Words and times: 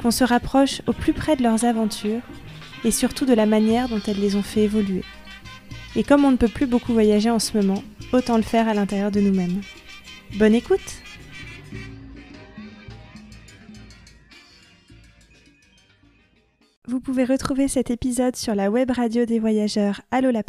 qu'on 0.00 0.10
se 0.10 0.24
rapproche 0.24 0.82
au 0.86 0.92
plus 0.92 1.12
près 1.12 1.36
de 1.36 1.42
leurs 1.42 1.64
aventures 1.64 2.22
et 2.84 2.90
surtout 2.90 3.26
de 3.26 3.34
la 3.34 3.46
manière 3.46 3.88
dont 3.88 4.00
elles 4.06 4.20
les 4.20 4.36
ont 4.36 4.42
fait 4.42 4.62
évoluer. 4.62 5.02
Et 5.94 6.04
comme 6.04 6.24
on 6.24 6.30
ne 6.30 6.36
peut 6.36 6.48
plus 6.48 6.66
beaucoup 6.66 6.92
voyager 6.92 7.30
en 7.30 7.38
ce 7.38 7.56
moment, 7.56 7.82
autant 8.12 8.36
le 8.36 8.42
faire 8.42 8.68
à 8.68 8.74
l'intérieur 8.74 9.10
de 9.10 9.20
nous-mêmes. 9.20 9.60
Bonne 10.38 10.54
écoute 10.54 11.02
Vous 16.88 17.00
pouvez 17.00 17.24
retrouver 17.24 17.66
cet 17.66 17.90
épisode 17.90 18.36
sur 18.36 18.54
la 18.54 18.70
web 18.70 18.92
radio 18.92 19.24
des 19.24 19.40
voyageurs 19.40 20.02
Allo 20.12 20.30
la 20.30 20.42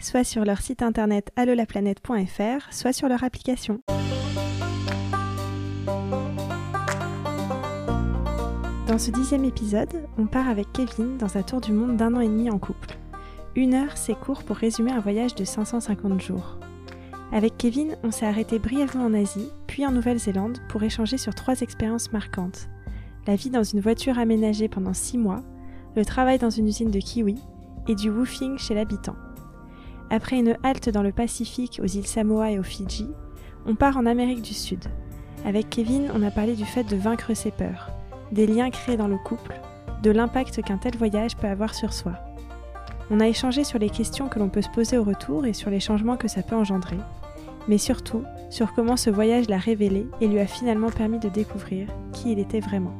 soit 0.00 0.24
sur 0.24 0.44
leur 0.44 0.60
site 0.60 0.82
internet 0.82 1.30
allolaplanète.fr, 1.36 2.72
soit 2.72 2.92
sur 2.92 3.08
leur 3.08 3.22
application. 3.22 3.80
Dans 8.86 8.98
ce 8.98 9.10
dixième 9.10 9.44
épisode, 9.44 10.06
on 10.16 10.26
part 10.26 10.48
avec 10.48 10.72
Kevin 10.72 11.16
dans 11.18 11.36
un 11.36 11.42
tour 11.42 11.60
du 11.60 11.72
monde 11.72 11.96
d'un 11.96 12.14
an 12.14 12.20
et 12.20 12.28
demi 12.28 12.48
en 12.50 12.58
couple. 12.60 12.96
Une 13.56 13.74
heure, 13.74 13.96
c'est 13.96 14.14
court 14.14 14.44
pour 14.44 14.54
résumer 14.54 14.92
un 14.92 15.00
voyage 15.00 15.34
de 15.34 15.44
550 15.44 16.20
jours. 16.20 16.56
Avec 17.32 17.56
Kevin, 17.58 17.96
on 18.04 18.12
s'est 18.12 18.26
arrêté 18.26 18.60
brièvement 18.60 19.06
en 19.06 19.14
Asie, 19.14 19.50
puis 19.66 19.84
en 19.84 19.90
Nouvelle-Zélande 19.90 20.58
pour 20.68 20.84
échanger 20.84 21.18
sur 21.18 21.34
trois 21.34 21.62
expériences 21.62 22.12
marquantes. 22.12 22.68
La 23.26 23.34
vie 23.34 23.50
dans 23.50 23.64
une 23.64 23.80
voiture 23.80 24.20
aménagée 24.20 24.68
pendant 24.68 24.94
six 24.94 25.18
mois, 25.18 25.42
le 25.96 26.04
travail 26.04 26.38
dans 26.38 26.50
une 26.50 26.68
usine 26.68 26.92
de 26.92 27.00
kiwi 27.00 27.42
et 27.88 27.96
du 27.96 28.08
woofing 28.08 28.56
chez 28.56 28.74
l'habitant. 28.74 29.16
Après 30.10 30.38
une 30.38 30.56
halte 30.62 30.90
dans 30.90 31.02
le 31.02 31.10
Pacifique 31.10 31.80
aux 31.82 31.88
îles 31.88 32.06
Samoa 32.06 32.52
et 32.52 32.58
aux 32.60 32.62
Fidji, 32.62 33.08
on 33.66 33.74
part 33.74 33.96
en 33.96 34.06
Amérique 34.06 34.42
du 34.42 34.54
Sud. 34.54 34.84
Avec 35.44 35.70
Kevin, 35.70 36.08
on 36.14 36.22
a 36.22 36.30
parlé 36.30 36.54
du 36.54 36.64
fait 36.64 36.84
de 36.84 36.94
vaincre 36.94 37.34
ses 37.34 37.50
peurs, 37.50 37.95
des 38.32 38.46
liens 38.46 38.70
créés 38.70 38.96
dans 38.96 39.08
le 39.08 39.18
couple, 39.18 39.60
de 40.02 40.10
l'impact 40.10 40.62
qu'un 40.62 40.78
tel 40.78 40.96
voyage 40.96 41.36
peut 41.36 41.46
avoir 41.46 41.74
sur 41.74 41.92
soi. 41.92 42.12
On 43.10 43.20
a 43.20 43.28
échangé 43.28 43.62
sur 43.62 43.78
les 43.78 43.90
questions 43.90 44.28
que 44.28 44.38
l'on 44.38 44.48
peut 44.48 44.62
se 44.62 44.68
poser 44.68 44.98
au 44.98 45.04
retour 45.04 45.46
et 45.46 45.52
sur 45.52 45.70
les 45.70 45.80
changements 45.80 46.16
que 46.16 46.28
ça 46.28 46.42
peut 46.42 46.56
engendrer, 46.56 46.98
mais 47.68 47.78
surtout 47.78 48.24
sur 48.50 48.72
comment 48.74 48.96
ce 48.96 49.10
voyage 49.10 49.48
l'a 49.48 49.58
révélé 49.58 50.06
et 50.20 50.26
lui 50.26 50.40
a 50.40 50.46
finalement 50.46 50.90
permis 50.90 51.18
de 51.18 51.28
découvrir 51.28 51.88
qui 52.12 52.32
il 52.32 52.38
était 52.38 52.60
vraiment. 52.60 52.94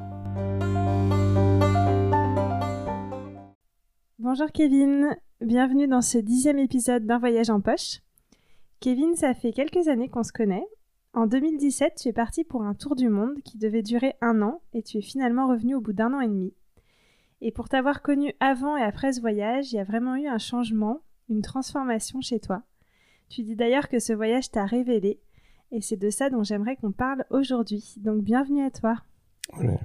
Bonjour 4.19 4.51
Kevin, 4.53 5.17
bienvenue 5.41 5.89
dans 5.89 6.03
ce 6.03 6.19
dixième 6.19 6.59
épisode 6.59 7.05
d'un 7.05 7.19
voyage 7.19 7.51
en 7.51 7.61
poche. 7.61 8.01
Kevin, 8.81 9.15
ça 9.15 9.35
fait 9.35 9.53
quelques 9.53 9.89
années 9.89 10.09
qu'on 10.09 10.23
se 10.23 10.33
connaît 10.33 10.67
en 11.17 11.27
2017, 11.27 11.95
tu 11.97 12.09
es 12.09 12.13
parti 12.13 12.45
pour 12.45 12.63
un 12.63 12.75
tour 12.75 12.95
du 12.95 13.09
monde 13.09 13.41
qui 13.43 13.57
devait 13.57 13.83
durer 13.83 14.17
un 14.21 14.43
an 14.43 14.61
et 14.75 14.83
tu 14.83 14.99
es 14.99 15.01
finalement 15.01 15.49
revenu 15.49 15.75
au 15.75 15.81
bout 15.81 15.95
d'un 15.95 16.13
an 16.13 16.21
et 16.21 16.29
demi. 16.29 16.53
Et 17.41 17.51
pour 17.51 17.71
t'avoir 17.71 18.03
connu 18.03 18.35
avant 18.39 18.77
et 18.77 18.83
après 18.83 19.15
ce 19.15 19.23
voyage, 19.23 19.73
il 19.73 19.77
y 19.77 19.79
a 19.79 19.85
vraiment 19.85 20.17
eu 20.17 20.27
un 20.27 20.37
changement, 20.37 21.01
une 21.31 21.41
transformation 21.41 22.21
chez 22.21 22.39
toi. 22.39 22.65
Tu 23.31 23.43
dis 23.43 23.57
d'ailleurs 23.57 23.89
que 23.89 23.99
ce 23.99 24.13
voyage 24.13 24.51
t'a 24.51 24.67
révélé 24.67 25.19
et 25.73 25.81
c'est 25.81 25.97
de 25.97 26.11
ça 26.11 26.29
dont 26.29 26.43
j'aimerais 26.43 26.77
qu'on 26.77 26.93
parle 26.93 27.25
aujourd'hui. 27.31 27.95
Donc 27.97 28.23
bienvenue 28.23 28.63
à 28.63 28.71
toi. 28.71 28.97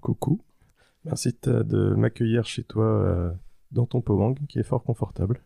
coucou. 0.02 0.42
Merci 1.06 1.34
de 1.44 1.96
m'accueillir 1.96 2.44
chez 2.44 2.66
toi 2.66 2.86
euh, 2.86 3.32
dans 3.72 3.86
ton 3.86 4.02
Powang 4.02 4.36
qui 4.50 4.60
est 4.60 4.64
fort 4.64 4.84
confortable. 4.84 5.42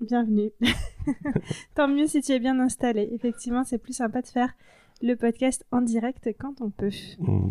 Bienvenue. 0.00 0.50
Tant 1.74 1.88
mieux 1.88 2.06
si 2.06 2.22
tu 2.22 2.32
es 2.32 2.38
bien 2.38 2.58
installé. 2.58 3.10
Effectivement, 3.12 3.64
c'est 3.64 3.78
plus 3.78 3.92
sympa 3.92 4.22
de 4.22 4.26
faire 4.26 4.54
le 5.04 5.16
podcast 5.16 5.64
en 5.70 5.82
direct 5.82 6.30
quand 6.38 6.60
on 6.60 6.70
peut. 6.70 6.90
Mm. 7.18 7.50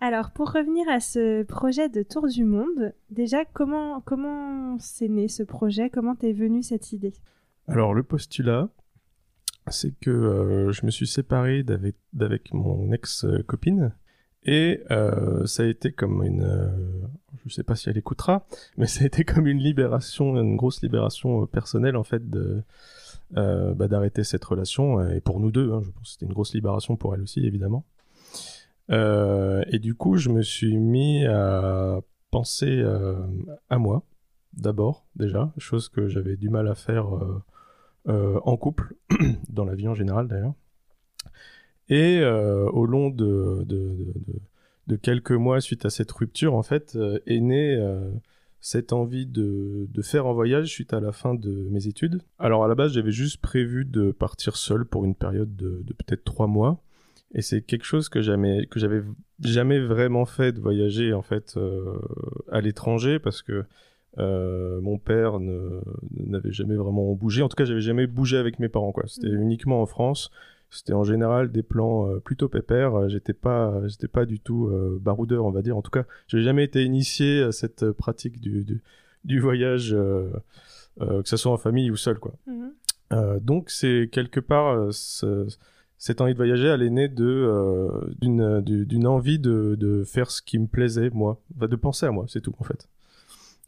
Alors, 0.00 0.30
pour 0.30 0.52
revenir 0.52 0.88
à 0.88 1.00
ce 1.00 1.42
projet 1.42 1.88
de 1.88 2.02
Tour 2.02 2.26
du 2.26 2.44
Monde, 2.44 2.94
déjà, 3.10 3.44
comment 3.44 4.00
comment 4.00 4.78
c'est 4.78 5.08
né 5.08 5.28
ce 5.28 5.42
projet? 5.42 5.90
Comment 5.90 6.16
t'es 6.16 6.32
venue 6.32 6.62
cette 6.62 6.92
idée? 6.92 7.14
Alors, 7.68 7.94
le 7.94 8.02
postulat, 8.02 8.68
c'est 9.68 9.98
que 10.00 10.10
euh, 10.10 10.72
je 10.72 10.86
me 10.86 10.90
suis 10.90 11.06
séparé 11.06 11.62
d'avec 11.62 12.52
mon 12.52 12.92
ex-copine. 12.92 13.94
Et 14.44 14.80
euh, 14.90 15.44
ça 15.46 15.64
a 15.64 15.66
été 15.66 15.90
comme 15.90 16.22
une, 16.22 16.44
euh, 16.44 16.68
je 17.44 17.52
sais 17.52 17.64
pas 17.64 17.74
si 17.74 17.90
elle 17.90 17.98
écoutera, 17.98 18.46
mais 18.76 18.86
ça 18.86 19.02
a 19.02 19.06
été 19.06 19.24
comme 19.24 19.46
une 19.46 19.58
libération, 19.58 20.36
une 20.36 20.56
grosse 20.56 20.82
libération 20.82 21.46
personnelle 21.46 21.96
en 21.96 22.04
fait 22.04 22.30
de, 22.30 22.62
euh, 23.36 23.74
bah, 23.74 23.88
d'arrêter 23.88 24.22
cette 24.22 24.44
relation, 24.44 25.00
euh, 25.00 25.10
et 25.10 25.20
pour 25.20 25.40
nous 25.40 25.50
deux, 25.50 25.72
hein, 25.72 25.80
je 25.84 25.90
pense 25.90 26.12
c'était 26.12 26.26
une 26.26 26.32
grosse 26.32 26.54
libération 26.54 26.96
pour 26.96 27.12
elle 27.12 27.22
aussi, 27.22 27.44
évidemment. 27.44 27.84
Euh, 28.90 29.64
et 29.68 29.80
du 29.80 29.94
coup, 29.96 30.16
je 30.16 30.28
me 30.28 30.42
suis 30.42 30.76
mis 30.76 31.26
à 31.26 32.00
penser 32.30 32.84
à 33.68 33.78
moi, 33.78 34.04
d'abord, 34.52 35.06
déjà, 35.16 35.52
chose 35.58 35.88
que 35.88 36.06
j'avais 36.08 36.36
du 36.36 36.50
mal 36.50 36.68
à 36.68 36.74
faire 36.74 37.06
en 38.06 38.56
couple, 38.56 38.94
dans 39.48 39.64
la 39.64 39.74
vie 39.74 39.88
en 39.88 39.94
général 39.94 40.28
d'ailleurs. 40.28 40.54
Et 41.88 42.22
au 42.24 42.86
long 42.86 43.10
de, 43.10 43.64
de, 43.64 44.14
de, 44.14 44.40
de, 44.86 44.96
quelques 44.96 45.32
mois 45.32 45.60
suite 45.60 45.84
à 45.84 45.90
cette 45.90 46.12
rupture, 46.12 46.54
en 46.54 46.62
fait, 46.62 46.96
est 47.26 47.40
né 47.40 47.76
cette 48.60 48.92
envie 48.92 49.26
de, 49.26 49.86
de, 49.90 50.02
faire 50.02 50.26
un 50.26 50.32
voyage 50.32 50.68
suite 50.68 50.92
à 50.92 51.00
la 51.00 51.12
fin 51.12 51.34
de 51.34 51.68
mes 51.70 51.86
études. 51.86 52.20
Alors 52.38 52.64
à 52.64 52.68
la 52.68 52.74
base, 52.74 52.92
j'avais 52.92 53.12
juste 53.12 53.40
prévu 53.40 53.84
de 53.84 54.10
partir 54.10 54.56
seul 54.56 54.84
pour 54.84 55.04
une 55.04 55.14
période 55.14 55.54
de, 55.54 55.82
de 55.84 55.92
peut-être 55.92 56.24
trois 56.24 56.46
mois. 56.46 56.82
Et 57.34 57.42
c'est 57.42 57.62
quelque 57.62 57.84
chose 57.84 58.08
que 58.08 58.22
j'avais 58.22 58.66
que 58.66 58.80
jamais 59.40 59.80
vraiment 59.80 60.24
fait 60.24 60.52
de 60.52 60.60
voyager 60.60 61.12
en 61.12 61.22
fait 61.22 61.54
euh, 61.56 61.98
à 62.50 62.60
l'étranger 62.60 63.18
parce 63.18 63.42
que 63.42 63.64
euh, 64.18 64.80
mon 64.80 64.98
père 64.98 65.38
n'avait 65.40 66.52
jamais 66.52 66.76
vraiment 66.76 67.12
bougé. 67.12 67.42
En 67.42 67.48
tout 67.48 67.56
cas, 67.56 67.64
j'avais 67.64 67.80
jamais 67.80 68.06
bougé 68.06 68.38
avec 68.38 68.58
mes 68.58 68.68
parents 68.68 68.92
quoi. 68.92 69.04
C'était 69.06 69.28
mmh. 69.28 69.42
uniquement 69.42 69.82
en 69.82 69.86
France. 69.86 70.30
C'était 70.76 70.92
en 70.92 71.04
général 71.04 71.50
des 71.50 71.62
plans 71.62 72.10
euh, 72.10 72.20
plutôt 72.20 72.48
pépères. 72.48 72.94
Euh, 72.94 73.08
j'étais 73.08 73.32
pas, 73.32 73.86
j'étais 73.86 74.08
pas 74.08 74.26
du 74.26 74.40
tout 74.40 74.66
euh, 74.66 74.98
baroudeur, 75.00 75.44
on 75.44 75.50
va 75.50 75.62
dire. 75.62 75.76
En 75.76 75.82
tout 75.82 75.90
cas, 75.90 76.04
j'ai 76.28 76.42
jamais 76.42 76.64
été 76.64 76.84
initié 76.84 77.42
à 77.42 77.52
cette 77.52 77.90
pratique 77.92 78.40
du, 78.40 78.80
du, 79.24 79.40
voyage, 79.40 79.96
que 81.00 81.22
ce 81.24 81.36
soit 81.36 81.52
en 81.52 81.56
famille 81.56 81.90
ou 81.90 81.96
seul, 81.96 82.18
quoi. 82.18 82.34
Mhm. 82.46 83.40
donc 83.40 83.70
c'est 83.70 84.08
quelque 84.10 84.40
part 84.40 84.92
cette 85.98 86.20
envie 86.20 86.32
de 86.32 86.36
voyager, 86.36 86.66
elle 86.66 86.82
est 86.82 86.90
née 86.90 87.08
de 87.08 88.14
d'une 88.20 88.60
d'une 88.60 89.06
envie 89.06 89.38
de, 89.38 89.76
de 89.78 90.04
faire 90.04 90.30
ce 90.30 90.42
qui 90.42 90.58
me 90.58 90.66
plaisait 90.66 91.10
moi, 91.10 91.40
de 91.56 91.76
penser 91.76 92.06
à 92.06 92.10
moi, 92.10 92.26
c'est 92.28 92.40
tout 92.40 92.54
en 92.58 92.64
fait 92.64 92.88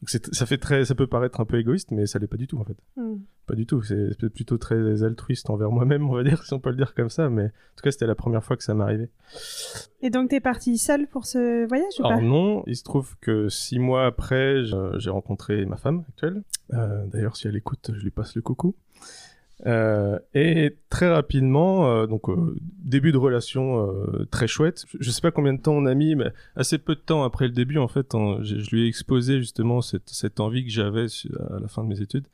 ça 0.05 0.45
fait 0.45 0.57
très, 0.57 0.85
ça 0.85 0.95
peut 0.95 1.07
paraître 1.07 1.41
un 1.41 1.45
peu 1.45 1.59
égoïste, 1.59 1.91
mais 1.91 2.05
ça 2.05 2.19
l'est 2.19 2.27
pas 2.27 2.37
du 2.37 2.47
tout 2.47 2.57
en 2.57 2.63
fait. 2.63 2.77
Hmm. 2.95 3.17
Pas 3.47 3.55
du 3.55 3.65
tout. 3.65 3.81
C'est 3.81 4.29
plutôt 4.29 4.57
très 4.57 5.03
altruiste 5.03 5.49
envers 5.49 5.71
moi-même, 5.71 6.09
on 6.09 6.13
va 6.13 6.23
dire, 6.23 6.43
si 6.45 6.53
on 6.53 6.59
peut 6.59 6.69
le 6.69 6.77
dire 6.77 6.93
comme 6.93 7.09
ça. 7.09 7.29
Mais 7.29 7.45
en 7.45 7.75
tout 7.75 7.83
cas, 7.83 7.91
c'était 7.91 8.07
la 8.07 8.15
première 8.15 8.43
fois 8.43 8.55
que 8.55 8.63
ça 8.63 8.73
m'arrivait. 8.73 9.09
Et 10.01 10.09
donc, 10.09 10.29
t'es 10.29 10.39
parti 10.39 10.77
seul 10.77 11.07
pour 11.07 11.25
ce 11.25 11.67
voyage 11.67 11.99
ou 11.99 12.05
Alors 12.05 12.21
non, 12.21 12.63
il 12.65 12.77
se 12.77 12.83
trouve 12.83 13.17
que 13.19 13.49
six 13.49 13.79
mois 13.79 14.05
après, 14.05 14.63
j'ai 14.97 15.09
rencontré 15.09 15.65
ma 15.65 15.77
femme 15.77 16.05
actuelle. 16.07 16.43
Euh, 16.73 17.05
D'ailleurs, 17.07 17.35
si 17.35 17.47
elle 17.47 17.55
écoute, 17.57 17.91
je 17.93 18.03
lui 18.03 18.11
passe 18.11 18.35
le 18.35 18.41
coucou. 18.41 18.75
Euh, 19.65 20.19
et 20.33 20.77
très 20.89 21.11
rapidement, 21.11 21.91
euh, 21.91 22.07
donc 22.07 22.29
euh, 22.29 22.55
début 22.61 23.11
de 23.11 23.17
relation 23.17 23.93
très 24.31 24.47
chouette. 24.47 24.85
Je, 24.99 25.11
sais 25.11 25.21
pas 25.21 25.31
combien 25.31 25.53
de 25.53 25.61
temps 25.61 25.73
on 25.73 25.85
a 25.85 25.93
mis, 25.93 26.15
mais 26.15 26.31
assez 26.55 26.77
peu 26.77 26.95
de 26.95 27.01
temps 27.01 27.23
après 27.23 27.45
le 27.45 27.53
début, 27.53 27.77
en 27.77 27.87
fait, 27.87 28.13
je, 28.41 28.69
lui 28.71 28.85
ai 28.85 28.87
exposé 28.87 29.39
justement 29.39 29.81
cette, 29.81 30.39
envie 30.39 30.63
que 30.63 30.71
j'avais 30.71 31.05
à 31.49 31.59
la 31.59 31.67
fin 31.67 31.83
de 31.83 31.89
mes 31.89 32.01
études 32.01 32.25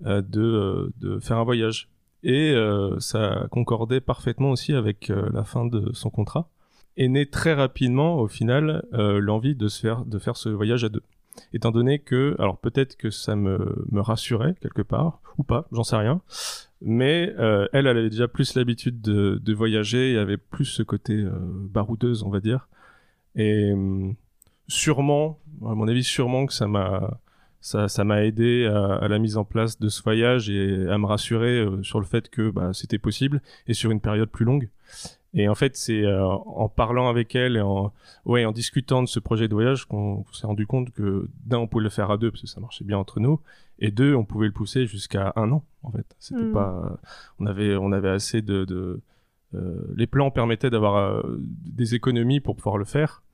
de, 0.00 0.92
faire 1.20 1.38
un 1.38 1.44
voyage. 1.44 1.88
Et 2.22 2.54
ça 2.98 3.46
concordait 3.50 4.00
parfaitement 4.00 4.50
aussi 4.50 4.72
avec 4.72 5.08
la 5.08 5.44
fin 5.44 5.66
de 5.66 5.90
son 5.92 6.10
contrat. 6.10 6.48
Et 6.96 7.08
né 7.08 7.26
très 7.26 7.54
rapidement, 7.54 8.18
au 8.18 8.28
final, 8.28 8.84
l'envie 8.92 9.54
de 9.54 9.68
faire 9.68 10.36
ce 10.36 10.48
voyage 10.48 10.84
à 10.84 10.88
deux 10.88 11.02
étant 11.52 11.70
donné 11.70 11.98
que, 11.98 12.36
alors 12.38 12.58
peut-être 12.58 12.96
que 12.96 13.10
ça 13.10 13.36
me, 13.36 13.84
me 13.90 14.00
rassurait 14.00 14.54
quelque 14.60 14.82
part, 14.82 15.20
ou 15.38 15.42
pas, 15.42 15.66
j'en 15.72 15.84
sais 15.84 15.96
rien, 15.96 16.20
mais 16.80 17.32
euh, 17.38 17.66
elle, 17.72 17.86
elle 17.86 17.98
avait 17.98 18.10
déjà 18.10 18.28
plus 18.28 18.54
l'habitude 18.54 19.00
de, 19.00 19.40
de, 19.42 19.54
voyager 19.54 20.12
et 20.12 20.18
avait 20.18 20.36
plus 20.36 20.66
ce 20.66 20.82
côté 20.82 21.14
euh, 21.14 21.32
baroudeuse, 21.34 22.22
on 22.22 22.30
va 22.30 22.40
dire. 22.40 22.68
Et 23.36 23.72
hum, 23.72 24.14
sûrement, 24.68 25.40
à 25.62 25.74
mon 25.74 25.88
avis, 25.88 26.04
sûrement 26.04 26.46
que 26.46 26.52
ça 26.52 26.68
m'a 26.68 27.20
ça, 27.64 27.88
ça 27.88 28.04
m'a 28.04 28.24
aidé 28.24 28.66
à, 28.66 29.08
la 29.08 29.18
mise 29.18 29.38
en 29.38 29.44
place 29.46 29.80
de 29.80 29.88
ce 29.88 30.02
voyage 30.02 30.50
et 30.50 30.86
à 30.90 30.98
me 30.98 31.06
rassurer 31.06 31.60
euh, 31.60 31.82
sur 31.82 31.98
le 31.98 32.04
fait 32.04 32.28
que 32.28 32.50
bah, 32.50 32.74
c'était 32.74 32.98
possible 32.98 33.40
et 33.66 33.72
sur 33.72 33.90
une 33.90 34.02
période 34.02 34.28
plus 34.28 34.44
longue. 34.44 34.68
Et 35.34 35.48
en 35.48 35.54
fait, 35.54 35.76
c'est 35.76 36.04
euh, 36.04 36.24
en 36.24 36.68
parlant 36.68 37.08
avec 37.08 37.34
elle 37.34 37.56
et 37.56 37.60
en, 37.60 37.92
ouais, 38.24 38.44
en 38.44 38.52
discutant 38.52 39.02
de 39.02 39.08
ce 39.08 39.18
projet 39.18 39.48
de 39.48 39.54
voyage 39.54 39.84
qu'on 39.84 40.24
s'est 40.32 40.46
rendu 40.46 40.66
compte 40.66 40.90
que 40.92 41.28
d'un, 41.44 41.58
on 41.58 41.66
pouvait 41.66 41.82
le 41.82 41.90
faire 41.90 42.10
à 42.10 42.18
deux 42.18 42.30
parce 42.30 42.42
que 42.42 42.46
ça 42.46 42.60
marchait 42.60 42.84
bien 42.84 42.98
entre 42.98 43.18
nous, 43.18 43.40
et 43.80 43.90
deux, 43.90 44.14
on 44.14 44.24
pouvait 44.24 44.46
le 44.46 44.52
pousser 44.52 44.86
jusqu'à 44.86 45.32
un 45.34 45.50
an. 45.50 45.64
En 45.82 45.90
fait, 45.90 46.06
c'était 46.18 46.42
hmm. 46.42 46.52
pas, 46.52 46.98
on 47.40 47.46
avait, 47.46 47.74
on 47.76 47.90
avait 47.90 48.10
assez 48.10 48.42
de, 48.42 48.64
de 48.64 49.00
euh, 49.54 49.92
les 49.96 50.06
plans 50.06 50.30
permettaient 50.30 50.70
d'avoir 50.70 51.24
des 51.38 51.94
économies 51.96 52.40
pour 52.40 52.54
pouvoir 52.54 52.78
le 52.78 52.84
faire. 52.84 53.24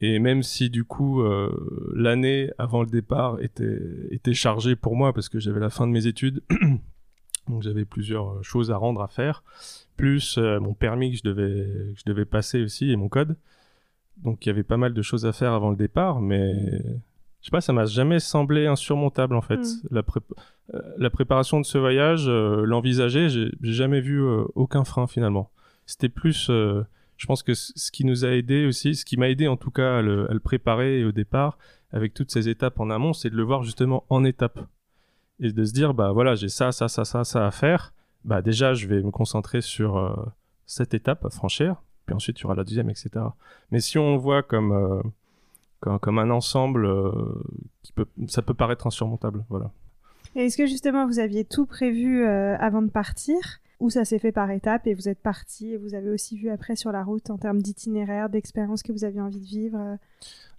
Et 0.00 0.18
même 0.18 0.42
si 0.42 0.70
du 0.70 0.84
coup 0.84 1.22
euh, 1.22 1.92
l'année 1.94 2.50
avant 2.58 2.82
le 2.82 2.88
départ 2.88 3.40
était, 3.40 3.80
était 4.10 4.34
chargée 4.34 4.76
pour 4.76 4.96
moi 4.96 5.12
parce 5.12 5.28
que 5.28 5.38
j'avais 5.38 5.60
la 5.60 5.70
fin 5.70 5.86
de 5.86 5.92
mes 5.92 6.06
études, 6.06 6.42
donc 7.48 7.62
j'avais 7.62 7.84
plusieurs 7.84 8.30
euh, 8.30 8.42
choses 8.42 8.70
à 8.70 8.76
rendre 8.76 9.02
à 9.02 9.08
faire, 9.08 9.42
plus 9.96 10.38
euh, 10.38 10.60
mon 10.60 10.74
permis 10.74 11.12
que 11.12 11.18
je 11.18 11.22
devais, 11.22 11.94
je 11.94 12.02
devais 12.06 12.24
passer 12.24 12.62
aussi 12.62 12.90
et 12.90 12.96
mon 12.96 13.08
code. 13.08 13.36
Donc 14.18 14.44
il 14.44 14.48
y 14.48 14.50
avait 14.50 14.62
pas 14.62 14.76
mal 14.76 14.94
de 14.94 15.02
choses 15.02 15.26
à 15.26 15.32
faire 15.32 15.52
avant 15.52 15.70
le 15.70 15.76
départ, 15.76 16.20
mais 16.20 16.54
je 17.40 17.46
sais 17.46 17.50
pas, 17.50 17.60
ça 17.60 17.72
m'a 17.72 17.84
jamais 17.84 18.20
semblé 18.20 18.66
insurmontable 18.66 19.34
en 19.34 19.42
fait. 19.42 19.58
Hmm. 19.58 19.88
La, 19.90 20.02
la, 20.96 21.10
préparation 21.10 21.60
de 21.60 21.66
ce 21.66 21.78
voyage, 21.78 22.28
l'envisager, 22.28 23.28
j'ai 23.28 23.50
jamais 23.60 24.00
vu 24.00 24.22
aucun 24.54 24.84
frein 24.84 25.08
finalement. 25.08 25.50
C'était 25.84 26.08
plus 26.08 26.48
je 27.16 27.26
pense 27.26 27.42
que 27.42 27.54
ce 27.54 27.90
qui 27.90 28.04
nous 28.04 28.24
a 28.24 28.30
aidé 28.30 28.66
aussi, 28.66 28.94
ce 28.94 29.04
qui 29.04 29.16
m'a 29.16 29.28
aidé 29.28 29.48
en 29.48 29.56
tout 29.56 29.70
cas 29.70 29.98
à 29.98 30.02
le, 30.02 30.38
préparer 30.40 31.04
au 31.04 31.12
départ, 31.12 31.58
avec 31.92 32.14
toutes 32.14 32.30
ces 32.30 32.48
étapes 32.48 32.80
en 32.80 32.90
amont, 32.90 33.12
c'est 33.12 33.30
de 33.30 33.36
le 33.36 33.42
voir 33.42 33.62
justement 33.62 34.04
en 34.08 34.24
étapes. 34.24 34.60
Et 35.40 35.52
de 35.52 35.64
se 35.64 35.72
dire, 35.72 35.94
bah 35.94 36.12
voilà, 36.12 36.34
j'ai 36.34 36.48
ça, 36.48 36.72
ça, 36.72 36.88
ça, 36.88 37.04
ça, 37.04 37.24
ça 37.24 37.46
à 37.46 37.50
faire. 37.50 37.92
Bah 38.24 38.40
déjà, 38.40 38.72
je 38.72 38.86
vais 38.86 39.02
me 39.02 39.10
concentrer 39.10 39.60
sur 39.60 39.98
euh, 39.98 40.14
cette 40.66 40.94
étape 40.94 41.24
à 41.24 41.30
franchir, 41.30 41.82
puis 42.06 42.14
ensuite 42.14 42.40
il 42.40 42.42
y 42.42 42.46
aura 42.46 42.54
la 42.54 42.64
deuxième, 42.64 42.88
etc. 42.88 43.10
Mais 43.70 43.80
si 43.80 43.98
on 43.98 44.16
voit 44.16 44.42
comme, 44.42 44.72
euh, 44.72 45.98
comme, 45.98 46.18
un 46.18 46.30
ensemble, 46.30 46.86
euh, 46.86 47.12
qui 47.82 47.92
peut, 47.92 48.06
ça 48.28 48.42
peut 48.42 48.54
paraître 48.54 48.86
insurmontable. 48.86 49.44
Voilà. 49.50 49.70
est-ce 50.36 50.56
que 50.56 50.66
justement 50.66 51.06
vous 51.06 51.18
aviez 51.18 51.44
tout 51.44 51.66
prévu 51.66 52.24
avant 52.26 52.82
de 52.82 52.90
partir? 52.90 53.36
Ou 53.80 53.90
ça 53.90 54.04
s'est 54.04 54.20
fait 54.20 54.32
par 54.32 54.50
étapes 54.50 54.86
et 54.86 54.94
vous 54.94 55.08
êtes 55.08 55.18
parti 55.18 55.72
et 55.72 55.76
vous 55.76 55.94
avez 55.94 56.08
aussi 56.08 56.38
vu 56.38 56.48
après 56.48 56.76
sur 56.76 56.92
la 56.92 57.02
route 57.02 57.28
en 57.28 57.36
termes 57.36 57.60
d'itinéraire, 57.60 58.30
d'expérience 58.30 58.82
que 58.82 58.92
vous 58.92 59.04
aviez 59.04 59.20
envie 59.20 59.40
de 59.40 59.44
vivre 59.44 59.98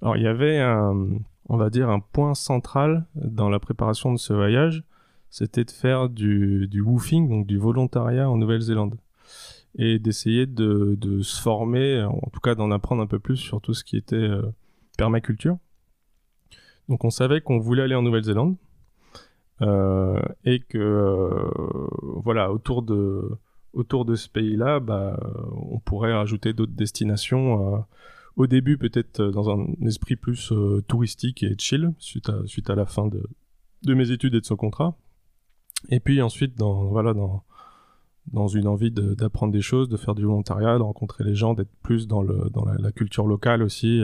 Alors 0.01 0.17
il 0.17 0.23
y 0.23 0.27
avait 0.27 0.59
un, 0.59 1.07
on 1.47 1.57
va 1.57 1.69
dire 1.69 1.89
un 1.89 1.99
point 1.99 2.33
central 2.33 3.05
dans 3.15 3.49
la 3.49 3.59
préparation 3.59 4.11
de 4.11 4.17
ce 4.17 4.33
voyage, 4.33 4.83
c'était 5.29 5.65
de 5.65 5.71
faire 5.71 6.09
du, 6.09 6.69
woofing, 6.81 7.29
donc 7.29 7.45
du 7.45 7.57
volontariat 7.57 8.29
en 8.29 8.37
Nouvelle-Zélande 8.37 8.95
et 9.77 9.99
d'essayer 9.99 10.45
de, 10.45 10.95
de, 10.97 11.21
se 11.21 11.41
former, 11.41 12.03
en 12.03 12.29
tout 12.31 12.39
cas 12.39 12.55
d'en 12.55 12.71
apprendre 12.71 13.01
un 13.01 13.07
peu 13.07 13.19
plus 13.19 13.35
sur 13.35 13.59
tout 13.59 13.73
ce 13.73 13.83
qui 13.83 13.97
était 13.97 14.15
euh, 14.15 14.43
permaculture. 14.97 15.57
Donc 16.87 17.03
on 17.03 17.09
savait 17.09 17.41
qu'on 17.41 17.59
voulait 17.59 17.83
aller 17.83 17.95
en 17.95 18.01
Nouvelle-Zélande. 18.01 18.55
Euh, 19.61 20.21
et 20.43 20.59
que 20.59 20.77
euh, 20.77 21.49
voilà 22.23 22.51
autour 22.51 22.81
de 22.81 23.37
autour 23.71 24.03
de 24.03 24.15
ce 24.15 24.27
pays-là, 24.27 24.81
bah, 24.81 25.17
on 25.53 25.79
pourrait 25.79 26.13
rajouter 26.13 26.53
d'autres 26.53 26.73
destinations. 26.73 27.85
Euh, 28.37 28.43
au 28.43 28.47
début, 28.47 28.77
peut-être 28.77 29.21
dans 29.21 29.49
un 29.49 29.67
esprit 29.85 30.15
plus 30.15 30.51
touristique 30.87 31.43
et 31.43 31.55
chill, 31.57 31.93
suite 31.99 32.29
à, 32.29 32.45
suite 32.45 32.69
à 32.69 32.75
la 32.75 32.85
fin 32.85 33.07
de, 33.07 33.93
mes 33.93 34.11
études 34.11 34.35
et 34.35 34.41
de 34.41 34.45
ce 34.45 34.53
contrat. 34.53 34.97
Et 35.89 35.99
puis 35.99 36.21
ensuite, 36.21 36.57
dans, 36.57 36.85
voilà, 36.85 37.13
dans, 37.13 37.43
dans 38.33 38.47
une 38.47 38.67
envie 38.67 38.91
d'apprendre 38.91 39.53
des 39.53 39.61
choses, 39.61 39.87
de 39.87 39.97
faire 39.97 40.15
du 40.15 40.23
volontariat, 40.23 40.77
de 40.77 40.83
rencontrer 40.83 41.23
les 41.23 41.35
gens, 41.35 41.53
d'être 41.53 41.71
plus 41.83 42.07
dans, 42.07 42.23
le, 42.23 42.49
dans 42.51 42.65
la, 42.65 42.91
culture 42.91 43.27
locale 43.27 43.61
aussi. 43.61 44.01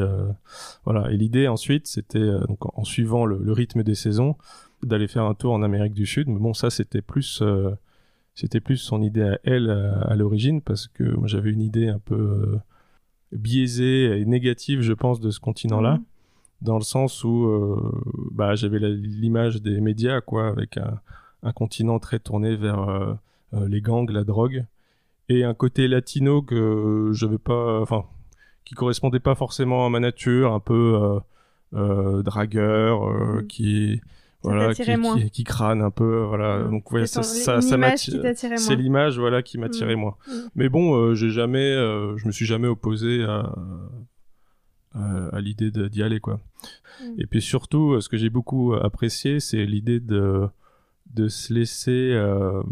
voilà. 0.85 1.11
Et 1.11 1.17
l'idée 1.17 1.47
ensuite, 1.47 1.87
c'était, 1.87 2.39
donc 2.47 2.59
en, 2.77 2.83
suivant 2.83 3.25
le, 3.25 3.51
rythme 3.51 3.83
des 3.83 3.95
saisons, 3.95 4.37
d'aller 4.83 5.07
faire 5.07 5.25
un 5.25 5.33
tour 5.33 5.53
en 5.53 5.63
Amérique 5.63 5.93
du 5.93 6.05
Sud. 6.05 6.27
Mais 6.27 6.39
bon, 6.39 6.53
ça, 6.53 6.69
c'était 6.69 7.01
plus, 7.01 7.41
euh, 7.41 7.71
c'était 8.35 8.59
plus 8.59 8.77
son 8.77 9.01
idée 9.01 9.23
à 9.23 9.39
elle 9.43 9.69
à, 9.69 10.15
l'origine, 10.15 10.61
parce 10.61 10.87
que 10.87 11.15
j'avais 11.25 11.51
une 11.51 11.61
idée 11.61 11.87
un 11.87 11.99
peu 11.99 12.15
euh, 12.15 12.57
biaisée 13.31 14.19
et 14.19 14.25
négative, 14.25 14.81
je 14.81 14.93
pense, 14.93 15.19
de 15.19 15.31
ce 15.31 15.39
continent-là. 15.39 15.95
Mhm. 15.95 16.03
Dans 16.61 16.77
le 16.77 16.83
sens 16.83 17.23
où 17.23 17.45
euh, 17.45 17.91
bah, 18.31 18.55
j'avais 18.55 18.79
l'image 18.79 19.61
des 19.61 19.81
médias, 19.81 20.21
quoi, 20.21 20.47
avec 20.47 20.77
un, 20.77 20.99
un 21.41 21.51
continent 21.51 21.97
très 21.97 22.19
tourné 22.19 22.55
vers 22.55 23.17
les 23.53 23.81
gangs, 23.81 24.09
la 24.11 24.23
drogue, 24.23 24.65
et 25.27 25.43
un 25.43 25.55
côté 25.55 25.87
latino 25.87 26.43
que 26.43 27.09
je 27.13 27.25
veux 27.25 27.39
pas, 27.39 27.81
enfin, 27.81 28.05
qui 28.63 28.75
correspondait 28.75 29.19
pas 29.19 29.33
forcément 29.33 29.87
à 29.87 29.89
ma 29.89 29.99
nature, 29.99 30.53
un 30.53 30.59
peu 30.59 31.19
dragueur, 31.73 33.07
mhm. 33.07 33.47
qui 33.47 34.01
voilà, 34.43 34.73
qui, 34.73 34.83
qui, 34.83 35.29
qui, 35.29 35.43
crâne 35.43 35.81
un 35.81 35.91
peu, 35.91 36.23
voilà. 36.23 36.59
Mm. 36.59 36.71
Donc 36.71 36.91
ouais, 36.91 37.05
ça, 37.05 37.21
ça, 37.21 37.61
ça 37.61 37.95
C'est 37.95 38.75
l'image, 38.75 39.19
voilà, 39.19 39.43
qui 39.43 39.57
m'attirait 39.57 39.95
mm. 39.95 39.99
moi. 39.99 40.17
Mm. 40.27 40.31
Mais 40.55 40.69
bon, 40.69 40.95
euh, 40.95 41.13
j'ai 41.13 41.29
jamais, 41.29 41.59
euh, 41.59 42.17
je 42.17 42.25
me 42.25 42.31
suis 42.31 42.45
jamais 42.45 42.67
opposé 42.67 43.23
à, 43.23 43.53
à, 44.93 45.41
l'idée 45.41 45.69
d'y 45.71 46.01
aller, 46.01 46.19
quoi. 46.19 46.39
Et 47.17 47.27
puis 47.27 47.41
surtout, 47.41 47.99
ce 48.01 48.09
que 48.09 48.17
j'ai 48.17 48.29
beaucoup 48.29 48.73
apprécié, 48.73 49.39
c'est 49.39 49.65
l'idée 49.65 49.99
de 49.99 50.47
de 51.13 51.27
se 51.27 51.53
laisser 51.53 52.13
euh, 52.13 52.63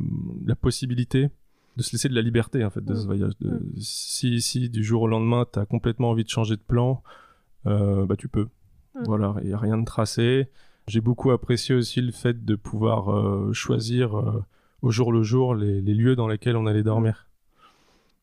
la 0.45 0.55
possibilité 0.55 1.29
de 1.75 1.83
se 1.83 1.91
laisser 1.91 2.07
de 2.07 2.15
la 2.15 2.21
liberté 2.21 2.63
en 2.63 2.69
fait 2.69 2.83
de 2.83 2.95
ce 2.95 3.05
voyage. 3.05 3.33
De, 3.41 3.61
si, 3.77 4.41
si 4.41 4.69
du 4.69 4.81
jour 4.81 5.01
au 5.01 5.07
lendemain 5.07 5.45
tu 5.51 5.59
as 5.59 5.65
complètement 5.65 6.11
envie 6.11 6.23
de 6.23 6.29
changer 6.29 6.55
de 6.55 6.61
plan, 6.61 7.03
bah 7.65 8.15
tu 8.17 8.27
peux. 8.27 8.47
Voilà, 9.05 9.35
il 9.43 9.49
y 9.49 9.53
a 9.53 9.57
rien 9.57 9.77
de 9.77 9.85
tracé. 9.85 10.49
J'ai 10.89 11.01
beaucoup 11.01 11.29
apprécié 11.29 11.75
aussi 11.75 12.01
le 12.01 12.11
fait 12.11 12.43
de 12.43 12.55
pouvoir 12.55 13.11
euh, 13.11 13.53
choisir 13.53 14.17
euh, 14.17 14.43
au 14.81 14.89
jour 14.89 15.11
le 15.11 15.21
jour 15.21 15.53
les, 15.53 15.81
lieux 15.81 16.15
dans 16.15 16.27
lesquels 16.27 16.57
on 16.57 16.65
allait 16.65 16.81
dormir. 16.81 17.27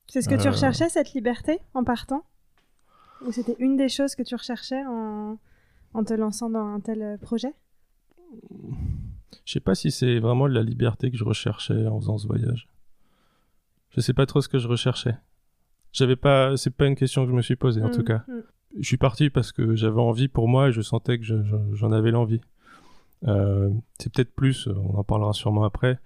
C'est 0.08 0.20
ce 0.20 0.28
que 0.28 0.34
tu 0.34 0.48
euh. 0.48 0.50
recherchais, 0.50 0.88
cette 0.88 1.12
liberté, 1.12 1.60
en 1.74 1.84
partant? 1.84 2.24
Ou 3.24 3.30
c'était 3.30 3.54
une 3.60 3.76
des 3.76 3.88
choses 3.88 4.16
que 4.16 4.24
tu 4.24 4.34
recherchais 4.34 4.84
en, 4.84 5.38
en 5.94 6.04
te 6.04 6.12
lançant 6.12 6.50
dans 6.50 6.66
un 6.66 6.80
tel 6.80 7.18
projet? 7.22 7.54
Je 9.44 9.52
sais 9.52 9.60
pas 9.60 9.76
si 9.76 9.92
c'est 9.92 10.18
vraiment 10.18 10.48
la 10.48 10.64
liberté 10.64 11.12
que 11.12 11.16
je 11.16 11.24
recherchais 11.24 11.86
en 11.86 12.00
faisant 12.00 12.18
ce 12.18 12.26
voyage. 12.26 12.68
Je 13.90 14.00
sais 14.00 14.12
pas 14.12 14.26
trop 14.26 14.40
ce 14.40 14.48
que 14.48 14.58
je 14.58 14.66
recherchais. 14.66 15.14
J'avais 15.92 16.16
pas, 16.16 16.56
c'est 16.56 16.74
pas 16.74 16.88
une 16.88 16.96
question 16.96 17.24
que 17.26 17.30
je 17.30 17.36
me 17.36 17.42
suis 17.42 17.54
posée 17.54 17.84
en 17.84 17.92
tout 17.92 18.00
mmh, 18.00 18.04
cas. 18.04 18.24
Mmh. 18.26 18.40
Je 18.80 18.86
suis 18.86 18.98
parti 18.98 19.30
parce 19.30 19.52
que 19.52 19.76
j'avais 19.76 20.00
envie 20.00 20.26
pour 20.26 20.48
moi 20.48 20.70
et 20.70 20.72
je 20.72 20.80
sentais 20.80 21.20
que 21.20 21.24
j'en 21.24 21.92
avais 21.92 22.10
l'envie. 22.10 22.40
Euh, 23.26 23.70
c'est 23.98 24.12
peut-être 24.12 24.32
plus, 24.32 24.68
on 24.68 24.98
en 24.98 25.04
parlera 25.04 25.32
sûrement 25.32 25.64
après. 25.64 25.98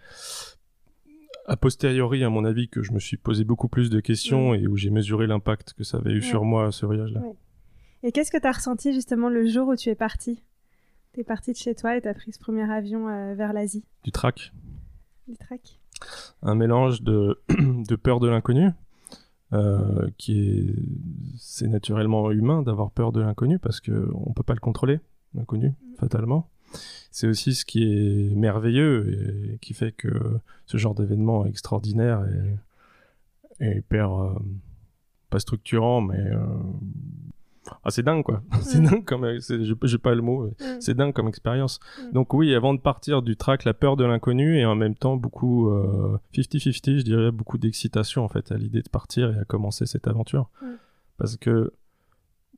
A 1.46 1.56
posteriori, 1.56 2.22
à 2.22 2.30
mon 2.30 2.44
avis, 2.44 2.68
que 2.68 2.82
je 2.82 2.92
me 2.92 3.00
suis 3.00 3.16
posé 3.16 3.44
beaucoup 3.44 3.68
plus 3.68 3.90
de 3.90 4.00
questions 4.00 4.54
et 4.54 4.66
où 4.66 4.76
j'ai 4.76 4.90
mesuré 4.90 5.26
l'impact 5.26 5.74
que 5.74 5.84
ça 5.84 5.98
avait 5.98 6.12
eu 6.12 6.22
sur 6.22 6.44
moi, 6.44 6.70
ce 6.70 6.86
voyage-là. 6.86 7.22
Et 8.02 8.12
qu'est-ce 8.12 8.30
que 8.30 8.38
tu 8.38 8.46
as 8.46 8.52
ressenti 8.52 8.92
justement 8.92 9.28
le 9.28 9.46
jour 9.46 9.68
où 9.68 9.76
tu 9.76 9.88
es 9.88 9.94
parti? 9.94 10.42
Tu 11.12 11.20
es 11.20 11.24
parti 11.24 11.52
de 11.52 11.56
chez 11.56 11.74
toi 11.74 11.96
et 11.96 12.00
tu 12.00 12.08
as 12.08 12.14
pris 12.14 12.32
ce 12.32 12.38
premier 12.38 12.70
avion 12.70 13.08
euh, 13.08 13.34
vers 13.34 13.52
l'Asie? 13.52 13.84
Du 14.04 14.12
trac. 14.12 14.52
Du 15.26 15.36
trac. 15.36 15.80
Un 16.42 16.54
mélange 16.54 17.02
de, 17.02 17.40
de 17.48 17.96
peur 17.96 18.20
de 18.20 18.28
l'inconnu, 18.28 18.70
euh, 19.52 20.08
qui 20.16 20.40
est 20.40 20.74
c'est 21.36 21.66
naturellement 21.66 22.30
humain 22.30 22.62
d'avoir 22.62 22.92
peur 22.92 23.10
de 23.10 23.20
l'inconnu 23.20 23.58
parce 23.58 23.80
que 23.80 24.08
on 24.14 24.32
peut 24.32 24.44
pas 24.44 24.54
le 24.54 24.60
contrôler 24.60 25.00
l'inconnu 25.34 25.70
mm. 25.70 25.96
fatalement 25.96 26.48
c'est 27.10 27.26
aussi 27.26 27.54
ce 27.54 27.64
qui 27.64 27.82
est 27.82 28.34
merveilleux 28.34 29.54
et 29.54 29.58
qui 29.58 29.74
fait 29.74 29.92
que 29.92 30.08
ce 30.66 30.76
genre 30.76 30.94
d'événement 30.94 31.46
extraordinaire 31.46 32.24
et, 33.60 33.76
hyper 33.76 34.14
euh, 34.14 34.34
pas 35.28 35.38
structurant 35.38 36.00
mais 36.00 36.18
euh, 36.18 36.38
ah, 37.84 37.90
c'est 37.90 38.02
dingue 38.02 38.24
quoi. 38.24 38.42
C'est 38.62 38.80
dingue 38.80 39.04
comme 39.04 39.26
j'ai 39.38 39.98
pas 39.98 40.14
le 40.14 40.22
mot 40.22 40.50
c'est 40.80 40.94
dingue 40.94 41.12
comme 41.12 41.28
expérience. 41.28 41.78
Donc 42.12 42.32
oui 42.32 42.54
avant 42.54 42.74
de 42.74 42.80
partir 42.80 43.22
du 43.22 43.36
track 43.36 43.64
la 43.64 43.74
peur 43.74 43.96
de 43.96 44.04
l'inconnu 44.04 44.58
et 44.58 44.64
en 44.64 44.74
même 44.74 44.94
temps 44.94 45.16
beaucoup 45.16 45.70
50-50 45.70 46.90
euh, 46.90 46.98
je 46.98 47.02
dirais 47.02 47.30
beaucoup 47.30 47.58
d'excitation 47.58 48.24
en 48.24 48.28
fait 48.28 48.50
à 48.50 48.56
l'idée 48.56 48.82
de 48.82 48.88
partir 48.88 49.30
et 49.30 49.38
à 49.38 49.44
commencer 49.44 49.86
cette 49.86 50.08
aventure. 50.08 50.48
Parce 51.18 51.36
que 51.36 51.72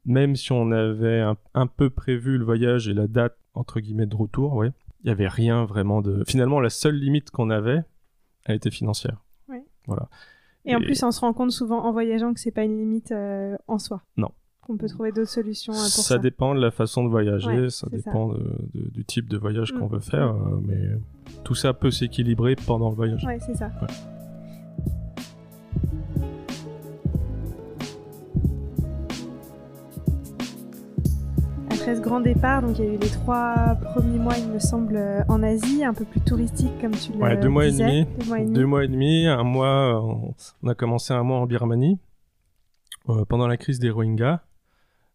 même 0.05 0.37
si 0.37 0.53
on 0.53 0.71
avait 0.73 1.21
un, 1.55 1.67
peu 1.67 1.91
prévu 1.91 2.39
le 2.39 2.45
voyage 2.45 2.89
et 2.89 2.95
la 2.95 3.07
date 3.07 3.37
entre 3.55 3.81
guillemets 3.81 4.07
de 4.07 4.17
retour, 4.17 4.55
ouais, 4.55 4.73
il 5.05 5.09
y 5.09 5.11
avait 5.11 5.29
rien 5.29 5.65
vraiment 5.65 6.01
de. 6.03 6.25
Finalement, 6.27 6.61
la 6.61 6.71
seule 6.71 6.97
limite 6.97 7.31
qu'on 7.31 7.51
avait, 7.51 7.83
elle 8.45 8.57
était 8.57 8.71
financière. 8.71 9.23
Oui. 9.49 9.59
Voilà. 9.87 10.09
Et, 10.65 10.75
en 10.77 10.81
plus, 10.81 11.03
on 11.03 11.11
se 11.11 11.21
rend 11.21 11.33
compte 11.33 11.51
souvent 11.51 11.85
en 11.85 11.93
voyageant 11.93 12.33
que 12.33 12.41
c'est 12.41 12.53
pas 12.53 12.63
une 12.63 12.79
limite 12.79 13.11
euh, 13.13 13.57
en 13.67 13.79
soi. 13.79 14.03
Non. 14.17 14.31
qu'on 14.61 14.77
peut 14.77 14.87
trouver 14.87 15.11
d'autres 15.11 15.29
solutions 15.31 15.73
pour 15.73 15.83
ça. 15.83 16.03
Ça 16.03 16.19
dépend 16.19 16.55
de 16.55 16.61
la 16.61 16.71
façon 16.71 17.03
de 17.03 17.09
voyager, 17.09 17.63
Ouais, 17.63 17.71
ça 17.71 17.89
dépend 17.91 18.29
de- 18.29 18.69
de- 18.75 18.91
du 18.91 19.05
type 19.05 19.29
de 19.29 19.37
voyage 19.37 19.73
Mm. 19.73 19.79
qu'on 19.81 19.87
veut 19.89 19.99
faire, 19.99 20.29
euh, 20.37 20.61
mais 20.65 20.79
tout 21.43 21.57
ça 21.57 21.75
peut 21.75 21.91
s'équilibrer 21.91 22.55
pendant 22.65 22.89
le 22.91 22.95
voyage. 22.95 23.25
Ouais, 23.25 23.41
c'est 23.41 23.57
ça. 23.57 23.73
Ouais. 23.83 23.89
Après 31.83 31.97
ce 31.97 32.01
grand 32.01 32.21
départ, 32.21 32.63
donc 32.63 32.79
il 32.79 32.85
y 32.85 32.89
a 32.89 32.93
eu 32.93 32.97
les 32.97 33.09
trois 33.09 33.75
premiers 33.93 34.21
mois, 34.21 34.39
il 34.39 34.47
me 34.53 34.61
semble, 34.61 34.95
euh, 34.95 35.25
en 35.29 35.43
Asie, 35.43 35.83
un 35.83 35.93
peu 35.93 36.05
plus 36.05 36.21
touristique 36.21 36.71
comme 36.81 36.93
tu 36.93 37.11
le 37.11 37.19
Ouais, 37.19 37.37
deux 37.37 37.49
mois 37.49 37.67
et 37.67 37.73
disais. 37.73 38.05
demi. 38.05 38.07
Deux 38.21 38.27
mois 38.29 38.39
et 38.39 38.45
demi. 38.45 38.55
Deux 38.55 38.67
mois 38.67 38.85
et 38.85 38.89
demi, 38.89 39.27
un 39.27 39.43
mois, 39.43 40.01
on, 40.01 40.33
on 40.63 40.69
a 40.69 40.77
commencé 40.77 41.13
un 41.13 41.25
mois 41.25 41.39
en 41.39 41.47
Birmanie 41.47 41.99
euh, 43.09 43.25
pendant 43.25 43.49
la 43.49 43.57
crise 43.57 43.81
des 43.81 43.91
Rohingyas. 43.91 44.43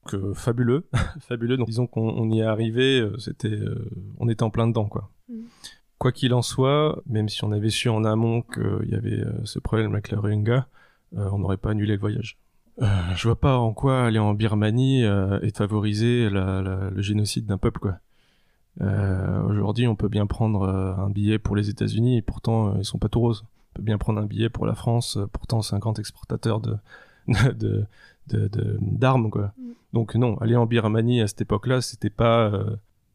Que 0.07 0.33
fabuleux, 0.33 0.89
fabuleux. 1.21 1.55
Donc 1.55 1.67
disons 1.67 1.87
qu'on 1.87 2.09
on 2.09 2.29
y 2.31 2.41
est 2.41 2.43
arrivé, 2.43 2.99
euh, 2.99 3.17
c'était, 3.17 3.47
euh, 3.47 3.89
on 4.19 4.27
était 4.27 4.43
en 4.43 4.49
plein 4.49 4.67
dedans 4.67 4.87
quoi. 4.87 5.09
Mm. 5.29 5.43
Quoi 5.99 6.11
qu'il 6.11 6.33
en 6.33 6.41
soit, 6.41 7.01
même 7.05 7.29
si 7.29 7.45
on 7.45 7.53
avait 7.53 7.69
su 7.69 7.87
en 7.87 8.03
amont 8.03 8.41
qu'il 8.41 8.89
y 8.89 8.95
avait 8.95 9.21
euh, 9.21 9.31
ce 9.45 9.59
problème 9.59 9.93
avec 9.93 10.11
les 10.11 10.17
Rohingyas, 10.17 10.67
euh, 11.17 11.29
on 11.31 11.39
n'aurait 11.39 11.55
pas 11.55 11.69
annulé 11.71 11.93
le 11.93 11.99
voyage. 12.01 12.37
Euh, 12.81 12.85
je 13.15 13.27
vois 13.27 13.39
pas 13.39 13.57
en 13.57 13.73
quoi 13.73 14.05
aller 14.05 14.19
en 14.19 14.33
Birmanie 14.33 15.03
euh, 15.03 15.39
et 15.41 15.49
favoriser 15.51 16.29
la- 16.29 16.61
la- 16.61 16.89
le 16.91 17.01
génocide 17.01 17.45
d'un 17.47 17.57
peuple 17.57 17.79
quoi. 17.79 17.95
Euh, 18.81 19.41
Aujourd'hui, 19.43 19.87
on 19.87 19.95
peut 19.95 20.07
bien 20.09 20.27
prendre 20.27 20.61
euh, 20.63 20.93
un 20.95 21.09
billet 21.09 21.39
pour 21.39 21.55
les 21.55 21.69
États-Unis 21.69 22.17
et 22.17 22.21
pourtant 22.21 22.75
ils 22.77 22.85
sont 22.85 22.99
pas 22.99 23.09
tout 23.09 23.19
roses. 23.19 23.43
On 23.71 23.77
peut 23.77 23.81
bien 23.83 23.97
prendre 23.97 24.21
un 24.21 24.25
billet 24.25 24.49
pour 24.49 24.65
la 24.67 24.75
France, 24.75 25.17
pourtant 25.33 25.61
c'est 25.63 25.75
un 25.75 25.79
grand 25.79 25.97
exportateur 25.97 26.59
de 27.29 27.87
d'armes 28.81 29.29
quoi. 29.31 29.53
Mm. 29.57 29.71
Donc 29.93 30.15
non, 30.15 30.37
aller 30.37 30.55
en 30.55 30.65
Birmanie 30.67 31.21
à 31.21 31.27
cette 31.27 31.41
époque-là, 31.41 31.81
c'était 31.81 32.09
pas, 32.11 32.51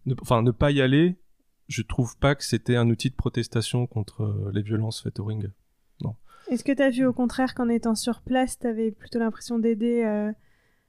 ne- 0.06 0.14
enfin 0.22 0.42
ne 0.42 0.50
pas 0.50 0.70
y 0.72 0.80
aller. 0.80 1.16
Je 1.68 1.82
trouve 1.82 2.16
pas 2.18 2.34
que 2.34 2.44
c'était 2.44 2.76
un 2.76 2.90
outil 2.90 3.10
de 3.10 3.14
protestation 3.14 3.86
contre 3.86 4.50
les 4.52 4.62
violences 4.62 5.00
faites 5.00 5.20
au 5.20 5.24
ring. 5.24 5.48
Est-ce 6.48 6.64
que 6.64 6.72
tu 6.72 6.82
as 6.82 6.90
vu 6.90 7.06
au 7.06 7.12
contraire 7.12 7.54
qu'en 7.54 7.68
étant 7.68 7.94
sur 7.94 8.20
place, 8.20 8.58
tu 8.58 8.66
avais 8.66 8.90
plutôt 8.90 9.18
l'impression 9.18 9.58
d'aider 9.58 10.02
euh, 10.04 10.32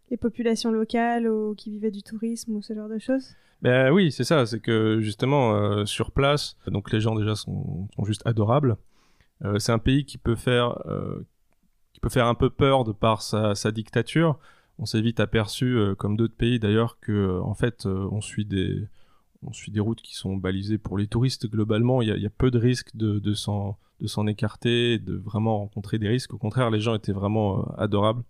les 0.10 0.18
populations 0.18 0.72
locales 0.72 1.28
ou 1.28 1.56
qui 1.56 1.70
vivaient 1.72 1.92
du 1.92 2.04
tourisme 2.04 2.56
ou 2.56 2.62
ce 2.62 2.74
genre 2.74 2.90
de 2.90 3.00
choses? 3.00 3.36
Ben 3.62 3.92
oui, 3.92 4.12
c'est 4.12 4.26
ça, 4.26 4.46
c'est 4.46 4.60
que 4.60 5.00
justement 5.00 5.56
euh, 5.56 5.86
sur 5.86 6.12
place, 6.12 6.58
donc 6.68 6.92
les 6.92 7.00
gens 7.00 7.16
déjà 7.16 7.36
sont, 7.36 7.88
juste 8.04 8.22
adorables. 8.26 8.78
Euh, 9.46 9.58
c'est 9.60 9.72
un 9.72 9.80
pays 9.80 10.06
qui 10.06 10.18
peut 10.18 10.36
faire 10.36 10.78
qui 11.94 12.00
peut 12.00 12.10
faire 12.10 12.28
un 12.28 12.36
peu 12.36 12.50
peur 12.50 12.84
de 12.84 12.92
par 12.92 13.22
sa, 13.22 13.72
dictature. 13.72 14.40
On 14.80 14.86
s'est 14.86 15.02
vite 15.02 15.20
aperçu, 15.20 15.78
comme 15.98 16.18
d'autres 16.18 16.36
pays 16.36 16.60
d'ailleurs, 16.60 17.00
que 17.00 17.40
en 17.40 17.54
fait 17.54 17.86
on 17.86 18.20
suit 18.20 18.46
des 18.46 18.88
on 19.46 19.54
suit 19.54 19.72
des 19.72 19.80
routes 19.80 20.02
qui 20.02 20.16
sont 20.16 20.36
balisées 20.36 20.78
pour 20.78 20.98
les 20.98 21.08
touristes 21.08 21.50
globalement. 21.50 22.02
Il 22.02 22.10
y 22.10 22.22
y 22.22 22.26
a 22.26 22.30
peu 22.30 22.52
de 22.52 22.58
risques 22.58 22.96
de, 22.96 23.20
de 23.20 23.34
s'en 23.34 23.78
de 24.04 24.08
s'en 24.08 24.28
écarter, 24.28 25.00
de 25.00 25.16
vraiment 25.16 25.60
rencontrer 25.60 25.98
des 25.98 26.10
risques. 26.10 26.34
Au 26.34 26.38
contraire, 26.38 26.70
les 26.70 26.82
gens 26.82 26.94
étaient 26.94 27.14
vraiment 27.14 27.60
euh, 27.60 27.64
adorables. 27.78 28.24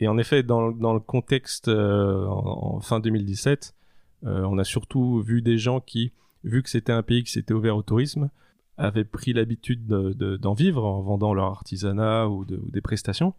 Et 0.00 0.08
en 0.08 0.16
effet, 0.18 0.42
dans, 0.42 0.70
le 0.70 0.98
contexte 0.98 1.68
euh, 1.68 2.26
en, 2.26 2.76
en 2.76 2.80
fin 2.80 2.98
2017, 3.00 3.74
euh, 4.24 4.42
on 4.44 4.58
a 4.58 4.64
surtout 4.64 5.20
vu 5.20 5.42
des 5.42 5.58
gens 5.58 5.80
qui, 5.80 6.12
vu 6.42 6.62
que 6.62 6.70
c'était 6.70 6.92
un 6.92 7.02
pays 7.02 7.22
qui 7.22 7.30
s'était 7.30 7.52
ouvert 7.52 7.76
au 7.76 7.82
tourisme, 7.82 8.30
avaient 8.76 9.04
pris 9.04 9.32
l'habitude 9.32 9.86
de- 9.86 10.12
de- 10.12 10.36
d'en 10.36 10.52
vivre 10.54 10.84
en 10.84 11.00
vendant 11.00 11.32
leur 11.34 11.46
artisanat 11.46 12.28
ou, 12.28 12.44
de- 12.44 12.56
ou 12.56 12.70
des 12.70 12.80
prestations. 12.80 13.34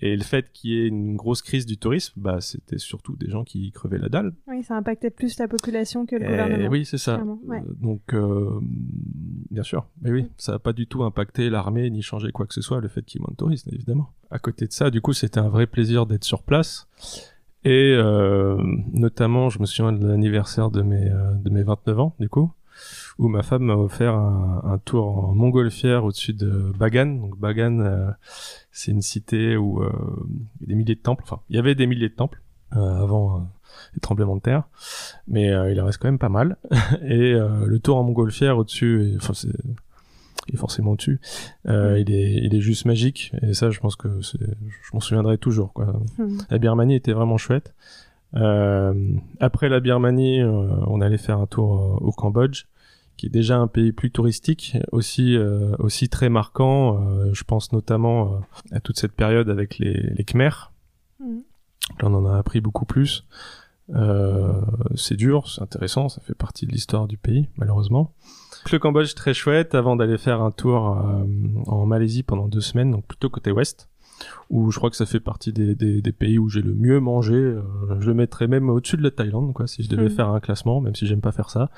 Et 0.00 0.16
le 0.16 0.22
fait 0.22 0.52
qu'il 0.52 0.70
y 0.70 0.78
ait 0.78 0.86
une 0.86 1.16
grosse 1.16 1.42
crise 1.42 1.66
du 1.66 1.76
tourisme, 1.78 2.12
bah, 2.20 2.40
c'était 2.40 2.78
surtout 2.78 3.16
des 3.16 3.28
gens 3.28 3.42
qui 3.42 3.72
crevaient 3.72 3.98
la 3.98 4.08
dalle. 4.08 4.32
Oui, 4.46 4.62
ça 4.62 4.76
impactait 4.76 5.10
plus 5.10 5.36
la 5.40 5.48
population 5.48 6.06
que 6.06 6.14
le 6.14 6.22
Eh 6.24 6.28
gouvernement. 6.28 6.68
oui, 6.68 6.84
c'est 6.84 6.98
ça. 6.98 7.20
ouais. 7.46 7.58
Euh, 7.58 7.72
Donc, 7.80 8.14
euh, 8.14 8.60
bien 9.50 9.64
sûr. 9.64 9.86
Mais 10.02 10.12
oui, 10.12 10.30
ça 10.36 10.52
n'a 10.52 10.58
pas 10.60 10.72
du 10.72 10.86
tout 10.86 11.02
impacté 11.02 11.50
l'armée 11.50 11.90
ni 11.90 12.02
changé 12.02 12.30
quoi 12.30 12.46
que 12.46 12.54
ce 12.54 12.60
soit, 12.62 12.80
le 12.80 12.86
fait 12.88 13.02
qu'il 13.02 13.20
y 13.20 13.22
ait 13.22 13.26
moins 13.26 13.32
de 13.32 13.36
touristes, 13.36 13.68
évidemment. 13.72 14.12
À 14.30 14.38
côté 14.38 14.66
de 14.68 14.72
ça, 14.72 14.90
du 14.90 15.00
coup, 15.00 15.12
c'était 15.12 15.40
un 15.40 15.48
vrai 15.48 15.66
plaisir 15.66 16.06
d'être 16.06 16.24
sur 16.24 16.42
place. 16.44 16.86
Et 17.64 17.92
euh, 17.96 18.56
notamment, 18.92 19.48
je 19.50 19.58
me 19.58 19.66
souviens 19.66 19.92
de 19.92 20.06
l'anniversaire 20.06 20.70
de 20.70 20.82
mes, 20.82 21.10
euh, 21.10 21.32
de 21.34 21.50
mes 21.50 21.64
29 21.64 21.98
ans, 21.98 22.14
du 22.20 22.28
coup, 22.28 22.52
où 23.18 23.28
ma 23.28 23.42
femme 23.42 23.62
m'a 23.64 23.74
offert 23.76 24.14
un, 24.14 24.62
un 24.64 24.78
tour 24.78 25.06
en 25.28 25.34
montgolfière 25.34 26.04
au-dessus 26.04 26.32
de 26.34 26.72
Bagan. 26.78 27.06
Donc 27.06 27.38
Bagan, 27.38 27.80
euh, 27.80 28.10
c'est 28.70 28.92
une 28.92 29.02
cité 29.02 29.56
où 29.56 29.82
euh, 29.82 29.90
il 30.60 30.62
y 30.62 30.64
a 30.64 30.68
des 30.68 30.74
milliers 30.76 30.94
de 30.94 31.00
temples. 31.00 31.24
Enfin, 31.24 31.40
il 31.50 31.56
y 31.56 31.58
avait 31.58 31.74
des 31.74 31.86
milliers 31.86 32.08
de 32.08 32.14
temples 32.14 32.40
euh, 32.76 33.02
avant 33.02 33.48
les 33.94 34.00
tremblements 34.00 34.36
de 34.36 34.40
terre, 34.40 34.64
mais 35.26 35.48
il 35.72 35.80
en 35.80 35.84
reste 35.84 35.98
quand 35.98 36.08
même 36.08 36.18
pas 36.18 36.28
mal. 36.28 36.56
Et 37.02 37.32
le 37.32 37.78
tour 37.78 37.96
en 37.96 38.02
montgolfière 38.04 38.56
au-dessus, 38.58 39.12
est- 39.12 39.16
enfin 39.16 39.34
c'est 39.34 39.48
est 40.52 40.56
forcément 40.56 40.92
au-dessus. 40.92 41.20
Euh, 41.68 41.98
il 41.98 42.10
est 42.10 42.32
il 42.32 42.54
est 42.54 42.60
juste 42.62 42.86
magique 42.86 43.32
et 43.42 43.52
ça 43.52 43.70
je 43.70 43.80
pense 43.80 43.96
que 43.96 44.08
je 44.22 44.36
m'en 44.94 45.00
souviendrai 45.00 45.36
toujours 45.36 45.74
quoi. 45.74 46.00
Hmm. 46.16 46.38
La 46.50 46.56
Birmanie 46.58 46.94
était 46.94 47.12
vraiment 47.12 47.36
chouette. 47.36 47.74
Euh, 48.34 48.94
après 49.40 49.68
la 49.68 49.80
Birmanie, 49.80 50.40
euh, 50.40 50.68
on 50.86 51.00
allait 51.02 51.18
faire 51.18 51.38
un 51.38 51.46
tour 51.46 51.98
au 52.02 52.12
Cambodge, 52.12 52.64
qui 53.18 53.26
est 53.26 53.30
déjà 53.30 53.58
un 53.58 53.66
pays 53.66 53.92
plus 53.92 54.10
touristique, 54.10 54.78
aussi 54.92 55.36
euh, 55.36 55.74
aussi 55.78 56.08
très 56.08 56.30
marquant. 56.30 57.02
Euh, 57.02 57.34
je 57.34 57.44
pense 57.44 57.72
notamment 57.72 58.32
euh, 58.32 58.76
à 58.76 58.80
toute 58.80 58.98
cette 58.98 59.12
période 59.12 59.50
avec 59.50 59.78
les, 59.78 59.92
les 59.92 60.24
Khmers. 60.24 60.72
Là, 61.20 61.26
on 62.04 62.14
en 62.14 62.26
a 62.26 62.38
appris 62.38 62.60
beaucoup 62.60 62.86
plus. 62.86 63.26
C'est 64.94 65.16
dur, 65.16 65.48
c'est 65.48 65.62
intéressant, 65.62 66.10
ça 66.10 66.20
fait 66.20 66.34
partie 66.34 66.66
de 66.66 66.72
l'histoire 66.72 67.08
du 67.08 67.16
pays, 67.16 67.48
malheureusement. 67.56 68.12
Le 68.70 68.78
Cambodge, 68.78 69.14
très 69.14 69.32
chouette, 69.32 69.74
avant 69.74 69.96
d'aller 69.96 70.18
faire 70.18 70.42
un 70.42 70.50
tour 70.50 70.82
en 71.66 71.86
Malaisie 71.86 72.22
pendant 72.22 72.48
deux 72.48 72.60
semaines, 72.60 72.90
donc 72.90 73.06
plutôt 73.06 73.30
côté 73.30 73.50
ouest, 73.50 73.88
où 74.50 74.70
je 74.70 74.78
crois 74.78 74.90
que 74.90 74.96
ça 74.96 75.06
fait 75.06 75.20
partie 75.20 75.52
des, 75.52 75.74
des, 75.74 76.00
des 76.02 76.12
pays 76.12 76.38
où 76.38 76.48
j'ai 76.48 76.62
le 76.62 76.74
mieux 76.74 77.00
mangé. 77.00 77.34
euh, 77.34 77.60
je 78.00 78.06
le 78.08 78.14
mettrais 78.14 78.46
même 78.48 78.68
au-dessus 78.70 78.96
de 78.96 79.02
la 79.02 79.10
Thaïlande, 79.10 79.52
quoi, 79.52 79.66
si 79.66 79.82
je 79.82 79.88
devais 79.88 80.04
Mhm. 80.04 80.10
faire 80.10 80.28
un 80.30 80.40
classement, 80.40 80.80
même 80.80 80.94
si 80.94 81.06
j'aime 81.06 81.20
pas 81.20 81.32
faire 81.32 81.50
ça. 81.50 81.70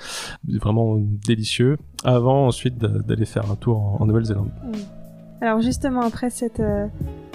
Vraiment 0.49 0.99
délicieux. 1.27 1.77
Avant, 2.05 2.47
ensuite, 2.47 2.79
d'a- 2.79 2.89
d'aller 2.89 3.25
faire 3.27 3.51
un 3.51 3.57
tour 3.57 3.79
en, 3.79 3.99
en 4.01 4.07
Nouvelle-Zélande. 4.07 4.51
Alors 5.43 5.61
justement, 5.63 6.03
après 6.03 6.29
cette 6.31 6.61
euh, 6.61 6.87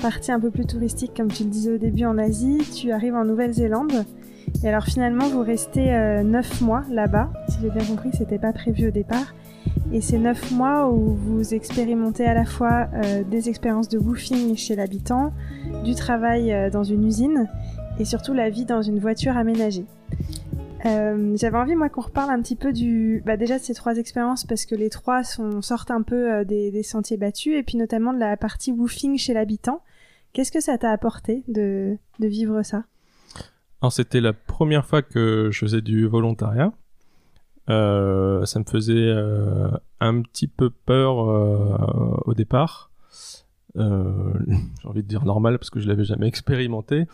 partie 0.02 0.32
un 0.32 0.40
peu 0.40 0.52
plus 0.52 0.66
touristique, 0.66 1.12
comme 1.18 1.30
tu 1.30 1.44
le 1.44 1.50
disais 1.50 1.74
au 1.74 1.78
début 1.78 2.06
en 2.06 2.18
Asie, 2.20 2.60
tu 2.76 2.92
arrives 2.92 3.16
en 3.16 3.26
Nouvelle-Zélande. 3.26 4.06
Et 4.64 4.68
alors 4.70 4.84
finalement, 4.86 5.28
vous 5.28 5.42
restez 5.42 5.92
euh, 5.94 6.22
neuf 6.24 6.62
mois 6.62 6.84
là-bas. 6.92 7.32
Si 7.50 7.58
j'ai 7.62 7.70
bien 7.72 7.84
compris, 7.84 8.10
c'était 8.14 8.38
pas 8.38 8.54
prévu 8.54 8.88
au 8.90 8.92
départ. 8.92 9.34
Et 9.92 10.02
c'est 10.02 10.18
neuf 10.18 10.52
mois 10.52 10.90
où 10.90 11.14
vous 11.14 11.54
expérimentez 11.54 12.26
à 12.26 12.34
la 12.34 12.46
fois 12.46 12.90
euh, 12.94 13.24
des 13.24 13.50
expériences 13.50 13.88
de 13.88 13.98
woofing 13.98 14.56
chez 14.58 14.76
l'habitant, 14.76 15.32
du 15.84 15.96
travail 15.96 16.52
euh, 16.52 16.70
dans 16.70 16.84
une 16.84 17.06
usine 17.06 17.48
et 18.00 18.06
surtout 18.06 18.34
la 18.34 18.50
vie 18.50 18.66
dans 18.66 18.82
une 18.82 19.00
voiture 19.00 19.38
aménagée. 19.38 19.86
Euh, 20.86 21.36
J'avais 21.38 21.58
envie, 21.58 21.76
moi, 21.76 21.90
qu'on 21.90 22.02
reparle 22.02 22.30
un 22.30 22.42
petit 22.42 22.56
peu 22.56 22.74
du, 22.74 23.24
bah, 23.26 23.38
déjà 23.38 23.58
de 23.58 23.64
ces 23.64 23.74
trois 23.74 23.98
expériences 23.98 24.44
parce 24.44 24.66
que 24.66 24.76
les 24.76 24.90
trois 24.90 25.24
sortent 25.24 25.92
un 25.92 26.02
peu 26.02 26.44
des, 26.46 26.84
sentiers 26.84 27.18
battus 27.18 27.58
et 27.58 27.64
puis 27.64 27.78
notamment 27.78 28.14
de 28.14 28.20
la 28.20 28.38
partie 28.38 28.72
woofing 28.72 29.18
chez 29.18 29.34
l'habitant. 29.34 29.82
Qu'est-ce 30.34 30.52
que 30.52 30.60
ça 30.60 30.78
t'a 30.78 30.92
apporté 30.92 31.44
de, 31.48 31.98
de 32.20 32.28
vivre 32.28 32.62
ça? 32.64 32.84
C'était 33.90 34.22
la 34.22 34.34
première 34.34 34.86
fois 34.86 35.02
que 35.02 35.50
je 35.52 35.60
faisais 35.60 35.82
du 35.82 36.08
volontariat. 36.08 36.74
Euh, 37.70 38.46
ça 38.46 38.60
me 38.60 38.66
faisait 38.66 38.94
euh, 38.96 39.70
un 40.00 40.22
petit 40.22 40.48
peu 40.48 40.70
peur 40.70 41.30
euh, 41.30 42.18
au 42.26 42.34
départ. 42.34 42.92
Euh, 43.78 44.34
J'ai 44.82 44.88
envie 44.88 45.04
de 45.04 45.08
dire 45.08 45.26
normal 45.26 45.58
parce 45.58 45.70
que 45.70 45.80
je 45.80 45.88
l'avais 45.88 46.04
jamais 46.06 46.28
expérimenté. 46.28 47.06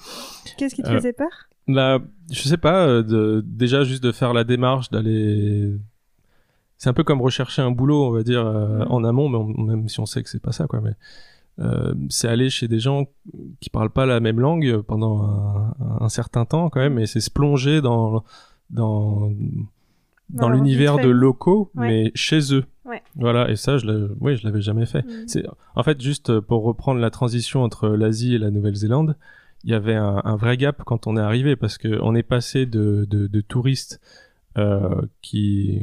Qu'est-ce 0.57 0.75
qui 0.75 0.83
te 0.83 0.89
Euh, 0.89 0.95
faisait 0.97 1.13
peur? 1.13 1.29
Là, 1.67 1.99
je 2.31 2.41
sais 2.41 2.57
pas, 2.57 2.85
euh, 2.85 3.03
de, 3.03 3.43
déjà 3.45 3.83
juste 3.83 4.03
de 4.03 4.11
faire 4.11 4.33
la 4.33 4.43
démarche 4.43 4.89
d'aller. 4.89 5.73
C'est 6.77 6.89
un 6.89 6.93
peu 6.93 7.03
comme 7.03 7.21
rechercher 7.21 7.61
un 7.61 7.71
boulot, 7.71 8.07
on 8.07 8.11
va 8.11 8.23
dire, 8.23 8.45
euh, 8.45 8.79
Mhm. 8.79 8.91
en 8.91 9.03
amont, 9.03 9.29
mais 9.29 9.37
on- 9.37 9.63
même 9.63 9.87
si 9.87 9.99
on 9.99 10.05
sait 10.07 10.21
que 10.23 10.29
c'est 10.29 10.41
pas 10.41 10.51
ça, 10.51 10.65
quoi. 10.67 10.81
Mais 10.81 10.95
euh, 11.59 11.93
c'est 12.09 12.27
aller 12.27 12.49
chez 12.49 12.67
des 12.67 12.79
gens 12.79 13.05
qui 13.59 13.69
parlent 13.69 13.91
pas 13.91 14.05
la 14.07 14.19
même 14.19 14.39
langue 14.39 14.81
pendant 14.81 15.21
un, 15.23 15.75
un 16.01 16.09
certain 16.09 16.43
temps, 16.45 16.69
quand 16.69 16.79
même, 16.79 16.97
et 16.99 17.05
c'est 17.05 17.19
se 17.21 17.29
plonger 17.29 17.81
dans 17.81 18.23
dans 18.71 19.29
dans, 20.33 20.49
l'univers 20.49 20.97
de 20.97 21.09
locaux, 21.09 21.71
Ouais. 21.75 21.87
mais 21.87 22.11
chez 22.15 22.53
eux. 22.53 22.65
Ouais. 22.85 23.01
Voilà, 23.15 23.49
et 23.49 23.55
ça, 23.55 23.77
je 23.77 24.09
oui, 24.19 24.39
l'avais 24.43 24.61
jamais 24.61 24.85
fait. 24.85 25.05
C'est 25.27 25.45
en 25.75 25.83
fait 25.83 26.01
juste 26.01 26.39
pour 26.39 26.63
reprendre 26.63 26.99
la 26.99 27.09
transition 27.09 27.63
entre 27.63 27.89
l'Asie 27.89 28.35
et 28.35 28.37
la 28.37 28.51
Nouvelle-Zélande, 28.51 29.15
il 29.63 29.69
y 29.69 29.73
avait 29.73 29.95
un, 29.95 30.21
un 30.23 30.35
vrai 30.35 30.57
gap 30.57 30.81
quand 30.85 31.05
on 31.07 31.15
est 31.17 31.21
arrivé 31.21 31.55
parce 31.55 31.77
que 31.77 31.99
on 32.01 32.15
est 32.15 32.23
passé 32.23 32.65
de, 32.65 33.05
de, 33.09 33.27
de 33.27 33.41
touristes 33.41 34.01
euh, 34.57 35.01
qui 35.21 35.81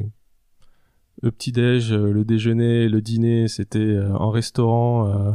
le 1.22 1.30
petit 1.30 1.52
déj, 1.52 1.92
le 1.92 2.24
déjeuner, 2.24 2.88
le 2.88 3.00
dîner, 3.00 3.48
c'était 3.48 3.78
euh, 3.78 4.12
en 4.14 4.30
restaurant, 4.30 5.08
euh, 5.08 5.32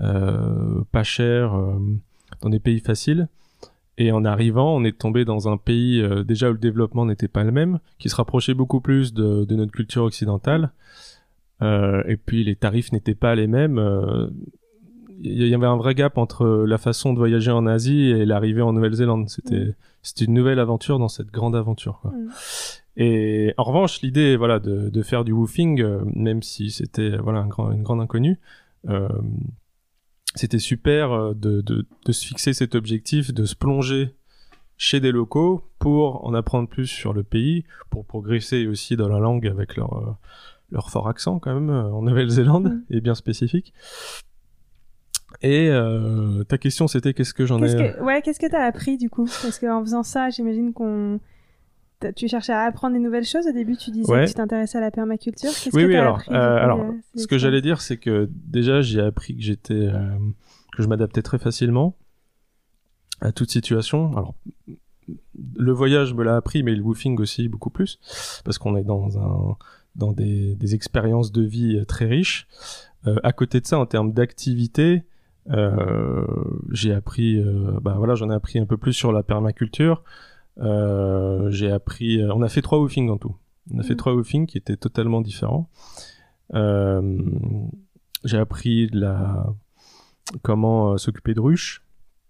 euh, 0.00 0.82
pas 0.92 1.02
cher, 1.02 1.54
euh, 1.54 1.78
dans 2.42 2.50
des 2.50 2.58
pays 2.60 2.80
faciles, 2.80 3.28
Et 3.96 4.10
en 4.10 4.24
arrivant, 4.24 4.74
on 4.76 4.84
est 4.84 4.98
tombé 4.98 5.24
dans 5.24 5.48
un 5.48 5.56
pays 5.56 6.00
euh, 6.00 6.24
déjà 6.24 6.50
où 6.50 6.52
le 6.52 6.58
développement 6.58 7.06
n'était 7.06 7.28
pas 7.28 7.44
le 7.44 7.52
même, 7.52 7.78
qui 7.98 8.08
se 8.08 8.16
rapprochait 8.16 8.54
beaucoup 8.54 8.80
plus 8.80 9.14
de, 9.14 9.44
de 9.44 9.54
notre 9.54 9.72
culture 9.72 10.02
occidentale. 10.02 10.70
Euh, 11.62 12.02
et 12.08 12.16
puis 12.16 12.42
les 12.42 12.56
tarifs 12.56 12.92
n'étaient 12.92 13.14
pas 13.14 13.34
les 13.34 13.46
mêmes. 13.46 13.78
Euh, 13.78 14.28
Il 15.22 15.46
y 15.46 15.54
avait 15.54 15.66
un 15.66 15.76
vrai 15.76 15.94
gap 15.94 16.18
entre 16.18 16.64
la 16.66 16.78
façon 16.78 17.12
de 17.12 17.18
voyager 17.18 17.52
en 17.52 17.66
Asie 17.66 18.10
et 18.10 18.26
l'arrivée 18.26 18.62
en 18.62 18.72
Nouvelle-Zélande. 18.72 19.28
C'était 19.28 19.66
Mm. 19.66 19.74
c'était 20.02 20.24
une 20.26 20.34
nouvelle 20.34 20.58
aventure 20.58 20.98
dans 20.98 21.08
cette 21.08 21.30
grande 21.30 21.56
aventure. 21.56 22.00
Quoi. 22.02 22.10
Mm. 22.10 22.28
Et 22.96 23.54
en 23.56 23.64
revanche, 23.64 24.02
l'idée 24.02 24.36
voilà 24.36 24.60
de, 24.60 24.88
de 24.88 25.02
faire 25.02 25.24
du 25.24 25.32
woofing, 25.32 25.80
euh, 25.80 26.00
même 26.14 26.42
si 26.42 26.70
c'était 26.70 27.16
voilà 27.16 27.40
un 27.40 27.46
grand, 27.46 27.72
une 27.72 27.82
grande 27.82 28.00
inconnue, 28.00 28.38
euh, 28.88 29.08
c'était 30.34 30.58
super 30.58 31.12
euh, 31.12 31.34
de, 31.34 31.60
de, 31.60 31.86
de 32.04 32.12
se 32.12 32.26
fixer 32.26 32.52
cet 32.52 32.74
objectif, 32.74 33.32
de 33.32 33.44
se 33.44 33.54
plonger 33.54 34.14
chez 34.76 34.98
des 35.00 35.12
locaux 35.12 35.62
pour 35.78 36.26
en 36.26 36.34
apprendre 36.34 36.68
plus 36.68 36.86
sur 36.86 37.12
le 37.12 37.22
pays, 37.22 37.64
pour 37.90 38.04
progresser 38.04 38.66
aussi 38.66 38.96
dans 38.96 39.08
la 39.08 39.20
langue 39.20 39.46
avec 39.46 39.76
leur, 39.76 39.92
euh, 39.96 40.10
leur 40.72 40.90
fort 40.90 41.08
accent 41.08 41.38
quand 41.38 41.54
même 41.54 41.70
euh, 41.70 41.92
en 41.92 42.02
Nouvelle-Zélande 42.02 42.68
Mm. 42.68 42.82
et 42.90 43.00
bien 43.00 43.14
spécifique. 43.14 43.72
Et 45.42 45.68
euh, 45.68 46.44
ta 46.44 46.58
question 46.58 46.86
c'était 46.88 47.12
qu'est-ce 47.14 47.34
que 47.34 47.44
j'en 47.46 47.62
ai... 47.62 47.74
Que, 47.74 48.02
ouais, 48.02 48.22
qu'est-ce 48.22 48.40
que 48.40 48.50
t'as 48.50 48.64
appris 48.64 48.96
du 48.96 49.10
coup? 49.10 49.26
Parce 49.42 49.58
qu'en 49.58 49.80
faisant 49.82 50.02
ça, 50.02 50.30
j'imagine 50.30 50.72
qu'on. 50.72 51.20
Tu 52.12 52.28
cherchais 52.28 52.52
à 52.52 52.60
apprendre 52.62 52.94
des 52.94 53.00
nouvelles 53.00 53.24
choses. 53.24 53.46
Au 53.46 53.52
début, 53.52 53.76
tu 53.76 53.90
disais 53.90 54.10
Ouais. 54.10 54.24
que 54.24 54.28
tu 54.28 54.34
t'intéressais 54.34 54.78
à 54.78 54.80
la 54.80 54.90
permaculture. 54.90 55.50
Oui, 55.72 55.82
que 55.82 55.86
oui, 55.86 55.92
t'as 55.92 56.00
alors, 56.00 56.16
appris 56.16 56.34
euh, 56.34 56.56
alors, 56.56 56.84
Ce 57.16 57.26
que 57.26 57.38
j'allais 57.38 57.60
dire, 57.60 57.80
c'est 57.80 57.96
que 57.96 58.28
déjà, 58.32 58.80
j'ai 58.82 59.00
appris 59.00 59.36
que 59.36 59.42
j'étais, 59.42 59.74
euh, 59.74 60.16
que 60.76 60.82
je 60.82 60.88
m'adaptais 60.88 61.22
très 61.22 61.38
facilement 61.38 61.96
à 63.20 63.32
toute 63.32 63.50
situation. 63.50 64.10
Alors, 64.16 64.34
le 65.56 65.72
voyage 65.72 66.14
me 66.14 66.22
l'a 66.24 66.36
appris, 66.36 66.62
mais 66.62 66.74
le 66.74 66.82
woofing 66.82 67.18
aussi 67.20 67.48
beaucoup 67.48 67.70
plus, 67.70 67.98
parce 68.44 68.58
qu'on 68.58 68.76
est 68.76 68.84
dans 68.84 69.18
un, 69.18 69.56
dans 69.96 70.12
des, 70.12 70.54
des 70.56 70.74
expériences 70.74 71.32
de 71.32 71.42
vie 71.42 71.76
euh, 71.76 71.84
très 71.84 72.06
riches. 72.06 72.46
Euh, 73.06 73.16
à 73.22 73.32
côté 73.32 73.60
de 73.60 73.66
ça, 73.66 73.78
en 73.78 73.86
termes 73.86 74.12
d'activité, 74.12 75.04
euh, 75.50 76.24
j'ai 76.72 76.92
appris, 76.94 77.38
euh, 77.38 77.78
bah 77.82 77.94
voilà, 77.98 78.14
j'en 78.14 78.30
ai 78.30 78.34
appris 78.34 78.58
un 78.58 78.66
peu 78.66 78.76
plus 78.78 78.92
sur 78.94 79.12
la 79.12 79.22
permaculture. 79.22 80.02
Euh, 80.58 81.50
j'ai 81.50 81.70
appris, 81.70 82.22
on 82.32 82.42
a 82.42 82.48
fait 82.48 82.62
trois 82.62 82.78
woofings 82.78 83.10
en 83.10 83.16
tout. 83.18 83.34
On 83.72 83.78
a 83.78 83.82
fait 83.82 83.90
Mhm. 83.94 83.96
trois 83.98 84.14
woofings 84.14 84.46
qui 84.46 84.58
étaient 84.58 84.76
totalement 84.76 85.20
différents. 85.20 85.68
Euh, 86.54 87.18
j'ai 88.24 88.38
appris 88.38 88.86
de 88.88 89.00
la 89.00 89.46
comment 90.42 90.92
euh, 90.92 90.96
s'occuper 90.98 91.34
de 91.34 91.40
ruches. 91.40 91.82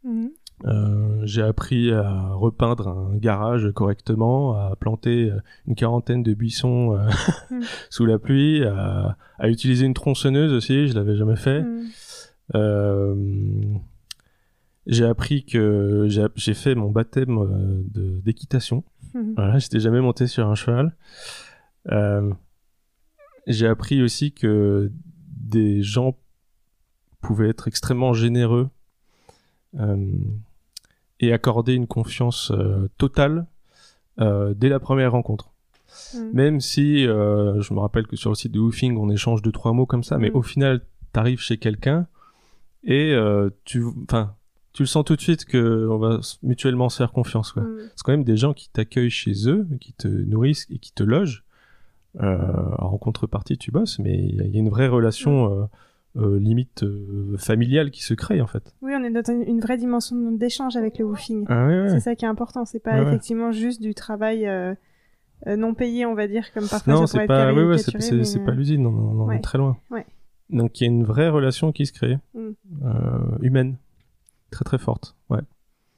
Mhm. 0.04 0.30
Euh, 0.66 1.20
j'ai 1.24 1.42
appris 1.42 1.90
à 1.92 2.28
repeindre 2.30 2.88
un 2.88 3.16
garage 3.16 3.70
correctement, 3.74 4.54
à 4.54 4.76
planter 4.76 5.30
euh, 5.30 5.40
une 5.66 5.74
quarantaine 5.74 6.22
de 6.22 6.32
buissons 6.34 6.96
euh, 6.96 7.08
Mm. 7.50 7.60
sous 7.90 8.06
la 8.06 8.18
pluie, 8.18 8.64
à, 8.64 9.16
à 9.38 9.48
utiliser 9.48 9.84
une 9.86 9.94
tronçonneuse 9.94 10.52
aussi, 10.52 10.88
je 10.88 10.94
l'avais 10.94 11.16
jamais 11.16 11.36
fait. 11.36 11.62
Mhm. 11.62 11.84
Euh, 12.54 13.74
j'ai 14.86 15.04
appris 15.04 15.44
que 15.44 16.06
j'ai 16.36 16.54
fait 16.54 16.74
mon 16.74 16.90
baptême 16.90 17.38
euh, 17.38 17.82
d'équitation. 18.24 18.84
Mhm. 19.14 19.34
Voilà, 19.36 19.58
j'étais 19.58 19.80
jamais 19.80 20.00
monté 20.00 20.26
sur 20.26 20.46
un 20.48 20.54
cheval. 20.54 20.96
Euh, 21.92 22.32
j'ai 23.46 23.66
appris 23.66 24.02
aussi 24.02 24.32
que 24.32 24.90
des 25.28 25.82
gens 25.82 26.16
pouvaient 27.20 27.48
être 27.48 27.68
extrêmement 27.68 28.12
généreux 28.12 28.68
euh, 29.78 30.06
et 31.20 31.32
accorder 31.32 31.74
une 31.74 31.86
confiance 31.86 32.50
euh, 32.50 32.88
totale 32.98 33.46
dès 34.18 34.68
la 34.68 34.78
première 34.78 35.10
rencontre. 35.10 35.50
Mhm. 36.14 36.30
Même 36.32 36.60
si, 36.60 37.02
je 37.04 37.74
me 37.74 37.80
rappelle 37.80 38.06
que 38.06 38.14
sur 38.14 38.30
le 38.30 38.36
site 38.36 38.52
de 38.52 38.60
Woofing, 38.60 38.96
on 38.96 39.10
échange 39.10 39.42
deux 39.42 39.50
trois 39.50 39.72
mots 39.72 39.86
comme 39.86 40.04
ça, 40.04 40.18
mais 40.18 40.30
Mm. 40.30 40.36
au 40.36 40.42
final, 40.42 40.80
t'arrives 41.12 41.40
chez 41.40 41.58
quelqu'un 41.58 42.06
et 42.84 43.12
tu, 43.64 43.84
enfin, 44.04 44.36
tu 44.74 44.82
le 44.82 44.86
sens 44.86 45.04
tout 45.04 45.16
de 45.16 45.20
suite 45.22 45.46
que 45.46 45.88
on 45.88 45.96
va 45.98 46.20
mutuellement 46.42 46.88
se 46.90 46.98
faire 46.98 47.12
confiance, 47.12 47.52
quoi. 47.52 47.62
Mhm. 47.62 47.78
C'est 47.96 48.02
quand 48.04 48.12
même 48.12 48.24
des 48.24 48.36
gens 48.36 48.52
qui 48.52 48.68
t'accueillent 48.68 49.08
chez 49.08 49.48
eux, 49.48 49.66
qui 49.80 49.92
te 49.94 50.08
nourrissent 50.08 50.66
et 50.70 50.78
qui 50.78 50.92
te 50.92 51.02
logent. 51.02 51.44
Euh, 52.22 52.36
en 52.78 52.96
contrepartie, 52.98 53.56
tu 53.58 53.70
bosses, 53.72 53.98
mais 53.98 54.14
il 54.16 54.36
y, 54.36 54.40
a- 54.40 54.58
une 54.60 54.68
vraie 54.68 54.86
relation 54.86 55.50
euh, 55.52 55.64
euh, 56.16 56.38
limite 56.38 56.84
familiale 57.38 57.90
qui 57.90 58.04
se 58.04 58.14
crée 58.14 58.40
en 58.40 58.46
fait. 58.46 58.72
Oui, 58.82 58.92
on 58.96 59.02
est 59.02 59.10
dans 59.10 59.22
une, 59.32 59.58
vraie 59.60 59.76
dimension 59.78 60.30
d'échange 60.30 60.76
avec 60.76 60.98
le 60.98 61.06
woofing. 61.06 61.44
Ah 61.48 61.66
ouais, 61.66 61.80
ouais. 61.82 61.88
C'est 61.88 61.98
ça 62.00 62.14
qui 62.14 62.24
est 62.24 62.28
important. 62.28 62.64
C'est 62.66 62.78
pas 62.78 63.00
ouais. 63.00 63.08
effectivement 63.08 63.50
juste 63.50 63.82
du 63.82 63.94
travail 63.94 64.48
non 65.46 65.74
payé, 65.74 66.06
on 66.06 66.14
va 66.14 66.28
dire, 66.28 66.52
comme 66.52 66.68
parfois 66.68 66.92
Non, 66.94 67.06
ça 67.06 67.18
c'est 67.20 67.26
pas, 67.26 67.52
c'est 67.78 68.00
c'est- 68.00 68.14
mais, 68.14 68.24
c'est 68.24 68.38
pas 68.44 68.52
l'usine, 68.52 68.86
on, 68.86 68.90
on 68.92 69.20
en 69.24 69.30
est 69.32 69.40
très 69.40 69.58
loin. 69.58 69.76
Donc 70.50 70.80
il 70.80 70.84
y 70.84 70.86
a 70.86 70.90
une 70.90 71.04
vraie 71.04 71.28
relation 71.30 71.72
qui 71.72 71.84
se 71.86 71.92
crée, 71.92 72.18
Mm. 72.34 72.50
humaine, 73.42 73.76
très 74.54 74.64
très 74.64 74.78
forte, 74.78 75.16
ouais. 75.30 75.40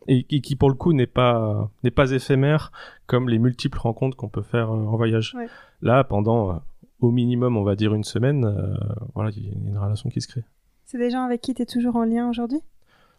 Et, 0.09 0.25
et 0.31 0.40
qui 0.40 0.57
pour 0.57 0.71
le 0.71 0.77
coup 0.77 0.92
n'est 0.92 1.07
pas 1.07 1.71
n'est 1.83 1.90
pas 1.90 2.12
éphémère 2.12 2.71
comme 3.07 3.29
les 3.29 3.38
multiples 3.38 3.79
rencontres 3.79 4.16
qu'on 4.16 4.29
peut 4.29 4.42
faire 4.42 4.71
euh, 4.71 4.92
en 4.92 4.97
voyage. 4.97 5.35
Ouais. 5.35 5.49
Là, 5.83 6.05
pendant 6.05 6.51
euh, 6.51 6.59
au 7.01 7.11
minimum, 7.11 7.57
on 7.57 7.64
va 7.64 7.75
dire 7.75 7.92
une 7.92 8.05
semaine, 8.05 8.45
euh, 8.45 8.75
voilà, 9.14 9.31
il 9.37 9.47
y 9.47 9.51
a 9.51 9.53
une 9.53 9.77
relation 9.77 10.09
qui 10.09 10.21
se 10.21 10.29
crée. 10.29 10.45
C'est 10.85 10.99
des 10.99 11.11
gens 11.11 11.25
avec 11.25 11.40
qui 11.40 11.55
tu 11.55 11.62
es 11.62 11.66
toujours 11.66 11.97
en 11.97 12.05
lien 12.05 12.29
aujourd'hui? 12.31 12.61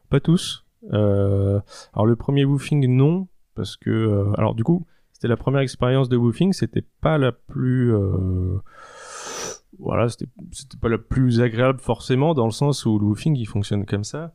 Pas 0.10 0.19
tous. 0.19 0.65
Euh, 0.93 1.60
alors 1.93 2.06
le 2.06 2.15
premier 2.15 2.45
woofing, 2.45 2.88
non, 2.88 3.28
parce 3.54 3.76
que 3.76 3.89
euh, 3.89 4.34
alors 4.38 4.56
du 4.56 4.63
coup, 4.63 4.86
c'était 5.12 5.28
la 5.28 5.38
première 5.38 5.62
expérience 5.62 6.08
de 6.10 6.17
woofing, 6.17 6.54
c'était 6.54 6.86
pas 7.02 7.17
la 7.17 7.32
plus 7.34 7.93
voilà, 9.78 10.08
c'était 10.10 10.28
c'était 10.52 10.78
pas 10.78 10.89
la 10.89 10.97
plus 10.97 11.41
agréable 11.41 11.80
forcément 11.80 12.34
dans 12.34 12.45
le 12.45 12.52
sens 12.52 12.86
où 12.86 12.97
le 12.97 13.06
woofing 13.06 13.36
il 13.36 13.45
fonctionne 13.45 13.86
comme 13.86 14.06
ça. 14.06 14.34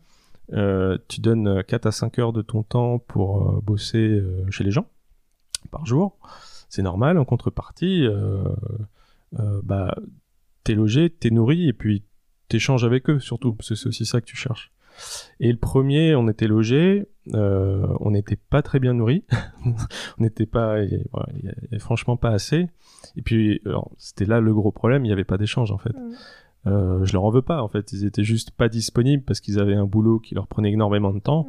Euh, 0.53 0.99
tu 1.09 1.21
donnes 1.21 1.63
4 1.65 1.87
à 1.87 1.93
5 1.93 2.19
heures 2.19 2.33
de 2.33 2.43
ton 2.43 2.63
temps 2.63 2.99
pour 2.99 3.49
euh, 3.49 3.61
bosser 3.63 3.99
euh, 3.99 4.45
chez 4.51 4.65
les 4.65 4.71
gens 4.71 4.87
par 5.71 5.87
jour. 5.87 6.19
C'est 6.69 6.83
normal. 6.83 7.19
En 7.19 7.25
contrepartie, 7.25 8.07
euh, 8.07 8.45
euh, 9.39 9.61
bah, 9.63 9.95
t'es 10.65 10.75
logé, 10.75 11.11
t'es 11.11 11.31
nourri 11.31 11.69
et 11.69 11.73
puis 11.73 12.05
t'échanges 12.49 12.85
avec 12.85 13.11
eux 13.11 13.19
surtout, 13.21 13.55
parce 13.55 13.71
que 13.71 13.75
c'est 13.75 13.89
aussi 13.89 14.07
ça 14.07 14.21
que 14.21 14.27
tu 14.27 14.37
cherches. 14.37 14.73
Et 15.41 15.51
le 15.51 15.59
premier, 15.59 16.15
on 16.15 16.29
était 16.29 16.47
logé, 16.47 17.09
euh, 17.35 17.87
on 18.01 18.11
n'était 18.11 18.37
pas 18.37 18.63
très 18.63 18.79
bien 18.79 18.93
nourri, 18.93 19.25
on 19.65 19.75
n'était 20.23 20.47
pas, 20.47 20.79
franchement 21.79 22.17
pas 22.17 22.31
assez. 22.31 22.67
Et 23.17 23.23
puis, 23.23 23.63
c'était 23.97 24.27
là 24.27 24.41
le 24.41 24.53
gros 24.53 24.71
problème, 24.71 25.05
il 25.05 25.09
n'y 25.09 25.13
avait 25.13 25.25
pas 25.25 25.39
d'échange 25.39 25.73
en 25.73 25.79
fait. 25.79 25.95
Mm. 25.95 26.15
Euh, 26.67 27.05
je 27.05 27.13
leur 27.13 27.25
en 27.25 27.31
veux 27.31 27.43
pas 27.43 27.61
en 27.63 27.69
fait, 27.69 27.93
ils 27.93 28.05
étaient 28.05 28.23
juste 28.23 28.53
pas 28.53 28.69
disponibles 28.69 29.25
parce 29.25 29.41
qu'ils 29.41 29.59
avaient 29.59 29.75
un 29.75 29.87
boulot 29.87 30.21
qui 30.21 30.35
leur 30.35 30.47
prenait 30.47 30.71
énormément 30.73 31.13
de 31.13 31.19
temps. 31.19 31.49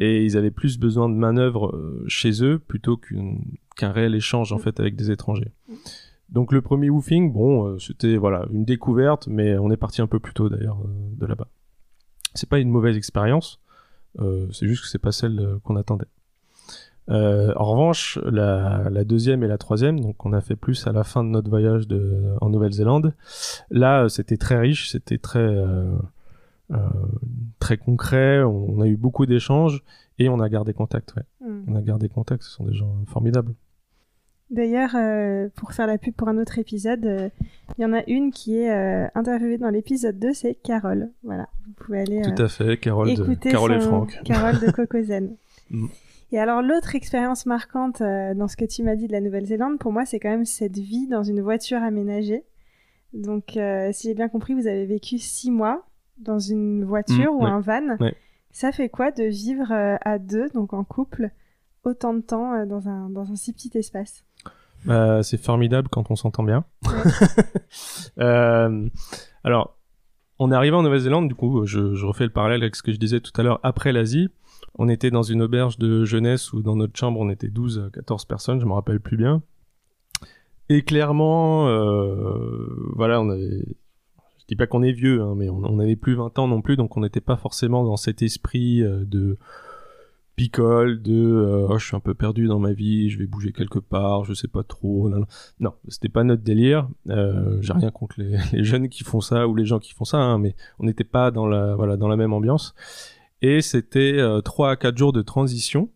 Et 0.00 0.24
ils 0.24 0.36
avaient 0.36 0.50
plus 0.50 0.78
besoin 0.78 1.08
de 1.08 1.14
manœuvres 1.14 1.68
euh, 1.76 2.04
chez 2.08 2.42
eux 2.42 2.58
plutôt 2.58 2.96
qu'un 2.96 3.92
réel 3.92 4.14
échange 4.14 4.52
en 4.52 4.56
Mm. 4.56 4.60
fait 4.60 4.80
avec 4.80 4.96
des 4.96 5.10
étrangers. 5.10 5.52
Mm. 5.68 5.74
Donc 6.30 6.52
le 6.52 6.62
premier 6.62 6.90
woofing, 6.90 7.32
bon, 7.32 7.66
euh, 7.66 7.78
c'était 7.78 8.16
voilà 8.16 8.46
une 8.50 8.64
découverte, 8.64 9.28
mais 9.28 9.56
on 9.58 9.70
est 9.70 9.76
parti 9.76 10.02
un 10.02 10.06
peu 10.08 10.18
plus 10.18 10.32
tôt 10.34 10.48
d'ailleurs 10.48 10.78
de 10.84 11.26
là-bas. 11.26 11.48
C'est 12.34 12.48
pas 12.48 12.58
une 12.58 12.70
mauvaise 12.70 12.96
expérience, 12.96 13.60
euh, 14.18 14.48
c'est 14.50 14.66
juste 14.66 14.82
que 14.82 14.88
c'est 14.88 14.98
pas 14.98 15.12
celle 15.12 15.58
qu'on 15.62 15.76
attendait. 15.76 16.08
Euh, 17.10 17.52
en 17.56 17.64
revanche, 17.64 18.18
la, 18.24 18.88
la 18.90 19.04
deuxième 19.04 19.42
et 19.42 19.48
la 19.48 19.58
troisième, 19.58 20.00
donc 20.00 20.24
on 20.24 20.32
a 20.32 20.40
fait 20.40 20.56
plus 20.56 20.86
à 20.86 20.92
la 20.92 21.04
fin 21.04 21.22
de 21.22 21.28
notre 21.28 21.50
voyage 21.50 21.86
de, 21.86 22.34
en 22.40 22.48
Nouvelle-Zélande. 22.48 23.14
Là, 23.70 24.04
euh, 24.04 24.08
c'était 24.08 24.36
très 24.36 24.58
riche, 24.58 24.90
c'était 24.90 25.18
très 25.18 25.38
euh, 25.40 25.94
euh, 26.70 26.78
très 27.58 27.76
concret. 27.76 28.42
On 28.42 28.80
a 28.80 28.86
eu 28.86 28.96
beaucoup 28.96 29.26
d'échanges 29.26 29.82
et 30.18 30.28
on 30.28 30.40
a 30.40 30.48
gardé 30.48 30.72
contact. 30.72 31.14
Ouais. 31.16 31.48
Mm. 31.48 31.64
On 31.68 31.76
a 31.76 31.82
gardé 31.82 32.08
contact. 32.08 32.42
Ce 32.42 32.50
sont 32.50 32.64
des 32.64 32.74
gens 32.74 32.94
formidables. 33.06 33.54
D'ailleurs, 34.50 34.94
pour 35.56 35.72
faire 35.72 35.86
la 35.86 35.98
pub 35.98 36.14
pour 36.14 36.28
un 36.28 36.38
autre 36.38 36.58
épisode, 36.58 37.32
il 37.76 37.82
y 37.82 37.84
en 37.84 37.92
a 37.92 38.02
une 38.06 38.30
qui 38.30 38.58
est 38.58 39.10
interviewée 39.14 39.58
dans 39.58 39.70
l'épisode 39.70 40.18
2, 40.18 40.32
c'est 40.32 40.54
Carole. 40.54 41.10
Voilà, 41.24 41.48
vous 41.66 41.72
pouvez 41.72 42.00
aller 42.02 42.22
Tout 42.22 42.40
à 42.40 42.46
fait, 42.46 42.76
Carole, 42.76 43.14
de, 43.14 43.34
Carole 43.50 43.72
et 43.72 43.80
Franck. 43.80 44.20
Carole 44.22 44.60
de 44.60 44.70
Cocozen. 44.70 45.36
Et 46.34 46.38
alors 46.40 46.62
l'autre 46.62 46.96
expérience 46.96 47.46
marquante 47.46 48.00
euh, 48.00 48.34
dans 48.34 48.48
ce 48.48 48.56
que 48.56 48.64
tu 48.64 48.82
m'as 48.82 48.96
dit 48.96 49.06
de 49.06 49.12
la 49.12 49.20
Nouvelle-Zélande, 49.20 49.78
pour 49.78 49.92
moi, 49.92 50.04
c'est 50.04 50.18
quand 50.18 50.30
même 50.30 50.44
cette 50.44 50.76
vie 50.76 51.06
dans 51.06 51.22
une 51.22 51.40
voiture 51.40 51.80
aménagée. 51.80 52.42
Donc, 53.12 53.56
euh, 53.56 53.90
si 53.92 54.08
j'ai 54.08 54.14
bien 54.14 54.28
compris, 54.28 54.52
vous 54.52 54.66
avez 54.66 54.84
vécu 54.84 55.20
six 55.20 55.52
mois 55.52 55.86
dans 56.18 56.40
une 56.40 56.84
voiture 56.84 57.32
Mm, 57.32 57.36
ou 57.36 57.44
ouais. 57.44 57.50
un 57.50 57.60
van. 57.60 57.96
Ouais. 58.00 58.16
Ça 58.50 58.72
fait 58.72 58.88
quoi 58.88 59.12
de 59.12 59.22
vivre 59.22 59.70
euh, 59.70 59.94
à 60.04 60.18
deux, 60.18 60.48
donc 60.48 60.72
en 60.72 60.82
couple, 60.82 61.30
autant 61.84 62.14
de 62.14 62.20
temps 62.20 62.66
dans, 62.66 62.88
un, 62.88 63.10
dans 63.10 63.30
un 63.30 63.36
si 63.36 63.52
petit 63.52 63.70
espace? 63.78 64.24
Bah, 64.86 65.22
c'est 65.22 65.40
formidable 65.40 65.86
quand 65.88 66.10
on 66.10 66.16
s'entend 66.16 66.42
bien. 66.42 66.64
Alors, 69.44 69.78
on 70.40 70.50
est 70.50 70.54
arrivé 70.56 70.74
en 70.74 70.82
Nouvelle-Zélande, 70.82 71.28
du 71.28 71.36
coup, 71.36 71.64
je, 71.64 71.94
je 71.94 72.04
refais 72.04 72.24
le 72.24 72.30
parallèle 72.30 72.62
avec 72.62 72.74
ce 72.74 72.82
que 72.82 72.90
je 72.90 72.98
disais 72.98 73.20
tout 73.20 73.30
à 73.40 73.44
l'heure 73.44 73.60
après 73.62 73.92
l'Asie. 73.92 74.30
On 74.76 74.88
était 74.88 75.10
dans 75.10 75.22
une 75.22 75.42
auberge 75.42 75.78
de 75.78 76.04
jeunesse 76.04 76.52
où 76.52 76.62
dans 76.62 76.76
notre 76.76 76.98
chambre 76.98 77.20
on 77.20 77.30
était 77.30 77.48
12 77.48 77.90
14 77.92 78.24
personnes, 78.24 78.60
je 78.60 78.66
me 78.66 78.72
rappelle 78.72 79.00
plus 79.00 79.16
bien. 79.16 79.42
Et 80.68 80.82
clairement, 80.82 81.68
euh, 81.68 82.92
voilà, 82.94 83.20
on 83.20 83.28
avait, 83.28 83.64
je 84.44 84.46
dis 84.48 84.56
pas 84.56 84.66
qu'on 84.66 84.82
est 84.82 84.92
vieux, 84.92 85.22
hein, 85.22 85.34
mais 85.36 85.48
on 85.48 85.76
n'avait 85.76 85.96
plus 85.96 86.14
20 86.14 86.38
ans 86.38 86.48
non 86.48 86.62
plus, 86.62 86.76
donc 86.76 86.96
on 86.96 87.00
n'était 87.00 87.20
pas 87.20 87.36
forcément 87.36 87.84
dans 87.84 87.96
cet 87.96 88.22
esprit 88.22 88.82
euh, 88.82 89.04
de 89.04 89.38
picole, 90.36 91.00
de 91.00 91.14
euh, 91.14 91.66
oh, 91.68 91.78
je 91.78 91.86
suis 91.86 91.96
un 91.96 92.00
peu 92.00 92.14
perdu 92.14 92.46
dans 92.46 92.58
ma 92.58 92.72
vie, 92.72 93.08
je 93.10 93.18
vais 93.18 93.26
bouger 93.26 93.52
quelque 93.52 93.78
part, 93.78 94.24
je 94.24 94.34
sais 94.34 94.48
pas 94.48 94.62
trop. 94.62 95.08
Non, 95.08 95.20
non. 95.20 95.26
non 95.60 95.74
c'était 95.88 96.08
pas 96.08 96.24
notre 96.24 96.42
délire. 96.42 96.88
Euh, 97.08 97.58
J'ai 97.60 97.72
rien 97.72 97.90
contre 97.90 98.16
les, 98.18 98.36
les, 98.52 98.64
jeunes 98.64 98.88
qui 98.88 99.04
font 99.04 99.20
ça 99.20 99.46
ou 99.46 99.54
les 99.54 99.64
gens 99.64 99.78
qui 99.78 99.92
font 99.92 100.04
ça, 100.04 100.18
hein, 100.18 100.38
mais 100.38 100.54
on 100.78 100.84
n'était 100.84 101.04
pas 101.04 101.30
dans 101.30 101.46
la 101.46 101.74
voilà 101.76 101.96
dans 101.96 102.08
la 102.08 102.16
même 102.16 102.32
ambiance. 102.32 102.74
Et 103.46 103.60
c'était 103.60 104.14
euh, 104.18 104.40
3 104.40 104.70
à 104.70 104.76
4 104.76 104.96
jours 104.96 105.12
de 105.12 105.20
transition 105.20 105.90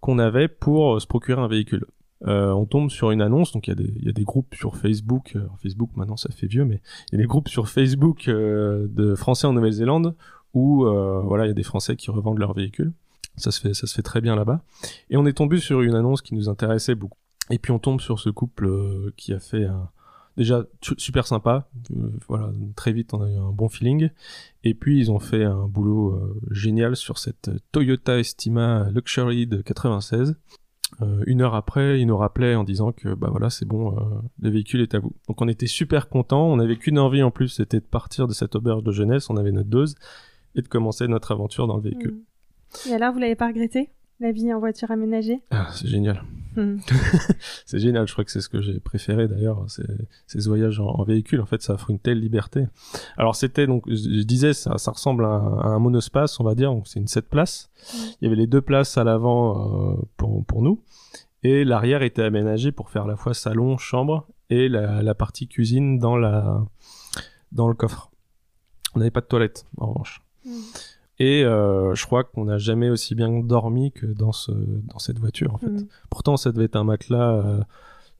qu'on 0.00 0.18
avait 0.18 0.48
pour 0.48 1.00
se 1.00 1.06
procurer 1.06 1.40
un 1.40 1.46
véhicule. 1.46 1.86
Euh, 2.26 2.50
on 2.50 2.66
tombe 2.66 2.90
sur 2.90 3.12
une 3.12 3.22
annonce, 3.22 3.52
donc 3.52 3.68
il 3.68 4.02
y, 4.02 4.08
a 4.08 4.12
des, 4.12 4.24
groupes 4.24 4.56
sur 4.56 4.76
Facebook, 4.76 5.36
euh, 5.36 5.46
Facebook 5.62 5.90
maintenant 5.94 6.16
ça 6.16 6.30
fait 6.32 6.48
vieux, 6.48 6.64
mais 6.64 6.80
il 7.12 7.16
y 7.16 7.18
a 7.18 7.22
des 7.22 7.28
groupes 7.28 7.48
sur 7.48 7.68
Facebook 7.68 8.26
euh, 8.26 8.88
de 8.90 9.14
Français 9.14 9.46
en 9.46 9.52
Nouvelle-Zélande 9.52 10.16
où 10.52 10.84
euh, 10.84 11.22
il 11.44 11.46
y 11.46 11.50
a 11.50 11.52
des 11.52 11.62
Français 11.62 11.94
qui 11.94 12.10
revendent 12.10 12.38
leurs 12.38 12.54
véhicules. 12.54 12.92
Ça 13.36 13.52
se 13.52 13.60
fait, 13.60 13.72
ça 13.72 13.86
se 13.86 13.94
fait 13.94 14.02
très 14.02 14.20
bien 14.20 14.34
là-bas. 14.34 14.62
Et 15.10 15.16
on 15.16 15.26
est 15.26 15.32
tombé 15.32 15.58
sur 15.58 15.80
une 15.82 15.94
annonce 15.94 16.22
qui 16.22 16.34
nous 16.34 16.48
intéressait 16.48 16.96
beaucoup. 16.96 17.18
Et 17.50 17.58
puis 17.58 17.70
on 17.70 17.78
tombe 17.78 18.00
sur 18.00 18.18
ce 18.18 18.30
couple 18.30 18.66
euh, 18.66 19.12
qui 19.16 19.32
a 19.32 19.38
fait 19.38 19.66
un, 19.66 19.90
déjà 20.36 20.64
super 20.80 21.26
sympa. 21.26 21.68
Euh, 21.90 22.10
voilà, 22.28 22.50
très 22.76 22.92
vite 22.92 23.14
on 23.14 23.22
a 23.22 23.30
eu 23.30 23.36
un 23.36 23.50
bon 23.50 23.68
feeling. 23.68 24.10
Et 24.62 24.74
puis 24.74 24.98
ils 24.98 25.10
ont 25.10 25.18
fait 25.18 25.44
un 25.44 25.66
boulot 25.66 26.12
euh, 26.12 26.40
génial 26.50 26.96
sur 26.96 27.18
cette 27.18 27.50
Toyota 27.72 28.18
Estima 28.18 28.88
Luxury 28.90 29.46
de 29.46 29.62
96. 29.62 30.36
Euh, 31.02 31.22
une 31.26 31.42
heure 31.42 31.54
après, 31.54 32.00
ils 32.00 32.06
nous 32.06 32.16
rappelaient 32.16 32.54
en 32.54 32.64
disant 32.64 32.92
que 32.92 33.14
bah 33.14 33.28
voilà, 33.30 33.50
c'est 33.50 33.66
bon, 33.66 33.96
le 34.40 34.50
véhicule 34.50 34.80
est 34.80 34.94
à 34.94 35.00
vous. 35.00 35.12
Donc 35.28 35.40
on 35.40 35.48
était 35.48 35.66
super 35.66 36.08
contents. 36.08 36.46
On 36.46 36.58
avait 36.58 36.76
qu'une 36.76 36.98
envie 36.98 37.22
en 37.22 37.30
plus, 37.30 37.48
c'était 37.48 37.80
de 37.80 37.84
partir 37.84 38.28
de 38.28 38.32
cette 38.32 38.54
auberge 38.54 38.82
de 38.82 38.92
jeunesse. 38.92 39.30
On 39.30 39.36
avait 39.36 39.52
notre 39.52 39.70
dose 39.70 39.96
et 40.54 40.62
de 40.62 40.68
commencer 40.68 41.08
notre 41.08 41.32
aventure 41.32 41.66
dans 41.66 41.76
le 41.76 41.82
véhicule. 41.82 42.14
Mmh. 42.14 42.88
Et 42.90 42.94
alors, 42.94 43.12
vous 43.12 43.18
l'avez 43.18 43.36
pas 43.36 43.48
regretté? 43.48 43.90
La 44.20 44.32
vie 44.32 44.52
en 44.52 44.58
voiture 44.58 44.90
aménagée 44.90 45.40
ah, 45.50 45.68
C'est 45.72 45.88
génial. 45.88 46.22
Mmh. 46.56 46.76
c'est 47.66 47.78
génial. 47.78 48.06
Je 48.06 48.12
crois 48.12 48.24
que 48.24 48.30
c'est 48.30 48.40
ce 48.40 48.48
que 48.48 48.60
j'ai 48.60 48.78
préféré 48.80 49.28
d'ailleurs. 49.28 49.66
Ces 49.68 50.48
voyages 50.48 50.80
en, 50.80 50.86
en, 50.86 51.04
véhicule, 51.04 51.40
en 51.40 51.46
fait, 51.46 51.62
ça 51.62 51.74
offre 51.74 51.90
une 51.90 51.98
telle 51.98 52.20
liberté. 52.20 52.66
Alors 53.16 53.36
c'était 53.36 53.66
donc, 53.66 53.82
je 53.88 54.22
disais, 54.22 54.54
ça, 54.54 54.78
ça 54.78 54.92
ressemble 54.92 55.24
à 55.24 55.28
un, 55.28 55.58
à 55.58 55.66
un, 55.68 55.78
monospace, 55.78 56.38
on 56.40 56.44
va 56.44 56.54
dire. 56.54 56.70
Donc 56.72 56.86
c'est 56.86 57.00
une 57.00 57.08
7 57.08 57.28
places. 57.28 57.70
Mmh. 57.74 57.98
Il 58.20 58.24
y 58.24 58.26
avait 58.26 58.36
les 58.36 58.46
deux 58.46 58.62
places 58.62 58.96
à 58.98 59.04
l'avant 59.04 59.92
euh, 59.92 60.02
pour, 60.16 60.44
pour 60.44 60.62
nous. 60.62 60.82
Et 61.42 61.64
l'arrière 61.64 62.02
était 62.02 62.22
aménagé 62.22 62.72
pour 62.72 62.90
faire 62.90 63.04
à 63.04 63.08
la 63.08 63.16
fois 63.16 63.34
salon, 63.34 63.76
chambre 63.76 64.26
et 64.48 64.68
la, 64.68 65.02
la 65.02 65.14
partie 65.14 65.48
cuisine 65.48 65.98
dans 65.98 66.16
la 66.16 66.64
dans 67.52 67.68
le 67.68 67.74
coffre. 67.74 68.10
On 68.94 68.98
n'avait 68.98 69.10
pas 69.10 69.20
de 69.20 69.26
toilette 69.26 69.66
en 69.76 69.88
revanche. 69.88 70.22
Mmh. 70.44 70.50
Et 71.18 71.44
euh, 71.44 71.94
je 71.94 72.04
crois 72.06 72.24
qu'on 72.24 72.46
n'a 72.46 72.58
jamais 72.58 72.90
aussi 72.90 73.14
bien 73.14 73.30
dormi 73.30 73.92
que 73.92 74.06
dans 74.06 74.32
ce 74.32 74.50
dans 74.52 74.98
cette 74.98 75.18
voiture 75.18 75.54
en 75.54 75.58
fait. 75.58 75.68
Mmh. 75.68 75.86
Pourtant 76.10 76.36
ça 76.36 76.50
devait 76.50 76.64
être 76.64 76.76
un 76.76 76.84
matelas 76.84 77.34
euh, 77.34 77.60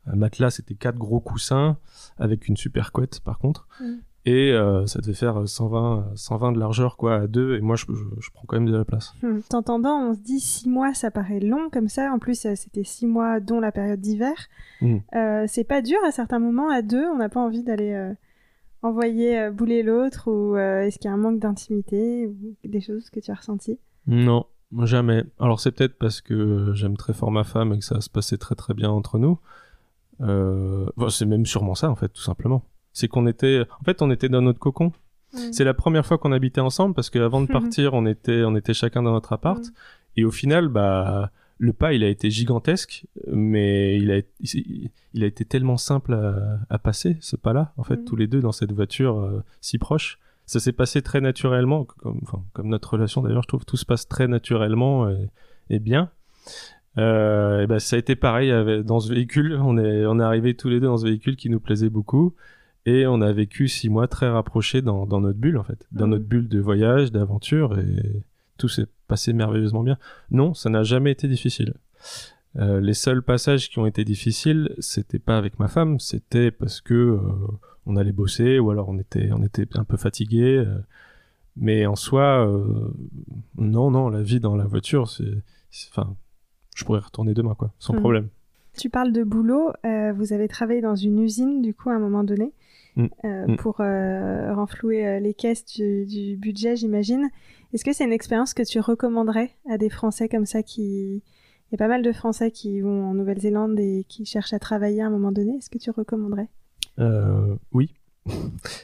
un 0.07 0.17
matelas 0.17 0.51
c'était 0.51 0.75
quatre 0.75 0.99
gros 0.99 1.21
coussins 1.21 1.77
avec 2.19 2.47
une 2.47 2.57
super 2.57 2.93
couette 2.93 3.21
par 3.21 3.39
contre. 3.39 3.67
Mmh. 3.81 3.95
Et 4.27 4.53
euh, 4.53 4.87
ça 4.87 5.01
devait 5.01 5.13
faire 5.13 5.47
120 5.47 6.13
120 6.15 6.53
de 6.53 6.61
largeur 6.61 6.97
quoi 6.97 7.17
à 7.17 7.27
deux 7.27 7.57
et 7.57 7.61
moi 7.61 7.75
je, 7.75 7.85
je, 7.89 8.21
je 8.21 8.31
prends 8.33 8.45
quand 8.47 8.57
même 8.57 8.71
de 8.71 8.77
la 8.77 8.85
place. 8.85 9.13
Mmh. 9.23 9.41
T'entendant, 9.51 9.99
on 9.99 10.15
se 10.15 10.21
dit 10.21 10.39
six 10.39 10.69
mois 10.69 10.95
ça 10.95 11.11
paraît 11.11 11.41
long 11.41 11.71
comme 11.71 11.89
ça. 11.89 12.13
En 12.13 12.21
plus 12.21 12.47
c'était 12.55 12.85
six 12.85 13.07
mois 13.07 13.41
dont 13.41 13.59
la 13.59 13.73
période 13.73 14.01
d'hiver. 14.01 14.37
c'est 15.49 15.65
pas 15.65 15.83
dur 15.83 15.99
à 16.07 16.13
certains 16.13 16.39
moments 16.39 16.71
à 16.71 16.81
deux. 16.81 17.05
On 17.07 17.17
n'a 17.17 17.29
pas 17.29 17.41
envie 17.41 17.65
d'aller 17.65 18.15
envoyer 18.85 19.39
euh, 19.41 19.51
bouler 19.51 19.83
l'autre 19.83 20.31
ou 20.31 20.57
euh, 20.57 20.83
est-ce 20.83 20.99
qu'il 20.99 21.09
y 21.09 21.11
a 21.11 21.15
un 21.15 21.19
manque 21.19 21.41
d'intimité 21.41 22.27
ou 22.27 22.55
des 22.65 22.81
choses 22.81 23.11
que 23.11 23.19
tu 23.19 23.31
as 23.31 23.35
ressenties? 23.35 23.79
Non, 24.07 24.47
jamais. 24.83 25.25
Alors 25.41 25.59
c'est 25.59 25.73
peut-être 25.73 25.99
parce 25.99 26.21
que 26.21 26.73
j'aime 26.75 26.97
très 26.97 27.15
fort 27.15 27.31
ma 27.31 27.45
femme 27.45 27.73
et 27.73 27.79
que 27.79 27.85
ça 27.85 28.01
se 28.01 28.11
passait 28.11 28.37
très 28.37 28.55
très 28.55 28.75
bien 28.75 28.91
entre 28.91 29.19
nous. 29.19 29.39
Euh... 30.21 30.87
Bon, 30.97 31.09
c'est 31.09 31.25
même 31.25 31.47
sûrement 31.47 31.75
ça 31.75 31.91
en 31.91 31.97
fait, 31.97 32.11
tout 32.11 32.23
simplement. 32.23 32.63
C'est 32.93 33.09
qu'on 33.09 33.27
était, 33.27 33.65
en 33.81 33.85
fait, 33.85 34.03
on 34.03 34.11
était 34.11 34.29
dans 34.29 34.43
notre 34.43 34.61
cocon. 34.61 34.93
Mmh. 35.33 35.39
C'est 35.53 35.65
la 35.65 35.75
première 35.75 36.07
fois 36.07 36.19
qu'on 36.19 36.31
habitait 36.31 36.61
ensemble 36.61 36.95
parce 36.95 37.11
qu'avant 37.11 37.41
de 37.41 37.47
partir, 37.53 37.95
on 37.95 38.07
était, 38.07 38.45
on 38.45 38.55
était 38.55 38.75
chacun 38.75 39.03
dans 39.03 39.13
notre 39.13 39.33
appart. 39.33 39.65
Mmh. 39.65 39.73
Et 40.17 40.25
au 40.25 40.31
final, 40.31 40.69
bah, 40.69 41.33
le 41.59 41.73
pas, 41.73 41.93
il 41.93 42.03
a 42.03 42.09
été 42.09 42.31
gigantesque, 42.31 43.07
mais 43.27 43.97
il 43.99 44.11
a, 44.11 44.21
il 45.15 45.23
a 45.23 45.27
été 45.27 45.45
tellement 45.45 45.77
simple 45.77 46.15
à, 46.15 46.59
à 46.69 46.79
passer, 46.79 47.17
ce 47.21 47.37
pas-là, 47.37 47.73
en 47.77 47.85
fait, 47.85 47.97
mmh. 47.97 48.05
tous 48.05 48.17
les 48.17 48.27
deux 48.27 48.41
dans 48.41 48.53
cette 48.53 48.73
voiture 48.73 49.19
euh, 49.19 49.43
si 49.61 49.79
proche. 49.79 50.19
Ça 50.47 50.61
s'est 50.61 50.73
passé 50.73 51.01
très 51.01 51.21
naturellement, 51.21 51.85
comme, 51.85 52.69
notre 52.69 52.95
relation 52.95 53.23
d'ailleurs, 53.23 53.43
je 53.43 53.49
trouve, 53.49 53.65
tout 53.65 53.77
se 53.77 53.87
passe 53.87 54.09
très 54.09 54.29
naturellement 54.29 55.09
et, 55.09 55.31
et 55.71 55.79
bien. 55.79 56.11
Euh, 56.99 57.63
et 57.63 57.67
ben, 57.67 57.79
ça 57.79 57.97
a 57.97 57.99
été 57.99 58.15
pareil 58.15 58.51
avec, 58.51 58.83
dans 58.83 59.01
ce 59.01 59.13
véhicule, 59.13 59.59
on 59.63 59.79
est, 59.79 60.05
on 60.07 60.21
est 60.21 60.23
arrivés 60.23 60.55
tous 60.55 60.69
les 60.69 60.81
deux 60.81 60.87
dans 60.87 60.99
ce 60.99 61.07
véhicule 61.07 61.37
qui 61.37 61.49
nous 61.49 61.61
plaisait 61.61 61.89
beaucoup. 61.89 62.35
Et 62.87 63.07
on 63.07 63.23
a 63.23 63.33
vécu 63.33 63.69
six 63.69 63.89
mois 63.89 64.07
très 64.09 64.29
rapprochés 64.29 64.83
dans, 64.83 65.07
dans 65.07 65.21
notre 65.21 65.39
bulle, 65.39 65.57
en 65.57 65.65
fait. 65.65 65.87
Dans 65.93 66.07
mmh. 66.07 66.11
notre 66.11 66.25
bulle 66.25 66.49
de 66.49 66.61
voyage, 66.61 67.11
d'aventure, 67.11 67.79
et 67.79 68.23
tout 68.59 68.69
s'est 68.69 68.87
passé 69.09 69.33
merveilleusement 69.33 69.83
bien. 69.83 69.99
Non, 70.31 70.55
ça 70.55 70.71
n'a 70.71 70.83
jamais 70.83 71.13
été 71.13 71.29
difficile. 71.29 71.75
Euh, 72.57 72.81
les 72.81 72.95
seuls 72.95 73.23
passages 73.23 73.69
qui 73.69 73.79
ont 73.79 73.87
été 73.87 74.05
difficiles, 74.05 74.75
c'était 74.79 75.19
pas 75.19 75.37
avec 75.37 75.59
ma 75.59 75.69
femme, 75.69 75.99
c'était 75.99 76.51
parce 76.51 76.81
que 76.81 76.95
euh, 76.95 77.19
on 77.87 77.97
allait 77.97 78.13
bosser 78.13 78.59
ou 78.59 78.71
alors 78.71 78.89
on 78.89 78.99
était 78.99 79.31
on 79.33 79.43
était 79.43 79.67
un 79.75 79.85
peu 79.85 79.97
fatigué. 79.97 80.59
Euh, 80.59 80.79
mais 81.57 81.87
en 81.87 81.95
soi, 81.95 82.51
non 83.57 83.91
non, 83.93 84.09
la 84.09 84.23
vie 84.23 84.41
dans 84.41 84.57
la 84.57 84.65
voiture, 84.65 85.09
c'est 85.09 85.43
enfin, 85.91 86.17
je 86.75 86.85
pourrais 86.85 86.99
retourner 86.99 87.33
demain 87.33 87.55
quoi, 87.55 87.73
sans 87.79 87.95
mmh. 87.95 88.01
problème. 88.01 88.29
Tu 88.77 88.91
parles 88.91 89.13
de 89.13 89.23
boulot, 89.23 89.73
vous 89.85 90.33
avez 90.33 90.49
travaillé 90.49 90.81
dans 90.81 90.97
une 90.97 91.21
usine 91.21 91.63
du 91.63 91.73
coup 91.73 91.91
à 91.91 91.95
un 91.95 92.01
moment 92.01 92.25
donné 92.25 92.51
mmh. 92.97 93.07
mmh. 93.23 93.57
pour 93.59 93.77
renflouer 93.77 95.21
les 95.21 95.33
caisses 95.33 95.65
du, 95.65 96.07
du 96.07 96.37
budget, 96.37 96.75
j'imagine. 96.75 97.31
Est-ce 97.75 97.85
que 97.85 97.93
c'est 97.93 98.05
une 98.05 98.13
expérience 98.13 98.55
que 98.55 98.63
tu 98.63 98.79
recommanderais 98.79 99.51
à 99.69 99.79
des 99.79 99.91
Français 99.91 100.29
comme 100.29 100.47
ça 100.47 100.63
qui 100.63 101.25
il 101.67 101.73
y 101.73 101.75
a 101.75 101.79
pas 101.79 101.89
mal 101.89 102.03
de 102.03 102.13
Français 102.13 102.53
qui 102.53 102.81
vont 102.81 103.05
en 103.05 103.15
Nouvelle-Zélande 103.15 103.81
et 103.81 104.05
qui 104.09 104.27
cherchent 104.27 104.53
à 104.53 104.61
travailler 104.61 105.03
à 105.03 105.09
un 105.09 105.11
moment 105.11 105.33
donné. 105.33 105.57
Est-ce 105.57 105.71
que 105.71 105.79
tu 105.79 105.91
recommanderais? 105.91 106.49
Euh, 107.01 107.57
Oui. 107.73 107.95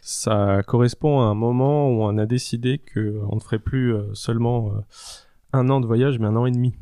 Ça 0.03 0.63
correspond 0.67 1.21
à 1.21 1.27
un 1.27 1.35
moment 1.35 1.89
où 1.89 2.03
on 2.03 2.19
a 2.19 2.27
décidé 2.27 2.79
qu'on 2.79 3.37
ne 3.37 3.41
ferait 3.41 3.61
plus 3.61 3.95
euh, 3.95 4.13
seulement 4.13 4.73
euh, 4.73 4.81
un 5.53 5.71
an 5.71 5.81
de 5.81 5.87
voyage, 5.87 6.19
mais 6.19 6.27
un 6.27 6.35
an 6.35 6.47
et 6.47 6.51
demi. 6.51 6.75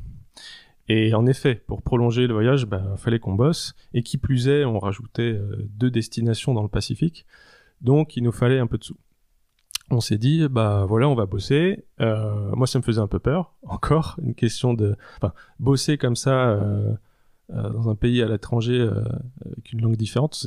Et 0.88 1.12
en 1.12 1.26
effet, 1.26 1.56
pour 1.56 1.82
prolonger 1.82 2.26
le 2.26 2.32
voyage, 2.32 2.62
il 2.62 2.68
bah, 2.70 2.94
fallait 2.96 3.18
qu'on 3.18 3.34
bosse. 3.34 3.74
Et 3.92 4.02
qui 4.02 4.16
plus 4.16 4.48
est, 4.48 4.64
on 4.64 4.78
rajoutait 4.78 5.38
deux 5.76 5.90
destinations 5.90 6.54
dans 6.54 6.62
le 6.62 6.68
Pacifique. 6.68 7.26
Donc 7.82 8.16
il 8.16 8.22
nous 8.22 8.32
fallait 8.32 8.60
un 8.60 8.66
peu 8.66 8.78
de 8.78 8.84
sous 8.84 8.96
on 9.90 10.00
s'est 10.00 10.18
dit 10.18 10.46
bah 10.48 10.84
voilà 10.86 11.08
on 11.08 11.14
va 11.14 11.26
bosser. 11.26 11.84
Euh, 12.00 12.50
moi 12.54 12.66
ça 12.66 12.78
me 12.78 12.84
faisait 12.84 13.00
un 13.00 13.06
peu 13.06 13.18
peur 13.18 13.54
encore 13.62 14.16
une 14.22 14.34
question 14.34 14.74
de 14.74 14.96
enfin 15.16 15.32
bosser 15.58 15.98
comme 15.98 16.16
ça 16.16 16.50
euh, 16.50 16.94
euh, 17.50 17.70
dans 17.70 17.88
un 17.88 17.94
pays 17.94 18.22
à 18.22 18.28
l'étranger 18.28 18.78
euh, 18.78 19.02
avec 19.44 19.72
une 19.72 19.80
langue 19.80 19.96
différente 19.96 20.46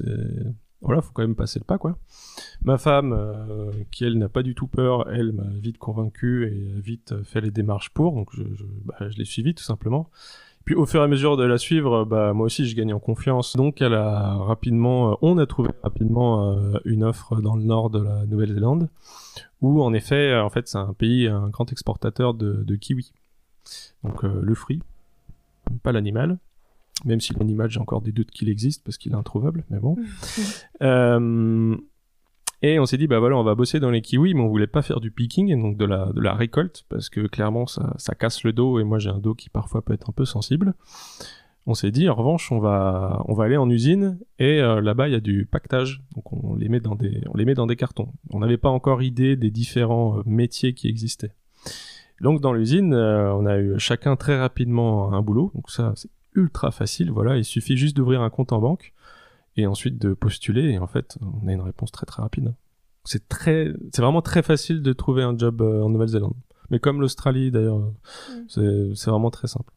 voilà 0.82 1.02
faut 1.02 1.12
quand 1.14 1.22
même 1.22 1.36
passer 1.36 1.60
le 1.60 1.66
pas 1.66 1.78
quoi. 1.78 1.98
Ma 2.64 2.78
femme 2.78 3.14
euh, 3.14 3.72
qui 3.92 4.04
elle 4.04 4.18
n'a 4.18 4.30
pas 4.30 4.44
du 4.44 4.56
tout 4.56 4.68
peur 4.68 5.10
elle 5.12 5.32
m'a 5.32 5.50
vite 5.54 5.78
convaincu 5.78 6.48
et 6.48 6.82
vite 6.82 7.22
fait 7.24 7.42
les 7.42 7.52
démarches 7.52 7.90
pour 7.90 8.14
donc 8.14 8.30
je, 8.34 8.44
je, 8.56 8.64
bah, 8.86 8.96
je 9.10 9.18
l'ai 9.18 9.26
suivi 9.26 9.54
tout 9.54 9.64
simplement 9.64 10.10
puis 10.66 10.76
au 10.76 10.86
fur 10.86 11.02
et 11.02 11.04
à 11.04 11.08
mesure 11.08 11.38
de 11.38 11.44
la 11.44 11.58
suivre, 11.58 12.06
bah 12.06 12.34
moi 12.34 12.46
aussi 12.46 12.68
je 12.68 12.76
gagne 12.76 12.94
en 12.94 13.00
confiance. 13.00 13.56
Donc 13.56 13.82
elle 13.82 13.94
a 13.94 14.36
rapidement, 14.36 15.12
euh, 15.12 15.16
on 15.22 15.38
a 15.38 15.46
trouvé 15.46 15.70
rapidement 15.84 16.52
euh, 16.54 16.78
une 16.86 17.04
offre 17.04 17.42
dans 17.42 17.56
le 17.56 17.64
nord 17.64 17.90
de 17.90 18.02
la 18.02 18.26
Nouvelle-Zélande, 18.26 18.90
où 19.62 19.82
en 19.82 19.94
effet, 19.94 20.32
euh, 20.32 20.44
en 20.44 20.50
fait 20.50 20.68
c'est 20.68 20.78
un 20.78 20.94
pays, 20.94 21.28
un 21.28 21.50
grand 21.50 21.72
exportateur 21.72 22.34
de, 22.34 22.64
de 22.64 22.76
kiwi. 22.76 23.12
Donc 24.04 24.24
euh, 24.24 24.40
le 24.42 24.56
fruit, 24.56 24.82
pas 25.84 25.92
l'animal. 25.92 26.38
Même 27.06 27.20
si 27.20 27.34
l'animal, 27.34 27.70
j'ai 27.72 27.80
encore 27.80 28.02
des 28.02 28.12
doutes 28.12 28.30
qu'il 28.30 28.48
existe 28.48 28.84
parce 28.84 28.98
qu'il 28.98 29.14
est 29.14 29.16
introuvable, 29.16 29.64
mais 29.70 29.80
bon. 29.80 29.98
euh, 30.84 31.76
et 32.62 32.80
on 32.80 32.86
s'est 32.86 32.98
dit, 32.98 33.08
bah 33.08 33.20
voilà, 33.20 33.38
on 33.38 33.44
va 33.44 33.56
bosser 33.56 33.80
dans 33.80 33.90
les 33.90 34.02
kiwis, 34.02 34.36
mais 34.36 34.42
on 34.42 34.48
voulait 34.48 34.68
pas 34.68 34.84
faire 34.84 35.00
du 35.00 35.10
picking, 35.10 35.60
donc 35.60 35.78
de 35.78 35.86
la, 35.86 36.34
récolte, 36.36 36.86
parce 36.90 37.10
que 37.10 37.22
clairement, 37.22 37.66
ça, 37.66 38.16
casse 38.16 38.44
le 38.44 38.54
dos, 38.54 38.80
et 38.80 38.84
moi 38.84 39.00
j'ai 39.00 39.10
un 39.10 39.18
dos 39.18 39.34
qui 39.34 39.50
parfois 39.50 39.82
peut 39.82 39.94
être 39.94 40.10
un 40.10 40.14
peu 40.14 40.26
sensible. 40.26 40.76
On 41.66 41.74
s'est 41.74 41.92
dit, 41.92 42.10
en 42.10 42.16
revanche, 42.16 42.52
on 42.52 42.60
va, 42.60 43.24
aller 43.40 43.58
en 43.58 43.70
usine, 43.70 44.20
et 44.38 44.62
euh, 44.62 44.82
là-bas, 44.82 45.08
il 45.08 45.12
y 45.12 45.16
a 45.16 45.20
du 45.20 45.46
pactage, 45.46 46.04
donc 46.16 46.32
on 46.34 46.56
les 46.56 46.70
met 46.70 46.80
dans 46.80 46.96
des, 46.96 47.22
on 47.30 47.38
les 47.38 47.46
met 47.46 47.56
dans 47.56 47.68
des 47.68 47.76
cartons. 47.76 48.14
On 48.30 48.40
n'avait 48.40 48.58
pas 48.58 48.70
encore 48.70 49.02
idée 49.02 49.36
des 49.36 49.52
différents 49.52 50.20
euh, 50.20 50.24
métiers 50.26 50.74
qui 50.74 50.88
existaient. 50.88 51.34
Donc 52.20 52.42
dans 52.42 52.54
l'usine, 52.54 52.94
euh, 52.94 53.34
on 53.34 53.48
a 53.48 53.58
eu 53.58 53.80
chacun 53.80 54.16
très 54.16 54.40
rapidement 54.40 55.14
un 55.14 55.22
boulot. 55.22 55.52
Donc 55.56 55.72
ça, 55.72 55.94
c'est 55.96 56.10
ultra 56.36 56.72
facile. 56.72 57.12
Voilà, 57.12 57.38
il 57.38 57.46
suffit 57.46 57.78
juste 57.78 57.98
d'ouvrir 57.98 58.22
un 58.22 58.30
compte 58.30 58.54
en 58.54 58.60
banque 58.60 58.94
et 59.58 59.68
ensuite 59.68 59.98
de 59.98 60.14
postuler. 60.14 60.70
Et 60.72 60.80
en 60.80 60.88
fait, 60.88 61.18
on 61.22 61.48
a 61.48 61.52
une 61.52 61.62
réponse 61.62 61.92
très 61.92 62.06
très 62.06 62.22
rapide. 62.22 62.54
C'est 63.04 63.28
très, 63.28 63.74
c'est 63.92 64.02
vraiment 64.02 64.22
très 64.22 64.44
facile 64.44 64.82
de 64.82 64.94
trouver 64.94 65.24
un 65.24 65.38
job 65.38 65.62
euh, 65.62 65.82
en 65.82 65.90
Nouvelle-Zélande. 65.90 66.36
Mais 66.70 66.80
comme 66.80 67.02
l'Australie 67.02 67.52
d'ailleurs, 67.52 67.80
Mm. 67.80 68.46
c'est 68.48 68.96
c'est 68.96 69.12
vraiment 69.12 69.32
très 69.32 69.48
simple. 69.48 69.74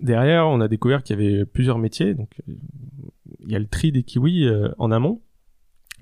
Derrière, 0.00 0.46
on 0.46 0.60
a 0.60 0.68
découvert 0.68 1.02
qu'il 1.02 1.18
y 1.18 1.22
avait 1.24 1.46
plusieurs 1.46 1.78
métiers. 1.78 2.14
Donc, 2.14 2.30
il 2.46 3.50
y 3.50 3.56
a 3.56 3.58
le 3.58 3.66
tri 3.66 3.92
des 3.92 4.02
kiwis 4.02 4.46
euh, 4.46 4.68
en 4.78 4.90
amont, 4.90 5.22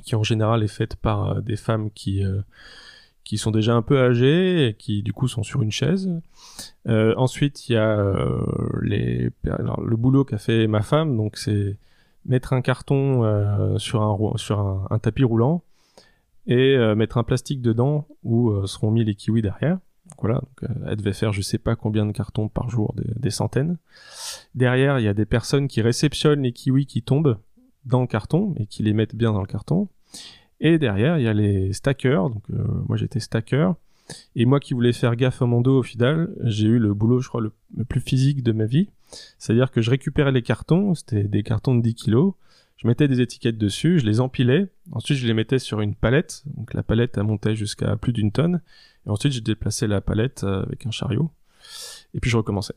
qui 0.04 0.16
en 0.16 0.24
général 0.24 0.62
est 0.64 0.68
fait 0.68 0.96
par 0.96 1.30
euh, 1.30 1.40
des 1.40 1.56
femmes 1.56 1.90
qui 1.92 2.24
euh, 2.24 2.40
qui 3.22 3.38
sont 3.38 3.52
déjà 3.52 3.74
un 3.74 3.82
peu 3.82 3.98
âgées 3.98 4.68
et 4.68 4.74
qui 4.74 5.02
du 5.02 5.12
coup 5.14 5.28
sont 5.28 5.42
sur 5.42 5.62
une 5.62 5.70
chaise. 5.70 6.10
Ensuite, 6.86 7.70
il 7.70 7.72
y 7.72 7.76
a 7.76 8.12
les 8.82 9.30
alors, 9.46 9.80
le 9.80 9.96
boulot 9.96 10.24
qu'a 10.24 10.36
fait 10.36 10.66
ma 10.66 10.82
femme, 10.82 11.16
donc 11.16 11.38
c'est 11.38 11.78
mettre 12.26 12.52
un 12.52 12.62
carton 12.62 13.24
euh, 13.24 13.78
sur 13.78 14.02
un 14.02 14.98
tapis 14.98 15.24
roulant 15.24 15.62
et 16.46 16.76
euh, 16.76 16.94
mettre 16.94 17.18
un 17.18 17.24
plastique 17.24 17.62
dedans 17.62 18.06
où 18.22 18.50
euh, 18.50 18.66
seront 18.66 18.90
mis 18.90 19.04
les 19.04 19.14
kiwis 19.14 19.42
derrière. 19.42 19.78
Voilà, 20.18 20.42
elle 20.86 20.96
devait 20.96 21.14
faire 21.14 21.32
je 21.32 21.40
sais 21.40 21.58
pas 21.58 21.76
combien 21.76 22.04
de 22.04 22.12
cartons 22.12 22.48
par 22.48 22.68
jour, 22.68 22.94
des, 22.96 23.30
centaines. 23.30 23.78
Derrière, 24.54 24.98
il 24.98 25.04
y 25.04 25.08
a 25.08 25.14
des 25.14 25.24
personnes 25.24 25.66
qui 25.66 25.80
réceptionnent 25.80 26.42
les 26.42 26.52
kiwis 26.52 26.86
qui 26.86 27.02
tombent 27.02 27.38
dans 27.86 28.02
le 28.02 28.06
carton 28.06 28.54
et 28.58 28.66
qui 28.66 28.82
les 28.82 28.92
mettent 28.92 29.16
bien 29.16 29.32
dans 29.32 29.40
le 29.40 29.46
carton. 29.46 29.88
Et 30.60 30.78
derrière, 30.78 31.18
il 31.18 31.24
y 31.24 31.28
a 31.28 31.32
les 31.32 31.72
stackers. 31.72 32.28
Donc 32.28 32.42
moi 32.48 32.96
j'étais 32.96 33.18
stacker. 33.18 33.72
Et 34.36 34.44
moi 34.44 34.60
qui 34.60 34.74
voulais 34.74 34.92
faire 34.92 35.16
gaffe 35.16 35.40
à 35.40 35.46
mon 35.46 35.62
dos 35.62 35.78
au 35.78 35.82
final, 35.82 36.34
j'ai 36.42 36.66
eu 36.66 36.78
le 36.78 36.92
boulot, 36.92 37.20
je 37.20 37.28
crois, 37.28 37.40
le 37.40 37.84
plus 37.84 38.00
physique 38.00 38.42
de 38.42 38.52
ma 38.52 38.66
vie. 38.66 38.90
C'est-à-dire 39.38 39.70
que 39.70 39.80
je 39.80 39.90
récupérais 39.90 40.32
les 40.32 40.42
cartons, 40.42 40.94
c'était 40.94 41.24
des 41.24 41.42
cartons 41.42 41.74
de 41.74 41.82
10 41.82 41.94
kilos. 41.94 42.34
Je 42.76 42.88
mettais 42.88 43.08
des 43.08 43.20
étiquettes 43.20 43.56
dessus, 43.56 43.98
je 44.00 44.06
les 44.06 44.20
empilais. 44.20 44.68
Ensuite, 44.92 45.18
je 45.18 45.26
les 45.26 45.34
mettais 45.34 45.58
sur 45.58 45.80
une 45.80 45.94
palette. 45.94 46.42
Donc 46.46 46.74
la 46.74 46.82
palette, 46.82 47.16
elle 47.16 47.24
montait 47.24 47.54
jusqu'à 47.54 47.96
plus 47.96 48.12
d'une 48.12 48.32
tonne. 48.32 48.60
Et 49.06 49.10
ensuite, 49.10 49.32
je 49.32 49.40
déplaçais 49.40 49.86
la 49.86 50.00
palette 50.00 50.44
euh, 50.44 50.62
avec 50.64 50.84
un 50.86 50.90
chariot. 50.90 51.30
Et 52.14 52.20
puis, 52.20 52.30
je 52.30 52.36
recommençais. 52.36 52.74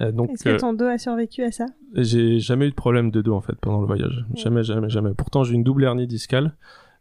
Euh, 0.00 0.12
donc, 0.12 0.30
Est-ce 0.30 0.44
que 0.44 0.50
euh, 0.50 0.58
ton 0.58 0.72
dos 0.72 0.84
a 0.84 0.98
survécu 0.98 1.42
à 1.42 1.50
ça? 1.50 1.66
j'ai 1.94 2.38
jamais 2.38 2.66
eu 2.66 2.70
de 2.70 2.74
problème 2.74 3.10
de 3.10 3.20
dos 3.20 3.34
en 3.34 3.40
fait 3.40 3.54
pendant 3.60 3.80
le 3.80 3.86
voyage. 3.86 4.24
Ouais. 4.30 4.40
Jamais, 4.40 4.62
jamais, 4.62 4.88
jamais. 4.88 5.12
Pourtant, 5.14 5.44
j'ai 5.44 5.54
une 5.54 5.64
double 5.64 5.84
hernie 5.84 6.06
discale. 6.06 6.56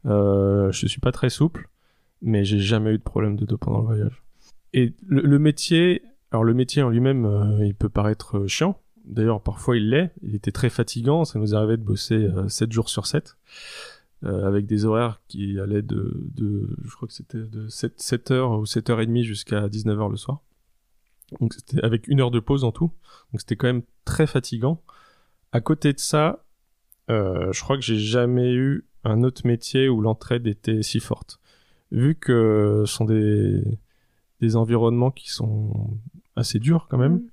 Euh, 0.06 0.72
je 0.72 0.88
suis 0.88 1.00
pas 1.00 1.12
très 1.12 1.30
souple, 1.30 1.70
mais 2.22 2.44
j'ai 2.44 2.60
jamais 2.60 2.92
eu 2.92 2.98
de 2.98 3.04
problème 3.04 3.36
de 3.36 3.46
dos 3.46 3.58
pendant 3.58 3.80
le 3.80 3.86
voyage. 3.86 4.24
Et 4.74 4.94
le, 5.06 5.22
le 5.22 5.40
métier, 5.40 6.02
alors 6.32 6.44
le 6.44 6.54
métier 6.54 6.82
en 6.82 6.90
lui-même, 6.90 7.26
euh, 7.26 7.66
il 7.66 7.76
peut 7.76 7.90
paraître 7.90 8.38
euh, 8.40 8.48
chiant. 8.48 8.80
D'ailleurs, 9.06 9.42
parfois 9.42 9.78
il 9.78 9.90
l'est. 9.90 10.12
Il 10.22 10.36
était 10.36 10.52
très 10.52 10.70
fatigant. 10.70 11.26
Ça 11.26 11.40
nous 11.40 11.56
arrivait 11.56 11.78
de 11.78 11.84
bosser 11.84 12.16
euh, 12.16 12.48
7 12.48 12.72
jours 12.72 12.90
sur 12.90 13.06
7. 13.08 13.36
euh, 14.24 14.48
avec 14.48 14.66
des 14.68 14.86
horaires 14.86 15.22
qui 15.28 15.60
allaient 15.60 15.82
de, 15.82 16.30
de 16.36 16.78
je 16.84 16.96
crois 16.96 17.08
que 17.08 17.14
c'était 17.14 17.40
de 17.40 17.68
7, 17.68 17.98
7h 18.00 18.60
ou 18.60 18.64
7h30 18.66 19.24
jusqu'à 19.24 19.68
19h 19.68 20.12
le 20.12 20.18
soir. 20.18 20.42
Donc 21.40 21.54
c'était 21.54 21.84
avec 21.84 22.08
une 22.08 22.20
heure 22.22 22.32
de 22.32 22.40
pause 22.40 22.64
en 22.64 22.72
tout. 22.72 22.92
Donc 23.32 23.42
c'était 23.42 23.56
quand 23.56 23.68
même 23.68 23.84
très 24.06 24.28
fatigant. 24.28 24.82
À 25.52 25.62
côté 25.62 25.94
de 25.94 26.00
ça, 26.00 26.46
euh, 27.10 27.52
je 27.52 27.62
crois 27.62 27.78
que 27.78 27.84
j'ai 27.84 27.98
jamais 27.98 28.54
eu 28.54 28.86
un 29.04 29.24
autre 29.24 29.42
métier 29.46 29.90
où 29.90 30.02
l'entraide 30.02 30.46
était 30.48 30.84
si 30.84 31.00
forte. 31.00 31.40
Vu 31.92 32.16
que 32.16 32.84
ce 32.86 32.94
sont 32.94 33.06
des, 33.06 33.64
des 34.40 34.56
environnements 34.56 35.12
qui 35.12 35.30
sont 35.30 35.98
assez 36.36 36.60
durs 36.60 36.88
quand 36.90 36.98
même. 36.98 37.14
Mm. 37.14 37.30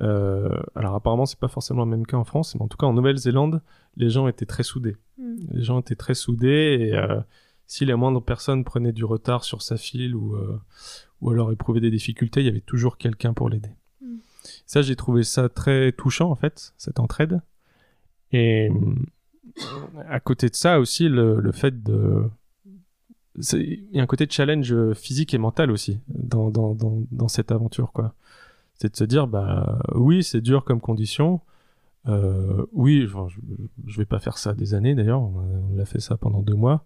Euh, 0.00 0.62
alors 0.74 0.94
apparemment 0.94 1.26
c'est 1.26 1.38
pas 1.38 1.48
forcément 1.48 1.84
le 1.84 1.90
même 1.90 2.06
cas 2.06 2.16
en 2.16 2.24
France, 2.24 2.54
mais 2.54 2.62
en 2.62 2.68
tout 2.68 2.78
cas 2.78 2.86
en 2.86 2.94
Nouvelle-Zélande, 2.94 3.62
les 3.96 4.08
gens 4.08 4.26
étaient 4.28 4.46
très 4.46 4.62
soudés. 4.62 4.96
Mm. 5.18 5.36
Les 5.50 5.62
gens 5.62 5.80
étaient 5.80 5.96
très 5.96 6.14
soudés 6.14 6.78
et 6.80 6.94
euh, 6.94 7.20
si 7.66 7.84
la 7.84 7.96
moindre 7.96 8.20
personne 8.20 8.64
prenait 8.64 8.92
du 8.92 9.04
retard 9.04 9.44
sur 9.44 9.62
sa 9.62 9.76
file 9.76 10.14
ou, 10.14 10.34
euh, 10.34 10.60
ou 11.20 11.30
alors 11.30 11.52
éprouvait 11.52 11.80
des 11.80 11.90
difficultés, 11.90 12.40
il 12.40 12.46
y 12.46 12.50
avait 12.50 12.60
toujours 12.60 12.96
quelqu'un 12.96 13.34
pour 13.34 13.48
l'aider. 13.48 13.70
Mm. 14.00 14.16
Ça, 14.66 14.82
j'ai 14.82 14.96
trouvé 14.96 15.24
ça 15.24 15.48
très 15.48 15.92
touchant 15.92 16.30
en 16.30 16.36
fait, 16.36 16.72
cette 16.76 16.98
entraide. 16.98 17.40
Et 18.32 18.70
à 20.08 20.20
côté 20.20 20.48
de 20.48 20.54
ça 20.54 20.80
aussi, 20.80 21.08
le, 21.08 21.38
le 21.38 21.52
fait 21.52 21.82
de... 21.82 22.24
Il 23.36 23.86
y 23.92 24.00
a 24.00 24.02
un 24.02 24.06
côté 24.06 24.26
challenge 24.28 24.74
physique 24.94 25.32
et 25.32 25.38
mental 25.38 25.70
aussi 25.70 26.00
dans, 26.08 26.50
dans, 26.50 26.74
dans, 26.74 27.28
cette 27.28 27.50
aventure, 27.50 27.92
quoi. 27.92 28.14
C'est 28.74 28.92
de 28.92 28.96
se 28.96 29.04
dire, 29.04 29.26
bah 29.26 29.78
oui, 29.94 30.22
c'est 30.22 30.40
dur 30.40 30.64
comme 30.64 30.80
condition. 30.80 31.40
Euh, 32.08 32.66
oui, 32.72 33.06
je, 33.08 33.16
je 33.86 33.96
vais 33.98 34.04
pas 34.04 34.18
faire 34.18 34.36
ça 34.36 34.54
des 34.54 34.74
années 34.74 34.94
d'ailleurs. 34.94 35.22
On 35.22 35.62
on 35.72 35.78
a 35.78 35.84
fait 35.84 36.00
ça 36.00 36.16
pendant 36.16 36.42
deux 36.42 36.54
mois. 36.54 36.84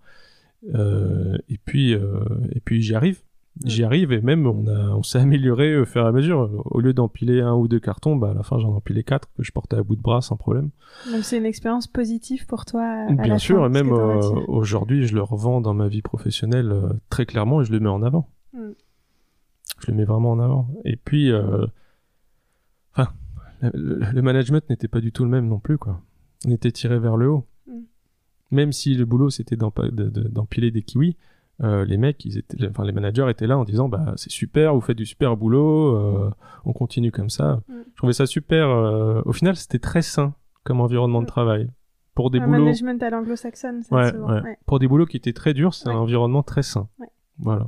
Euh, 0.74 1.36
et 1.48 1.58
puis, 1.58 1.94
euh, 1.94 2.24
et 2.52 2.60
puis 2.60 2.82
j'y 2.82 2.94
arrive. 2.94 3.20
J'y 3.64 3.84
arrive 3.84 4.12
et 4.12 4.20
même 4.20 4.46
on 4.46 4.66
a, 4.66 4.90
on 4.94 5.02
s'est 5.02 5.18
amélioré 5.18 5.78
au 5.78 5.86
fur 5.86 6.02
et 6.02 6.06
à 6.06 6.12
mesure. 6.12 6.62
Au 6.66 6.80
lieu 6.80 6.92
d'empiler 6.92 7.40
un 7.40 7.54
ou 7.54 7.68
deux 7.68 7.80
cartons, 7.80 8.14
bah 8.14 8.32
à 8.32 8.34
la 8.34 8.42
fin 8.42 8.58
j'en 8.58 8.74
empilais 8.74 9.02
quatre 9.02 9.28
que 9.36 9.42
je 9.42 9.50
portais 9.50 9.76
à 9.76 9.82
bout 9.82 9.96
de 9.96 10.02
bras 10.02 10.20
sans 10.20 10.36
problème. 10.36 10.70
Donc 11.10 11.24
c'est 11.24 11.38
une 11.38 11.46
expérience 11.46 11.86
positive 11.86 12.46
pour 12.46 12.66
toi 12.66 12.82
à 12.82 13.12
Bien 13.12 13.26
la 13.26 13.38
sûr, 13.38 13.60
fin, 13.60 13.66
et 13.66 13.68
même 13.70 13.92
euh, 13.92 14.20
aujourd'hui 14.46 15.06
je 15.06 15.14
le 15.14 15.22
revends 15.22 15.62
dans 15.62 15.72
ma 15.72 15.88
vie 15.88 16.02
professionnelle 16.02 16.70
euh, 16.70 16.92
très 17.08 17.24
clairement 17.24 17.62
et 17.62 17.64
je 17.64 17.72
le 17.72 17.80
mets 17.80 17.88
en 17.88 18.02
avant. 18.02 18.28
Mm. 18.52 18.72
Je 19.80 19.90
le 19.90 19.96
mets 19.96 20.04
vraiment 20.04 20.32
en 20.32 20.38
avant. 20.38 20.68
Et 20.84 20.96
puis, 20.96 21.32
euh, 21.32 21.66
enfin, 22.94 23.10
le, 23.62 24.00
le 24.12 24.22
management 24.22 24.68
n'était 24.68 24.88
pas 24.88 25.00
du 25.00 25.12
tout 25.12 25.24
le 25.24 25.30
même 25.30 25.48
non 25.48 25.58
plus 25.60 25.78
quoi. 25.78 26.02
On 26.46 26.50
était 26.50 26.72
tiré 26.72 26.98
vers 26.98 27.16
le 27.16 27.30
haut. 27.30 27.46
Mm. 27.66 27.80
Même 28.50 28.72
si 28.72 28.94
le 28.94 29.06
boulot 29.06 29.30
c'était 29.30 29.56
d'empiler 29.56 30.70
des 30.70 30.82
kiwis, 30.82 31.16
euh, 31.62 31.84
les 31.84 31.96
mecs, 31.96 32.24
ils 32.24 32.36
étaient, 32.38 32.68
enfin 32.68 32.84
les 32.84 32.92
managers 32.92 33.26
étaient 33.30 33.46
là 33.46 33.56
en 33.56 33.64
disant 33.64 33.88
bah 33.88 34.12
c'est 34.16 34.30
super, 34.30 34.74
vous 34.74 34.80
faites 34.80 34.96
du 34.96 35.06
super 35.06 35.36
boulot, 35.36 35.96
euh, 35.96 36.30
on 36.64 36.72
continue 36.72 37.10
comme 37.12 37.30
ça. 37.30 37.62
Mm. 37.68 37.74
Je 37.92 37.96
trouvais 37.96 38.12
ça 38.12 38.26
super. 38.26 38.68
euh, 38.68 39.22
au 39.24 39.32
final, 39.32 39.56
c'était 39.56 39.78
très 39.78 40.02
sain 40.02 40.34
comme 40.64 40.80
environnement 40.80 41.20
de 41.20 41.24
Mm. 41.26 41.28
travail 41.28 41.70
pour 42.14 42.30
des 42.30 42.38
Un 42.40 42.46
boulots. 42.46 42.64
management 42.64 43.02
à 43.02 43.10
l'anglo-saxonne, 43.10 43.82
ça, 43.82 43.94
Ouais, 43.96 44.10
souvent. 44.10 44.28
ouais. 44.34 44.42
ouais. 44.42 44.58
Pour 44.66 44.78
des 44.78 44.88
boulots 44.88 45.06
qui 45.06 45.16
étaient 45.16 45.32
très 45.32 45.54
durs, 45.54 45.72
c'est 45.74 45.88
un 45.88 45.94
environnement 45.96 46.42
très 46.42 46.62
sain. 46.62 46.88
Voilà. 47.38 47.66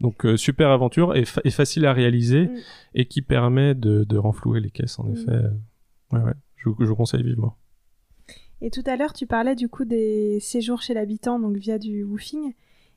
Donc 0.00 0.26
super 0.36 0.68
aventure 0.70 1.16
et, 1.16 1.24
fa- 1.24 1.40
et 1.44 1.50
facile 1.50 1.86
à 1.86 1.92
réaliser 1.94 2.48
Mm. 2.48 2.56
et 2.96 3.06
qui 3.06 3.22
permet 3.22 3.74
de, 3.74 4.04
de 4.04 4.18
renflouer 4.18 4.60
les 4.60 4.70
caisses 4.70 4.98
en 4.98 5.08
effet. 5.08 5.40
Ouais 6.12 6.20
ouais, 6.20 6.34
je, 6.56 6.68
je 6.80 6.84
vous 6.84 6.96
conseille 6.96 7.22
vivement. 7.22 7.56
Et 8.60 8.70
tout 8.70 8.82
à 8.86 8.96
l'heure, 8.96 9.12
tu 9.12 9.26
parlais 9.26 9.54
du 9.54 9.68
coup 9.68 9.84
des 9.84 10.38
séjours 10.40 10.80
chez 10.82 10.94
l'habitant, 10.94 11.38
donc 11.38 11.56
via 11.56 11.78
du 11.78 12.04
woofing. 12.04 12.52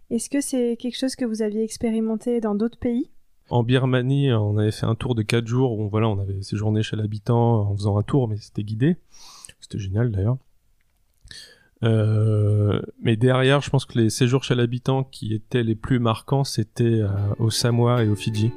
Est-ce 0.09 0.29
que 0.29 0.41
c'est 0.41 0.75
quelque 0.77 0.97
chose 0.97 1.15
que 1.15 1.25
vous 1.25 1.41
aviez 1.41 1.63
expérimenté 1.63 2.41
dans 2.41 2.55
d'autres 2.55 2.79
pays? 2.79 3.11
En 3.49 3.63
Birmanie, 3.63 4.31
on 4.31 4.57
avait 4.57 4.71
fait 4.71 4.85
un 4.85 4.95
tour 4.95 5.15
de 5.15 5.21
4 5.21 5.47
jours 5.47 5.77
où 5.77 5.89
voilà, 5.89 6.07
on 6.07 6.19
avait 6.19 6.41
séjourné 6.41 6.83
chez 6.83 6.95
l'habitant 6.95 7.69
en 7.69 7.75
faisant 7.75 7.97
un 7.97 8.03
tour, 8.03 8.27
mais 8.27 8.37
c'était 8.37 8.63
guidé. 8.63 8.97
C'était 9.59 9.79
génial 9.79 10.11
d'ailleurs. 10.11 10.37
Euh, 11.83 12.81
mais 13.01 13.15
derrière, 13.15 13.61
je 13.61 13.69
pense 13.69 13.85
que 13.85 13.97
les 13.97 14.09
séjours 14.09 14.43
chez 14.43 14.55
l'habitant 14.55 15.03
qui 15.03 15.33
étaient 15.33 15.63
les 15.63 15.75
plus 15.75 15.99
marquants, 15.99 16.43
c'était 16.43 17.01
euh, 17.01 17.07
au 17.37 17.49
Samoa 17.49 18.03
et 18.03 18.09
au 18.09 18.15
Fidji. 18.15 18.51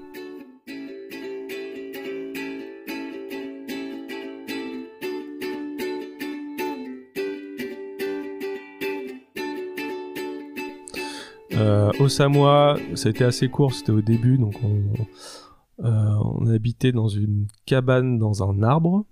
Samoa, 12.09 12.77
ça 12.95 13.09
a 13.09 13.11
été 13.11 13.25
assez 13.25 13.49
court, 13.49 13.75
c'était 13.75 13.93
au 13.93 14.03
début, 14.03 14.39
donc 14.39 14.55
on, 14.63 15.85
euh, 15.85 16.15
on 16.25 16.47
habitait 16.47 16.93
dans 16.93 17.09
une 17.09 17.47
cabane 17.67 18.19
dans 18.19 18.43
un 18.49 18.63
arbre, 18.63 19.05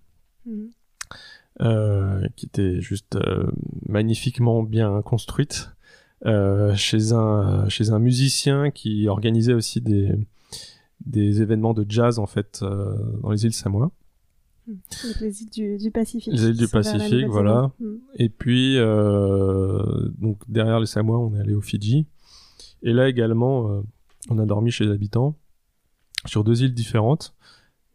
Mhm. 0.46 0.70
euh, 1.62 2.26
qui 2.36 2.46
était 2.46 2.80
juste 2.80 3.16
euh, 3.16 3.46
magnifiquement 3.88 4.62
bien 4.62 5.02
construite, 5.02 5.70
chez 6.74 7.12
un 7.12 7.66
chez 7.70 7.90
un 7.90 7.98
musicien 7.98 8.70
qui 8.70 9.08
organisait 9.08 9.54
aussi 9.54 9.80
des 9.80 10.12
des 11.06 11.40
événements 11.40 11.72
de 11.72 11.86
jazz 11.88 12.18
en 12.18 12.26
fait 12.26 12.60
dans 13.22 13.30
les 13.30 13.44
îles 13.46 13.54
Samoa. 13.54 13.90
Donc 14.66 15.20
les 15.20 15.42
îles 15.42 15.50
du, 15.50 15.78
du 15.78 15.90
Pacifique. 15.90 16.32
Les 16.32 16.44
îles 16.44 16.56
du 16.58 16.68
Pacifique, 16.68 17.26
voilà. 17.26 17.72
Mhm. 17.80 17.98
Et 18.16 18.28
puis, 18.28 18.76
euh, 18.76 20.08
donc 20.18 20.38
derrière 20.48 20.78
les 20.78 20.86
Samoa, 20.86 21.18
on 21.18 21.34
est 21.34 21.40
allé 21.40 21.54
au 21.54 21.62
Fidji. 21.62 22.06
Et 22.82 22.92
là 22.92 23.08
également, 23.08 23.70
euh, 23.70 23.82
on 24.30 24.38
a 24.38 24.46
dormi 24.46 24.70
chez 24.70 24.84
les 24.84 24.90
habitants 24.92 25.34
sur 26.26 26.44
deux 26.44 26.62
îles 26.62 26.74
différentes. 26.74 27.34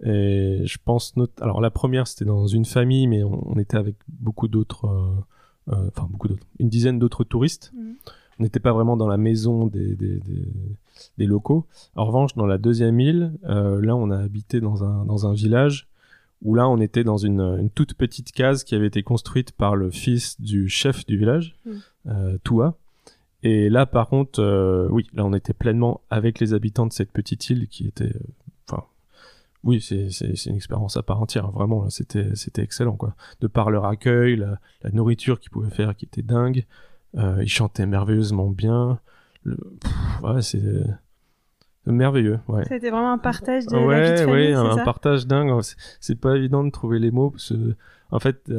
Et 0.03 0.61
je 0.65 0.77
pense, 0.83 1.13
alors 1.39 1.61
la 1.61 1.71
première 1.71 2.07
c'était 2.07 2.25
dans 2.25 2.47
une 2.47 2.65
famille, 2.65 3.07
mais 3.07 3.23
on, 3.23 3.51
on 3.53 3.57
était 3.57 3.77
avec 3.77 3.95
beaucoup 4.09 4.47
d'autres, 4.47 4.85
euh, 4.87 5.73
euh, 5.73 5.87
enfin 5.87 6.07
beaucoup 6.09 6.27
d'autres, 6.27 6.45
une 6.59 6.69
dizaine 6.69 6.99
d'autres 6.99 7.23
touristes. 7.23 7.71
Mhm. 7.75 7.95
On 8.37 8.43
n'était 8.43 8.59
pas 8.59 8.73
vraiment 8.73 8.97
dans 8.97 9.07
la 9.07 9.15
maison 9.15 9.65
des, 9.67 9.95
des, 9.95 10.19
des, 10.19 10.45
des 11.17 11.25
locaux. 11.25 11.65
En 11.95 12.03
revanche, 12.05 12.35
dans 12.35 12.45
la 12.45 12.57
deuxième 12.57 12.99
île, 12.99 13.31
euh, 13.45 13.79
là, 13.81 13.95
on 13.95 14.11
a 14.11 14.17
habité 14.17 14.59
dans 14.59 14.83
un, 14.83 15.05
dans 15.05 15.25
un 15.25 15.33
village 15.33 15.87
où 16.41 16.53
là, 16.53 16.67
on 16.67 16.81
était 16.81 17.05
dans 17.05 17.15
une, 17.17 17.39
une 17.39 17.69
toute 17.69 17.93
petite 17.93 18.33
case 18.33 18.65
qui 18.65 18.75
avait 18.75 18.87
été 18.87 19.03
construite 19.03 19.53
par 19.53 19.77
le 19.77 19.89
fils 19.89 20.41
du 20.41 20.67
chef 20.67 21.05
du 21.05 21.17
village, 21.17 21.55
Mm. 21.65 21.71
euh, 22.07 22.37
Toua. 22.43 22.77
Et 23.47 23.69
là, 23.69 23.85
par 23.85 24.07
contre, 24.09 24.41
euh, 24.41 24.87
oui, 24.89 25.07
là, 25.13 25.23
on 25.23 25.33
était 25.33 25.53
pleinement 25.53 26.01
avec 26.09 26.39
les 26.39 26.53
habitants 26.55 26.87
de 26.87 26.93
cette 26.93 27.11
petite 27.11 27.47
île 27.51 27.67
qui 27.67 27.87
était, 27.87 28.05
euh, 28.05 28.19
enfin, 28.67 28.83
oui, 29.63 29.79
c'est 29.81 30.09
une 30.47 30.55
expérience 30.55 30.97
à 30.97 31.03
part 31.03 31.21
entière. 31.21 31.51
Vraiment, 31.51 31.83
là, 31.83 31.89
c'était 31.91 32.33
excellent, 32.63 32.95
quoi. 32.95 33.15
De 33.41 33.47
par 33.47 33.69
leur 33.69 33.85
accueil, 33.85 34.35
la, 34.35 34.59
la 34.81 34.89
nourriture 34.89 35.39
qu'ils 35.39 35.51
pouvaient 35.51 35.69
faire, 35.69 35.95
qui 35.95 36.05
était 36.05 36.23
dingue. 36.23 36.65
Euh, 37.17 37.37
ils 37.43 37.47
chantaient 37.47 37.85
merveilleusement 37.85 38.49
bien. 38.49 38.99
Le- 39.43 39.57
pff, 39.79 40.21
ouais, 40.23 40.41
c'est 40.41 40.63
merveilleux. 41.85 42.39
Ouais. 42.47 42.63
C'était 42.67 42.89
vraiment 42.89 43.13
un 43.13 43.19
partage 43.19 43.67
de 43.67 43.75
la 43.75 43.79
vie 43.79 43.85
de 43.85 43.87
Ouais, 43.87 44.17
famille, 44.25 44.47
ouais, 44.55 44.79
un, 44.79 44.83
partage 44.83 45.27
dingue. 45.27 45.61
C'est- 45.61 45.77
C'est 45.99 46.19
pas 46.19 46.35
évident 46.35 46.63
de 46.63 46.71
trouver 46.71 46.97
les 46.97 47.11
mots 47.11 47.29
parce 47.29 47.49
que, 47.49 47.75
en 48.09 48.19
fait, 48.19 48.49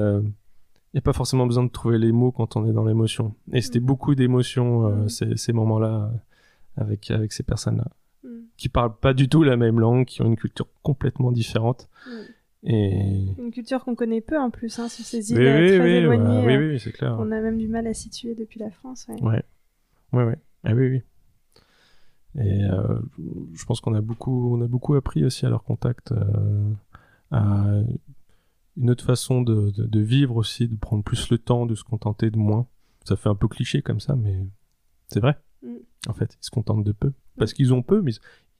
n'y 0.96 1.00
a 1.00 1.02
pas 1.02 1.12
forcément 1.12 1.46
besoin 1.46 1.64
de 1.64 1.70
trouver 1.70 1.98
les 1.98 2.12
mots 2.12 2.32
quand 2.32 2.56
on 2.56 2.66
est 2.66 2.72
dans 2.72 2.84
l'émotion. 2.84 3.34
Et 3.52 3.60
c'était 3.60 3.80
Mm. 3.80 3.84
beaucoup 3.86 4.14
d'émotions, 4.14 4.86
euh, 4.86 5.04
Mm. 5.04 5.08
ces, 5.08 5.36
ces 5.36 5.52
moments-là, 5.52 6.10
euh, 6.12 6.82
avec, 6.82 7.10
avec 7.10 7.32
ces 7.32 7.42
personnes-là, 7.42 7.86
Mm. 8.24 8.28
qui 8.56 8.68
parlent 8.68 8.96
pas 8.96 9.12
du 9.14 9.28
tout 9.28 9.42
la 9.42 9.56
même 9.56 9.78
langue, 9.80 10.04
qui 10.06 10.22
ont 10.22 10.26
une 10.26 10.36
culture 10.36 10.68
complètement 10.82 11.32
différente. 11.32 11.88
Mm. 12.06 12.10
Et. 12.68 13.26
Une 13.38 13.50
culture 13.52 13.84
qu'on 13.84 13.94
connaît 13.94 14.20
peu 14.20 14.38
en 14.38 14.50
plus, 14.50 14.78
hein, 14.78 14.88
sur 14.88 15.04
ces 15.04 15.30
îles 15.32 15.38
Oui, 15.38 15.44
euh, 15.46 15.60
oui, 15.60 15.68
très 15.78 15.80
oui, 15.84 15.90
éloignées. 15.92 16.46
oui, 16.46 16.56
oui, 16.72 16.80
c'est 16.80 16.92
clair. 16.92 17.16
On 17.18 17.30
a 17.30 17.40
même 17.40 17.58
du 17.58 17.68
mal 17.68 17.86
à 17.86 17.94
situer 17.94 18.34
depuis 18.34 18.58
la 18.58 18.70
France. 18.70 19.06
ouais. 19.08 19.22
Ouais, 19.22 19.42
ouais, 20.12 20.24
ouais. 20.24 20.38
Ah 20.64 20.72
oui, 20.74 20.88
oui. 20.88 21.02
Et 22.42 22.64
euh, 22.64 22.98
je 23.54 23.64
pense 23.64 23.80
qu'on 23.80 23.94
a 23.94 24.00
beaucoup, 24.02 24.54
on 24.56 24.60
a 24.62 24.66
beaucoup 24.66 24.94
appris 24.94 25.24
aussi 25.24 25.46
à 25.46 25.48
leur 25.48 25.62
contact, 25.64 26.12
euh, 26.12 26.70
à 27.30 27.66
une 28.76 28.90
autre 28.90 29.04
façon 29.04 29.42
de, 29.42 29.70
de, 29.70 29.84
de 29.86 30.00
vivre 30.00 30.36
aussi, 30.36 30.68
de 30.68 30.76
prendre 30.76 31.02
plus 31.02 31.30
le 31.30 31.38
temps, 31.38 31.66
de 31.66 31.74
se 31.74 31.84
contenter 31.84 32.30
de 32.30 32.38
moins. 32.38 32.66
Ça 33.04 33.16
fait 33.16 33.28
un 33.28 33.34
peu 33.34 33.48
cliché 33.48 33.82
comme 33.82 34.00
ça, 34.00 34.16
mais 34.16 34.46
c'est 35.08 35.20
vrai. 35.20 35.38
Mm. 35.62 35.76
En 36.08 36.12
fait, 36.12 36.36
ils 36.40 36.44
se 36.44 36.50
contentent 36.50 36.84
de 36.84 36.92
peu 36.92 37.12
parce 37.36 37.52
qu'ils 37.52 37.72
ont 37.74 37.82
peu, 37.82 38.02
mais 38.02 38.12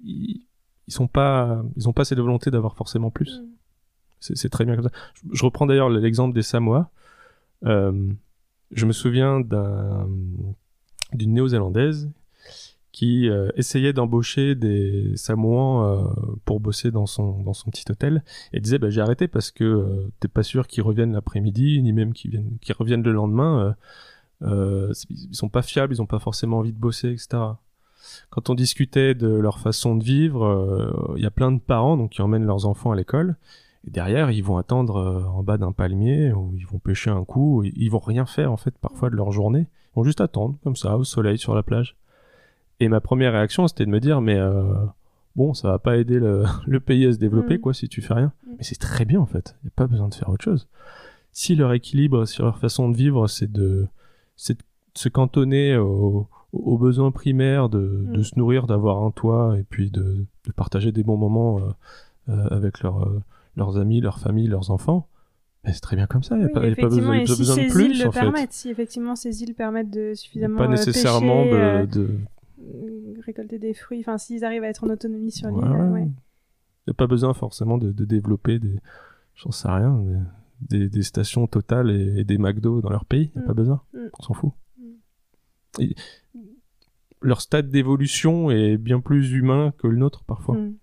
ils, 0.03 0.47
ils 0.87 0.93
sont 0.93 1.09
pas, 1.09 1.63
ils 1.77 1.89
ont 1.89 1.93
pas 1.93 2.05
cette 2.05 2.19
volonté 2.19 2.51
d'avoir 2.51 2.77
forcément 2.77 3.11
plus. 3.11 3.41
Mm. 3.41 3.47
C'est 4.21 4.49
très 4.49 4.65
bien 4.65 4.75
comme 4.77 4.85
ça. 4.85 4.93
Je, 5.15 5.23
je 5.33 5.45
reprends 5.45 5.67
d'ailleurs 5.67 5.91
l'exemple 5.91 6.35
des 6.35 6.43
Samoa. 6.43 6.91
Euh, 7.65 8.11
je 8.73 8.87
me 8.87 8.93
souviens 8.93 9.41
d'un- 9.41 10.09
d'une 11.13 11.35
néo-zélandaise 11.35 12.11
qui 12.97 13.29
euh, 13.29 13.51
essayait 13.57 13.93
d'embaucher 13.93 14.55
des 14.55 15.13
Samoans 15.17 15.85
euh, 15.85 16.09
pour 16.47 16.61
bosser 16.61 16.91
dans 16.91 17.05
son, 17.05 17.43
dans 17.43 17.53
son 17.53 17.69
petit 17.71 17.85
hôtel 17.91 18.25
et 18.55 18.61
disait 18.61 18.79
bah, 18.79 18.89
j'ai 18.89 19.03
arrêté 19.03 19.29
parce 19.29 19.51
que 19.51 19.65
euh, 19.65 20.11
t'es 20.19 20.29
pas 20.29 20.43
sûr 20.43 20.67
qu'ils 20.67 20.83
reviennent 20.83 21.13
l'après-midi 21.13 21.83
ni 21.83 21.93
même 21.93 22.15
qu'ils 22.15 22.31
viennent 22.31 22.57
qu'ils 22.63 22.75
reviennent 22.75 23.03
le 23.03 23.13
lendemain 23.13 23.77
ils 24.41 24.95
sont 25.33 25.51
pas 25.51 25.61
fiables 25.61 25.93
ils 25.93 26.01
ont 26.01 26.07
pas 26.07 26.19
forcément 26.19 26.61
envie 26.61 26.73
de 26.73 26.79
bosser 26.79 27.11
etc 27.11 27.43
quand 28.31 28.49
on 28.49 28.55
discutait 28.55 29.15
de 29.15 29.29
leur 29.29 29.59
façon 29.59 29.95
de 29.95 30.03
vivre 30.03 31.15
il 31.19 31.23
y 31.23 31.27
a 31.27 31.31
plein 31.31 31.53
de 31.53 31.61
parents 31.61 31.99
donc 31.99 32.13
qui 32.13 32.23
emmènent 32.23 32.47
leurs 32.47 32.65
enfants 32.65 32.93
à 32.93 32.97
l'école 32.97 33.37
et 33.87 33.91
derrière, 33.91 34.33
ils 34.33 34.43
vont 34.43 34.57
attendre 34.57 35.31
en 35.33 35.45
bas 35.45 35.59
d'un 35.59 35.71
palmier, 35.71 36.33
ou 36.33 36.53
ils 36.57 36.67
vont 36.67 36.81
pêcher 36.81 37.11
un 37.11 37.25
coup, 37.25 37.63
ils 37.63 37.89
vont 37.89 38.01
rien 38.01 38.27
faire 38.27 38.51
en 38.51 38.57
fait 38.57 38.77
parfois 38.79 39.11
de 39.11 39.15
leur 39.15 39.31
journée. 39.31 39.61
Ils 39.61 39.95
vont 39.95 40.03
juste 40.03 40.21
attendre, 40.21 40.57
comme 40.65 40.75
ça, 40.75 40.97
au 40.97 41.05
soleil, 41.05 41.39
sur 41.39 41.55
la 41.55 41.63
plage. 41.63 41.95
Et 42.81 42.89
ma 42.89 43.01
première 43.01 43.33
réaction, 43.33 43.67
c'était 43.69 43.87
de 43.87 43.91
me 43.91 44.01
dire, 44.01 44.21
mais 44.21 44.37
euh, 44.39 44.63
bon, 45.35 45.55
ça 45.55 45.69
va 45.69 45.79
pas 45.79 45.97
aider 45.97 46.19
le, 46.19 46.45
le 46.67 46.81
pays 46.81 47.07
à 47.07 47.13
se 47.13 47.19
développer, 47.19 47.57
Mm. 47.57 47.61
quoi, 47.61 47.75
si 47.75 47.89
tu 47.89 48.03
fais 48.03 48.15
rien. 48.15 48.33
Mm. 48.47 48.51
Mais 48.59 48.63
c'est 48.65 48.79
très 48.79 49.05
bien 49.05 49.21
en 49.21 49.27
fait. 49.27 49.57
Il 49.63 49.67
n'y 49.67 49.69
a 49.69 49.77
pas 49.77 49.87
besoin 49.87 50.09
de 50.09 50.15
faire 50.15 50.29
autre 50.29 50.45
chose. 50.45 50.69
Si 51.33 51.55
leur 51.55 51.73
équilibre, 51.73 52.25
si 52.27 52.41
leur 52.43 52.59
façon 52.59 52.89
de 52.91 52.97
vivre, 52.97 53.27
c'est 53.29 53.51
de, 53.51 53.87
se 54.95 55.09
cantonner 55.11 55.77
aux, 55.77 56.29
aux 56.53 56.79
besoins 56.79 57.11
primaires, 57.11 57.69
de, 57.69 58.05
de 58.13 58.21
Mm. 58.21 58.25
se 58.25 58.39
nourrir, 58.39 58.67
d'avoir 58.67 59.03
un 59.05 59.11
toit, 59.11 59.57
et 59.59 59.63
puis 59.63 59.91
de, 59.91 60.25
de 60.47 60.53
partager 60.53 60.93
des 60.93 61.03
bons 61.03 61.17
moments 61.19 61.59
euh, 61.61 61.63
euh, 62.31 62.49
avec 62.51 62.83
leur, 62.83 63.11
leurs 63.57 63.77
amis, 63.79 64.01
leur 64.01 64.19
famille, 64.19 64.47
leurs 64.49 64.71
enfants, 64.71 65.09
ben, 65.65 65.73
c'est 65.75 65.81
très 65.81 65.97
bien 65.97 66.07
comme 66.07 66.23
ça. 66.23 66.35
Il 66.37 66.39
n'y 66.39 66.45
a 66.45 66.47
Oui, 66.49 66.53
pas, 66.55 66.67
y 66.69 66.73
a 66.73 66.77
pas 66.77 66.83
besoin, 66.89 67.15
et 67.15 67.27
si 67.27 67.39
besoin 67.39 67.57
de 67.57 67.61
ces 67.63 67.67
plus 67.69 67.85
îles 67.87 67.99
le 67.99 68.09
en 68.09 68.13
fait. 68.13 68.21
permettent, 68.21 68.53
si 68.53 68.71
effectivement 68.71 69.17
ces 69.17 69.43
îles 69.43 69.55
permettent 69.55 69.91
de 69.91 70.15
suffisamment 70.15 70.57
Pas 70.59 70.69
nécessairement 70.69 71.43
pêcher, 71.45 71.87
de, 71.89 71.99
de- 72.07 72.19
récolter 73.21 73.59
des 73.59 73.75
fruits, 73.75 74.01
enfin 74.01 74.19
s'ils 74.19 74.45
arrivent 74.45 74.65
à 74.65 74.69
être 74.69 74.85
en 74.85 74.89
autonomie 74.91 75.31
sur 75.31 75.49
l'île, 75.49 75.59
Ouais, 75.59 75.65
euh, 75.81 75.91
ouais. 75.93 76.01
ouais. 76.01 76.09
Il 76.09 76.91
n'y 76.91 76.93
a 76.93 76.95
pas 76.95 77.07
besoin 77.07 77.35
forcément 77.35 77.79
de, 77.79 77.93
de 77.93 78.05
développer 78.05 78.59
des, 78.59 78.79
j'en 79.35 79.51
sais 79.51 79.69
rien, 79.69 79.99
des, 80.61 80.79
des- 80.79 80.89
des 80.89 81.03
stations 81.03 81.47
Total 81.47 81.91
et, 81.91 82.21
et 82.21 82.25
des 82.25 82.39
McDo 82.39 82.81
dans 82.81 82.91
leur 82.91 83.05
pays. 83.05 83.31
Il 83.35 83.39
n'y 83.39 83.43
a 83.43 83.45
Mm. 83.45 83.47
pas 83.49 83.55
besoin. 83.55 83.83
Mm. 83.93 83.99
On 84.19 84.23
s'en 84.23 84.35
fout. 84.35 84.53
Mm. 84.79 84.85
Et 85.81 85.95
leur 87.23 87.41
stade 87.41 87.71
d'évolution 87.71 88.51
est 88.51 88.77
bien 88.77 89.01
plus 89.01 89.33
humain 89.33 89.73
que 89.79 89.87
le 89.89 89.97
nôtre 89.97 90.25
parfois. 90.25 90.57
Mm. 90.57 90.77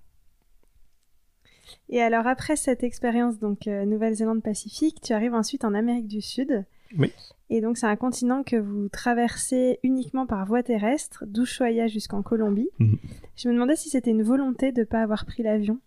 Et 1.89 2.01
alors 2.01 2.27
après 2.27 2.55
cette 2.55 2.83
expérience 2.83 3.39
donc 3.39 3.67
euh, 3.67 3.85
Nouvelle-Zélande 3.85 4.41
Pacifique, 4.43 4.99
tu 5.01 5.13
arrives 5.13 5.33
ensuite 5.33 5.63
en 5.65 5.73
Amérique 5.73 6.07
du 6.07 6.21
Sud. 6.21 6.65
Oui. 6.97 7.11
Et 7.49 7.61
donc 7.61 7.77
c'est 7.77 7.85
un 7.87 7.95
continent 7.95 8.43
que 8.43 8.55
vous 8.55 8.89
traversez 8.89 9.79
uniquement 9.83 10.25
par 10.25 10.45
voie 10.45 10.63
terrestre, 10.63 11.23
d'Ushuaia 11.27 11.87
jusqu'en 11.87 12.21
Colombie. 12.23 12.69
Mhm. 12.79 12.97
Je 13.35 13.47
me 13.49 13.53
demandais 13.53 13.75
si 13.75 13.89
c'était 13.89 14.11
une 14.11 14.23
volonté 14.23 14.71
de 14.71 14.81
ne 14.81 14.85
pas 14.85 15.01
avoir 15.01 15.25
pris 15.25 15.43
l'avion. 15.43 15.79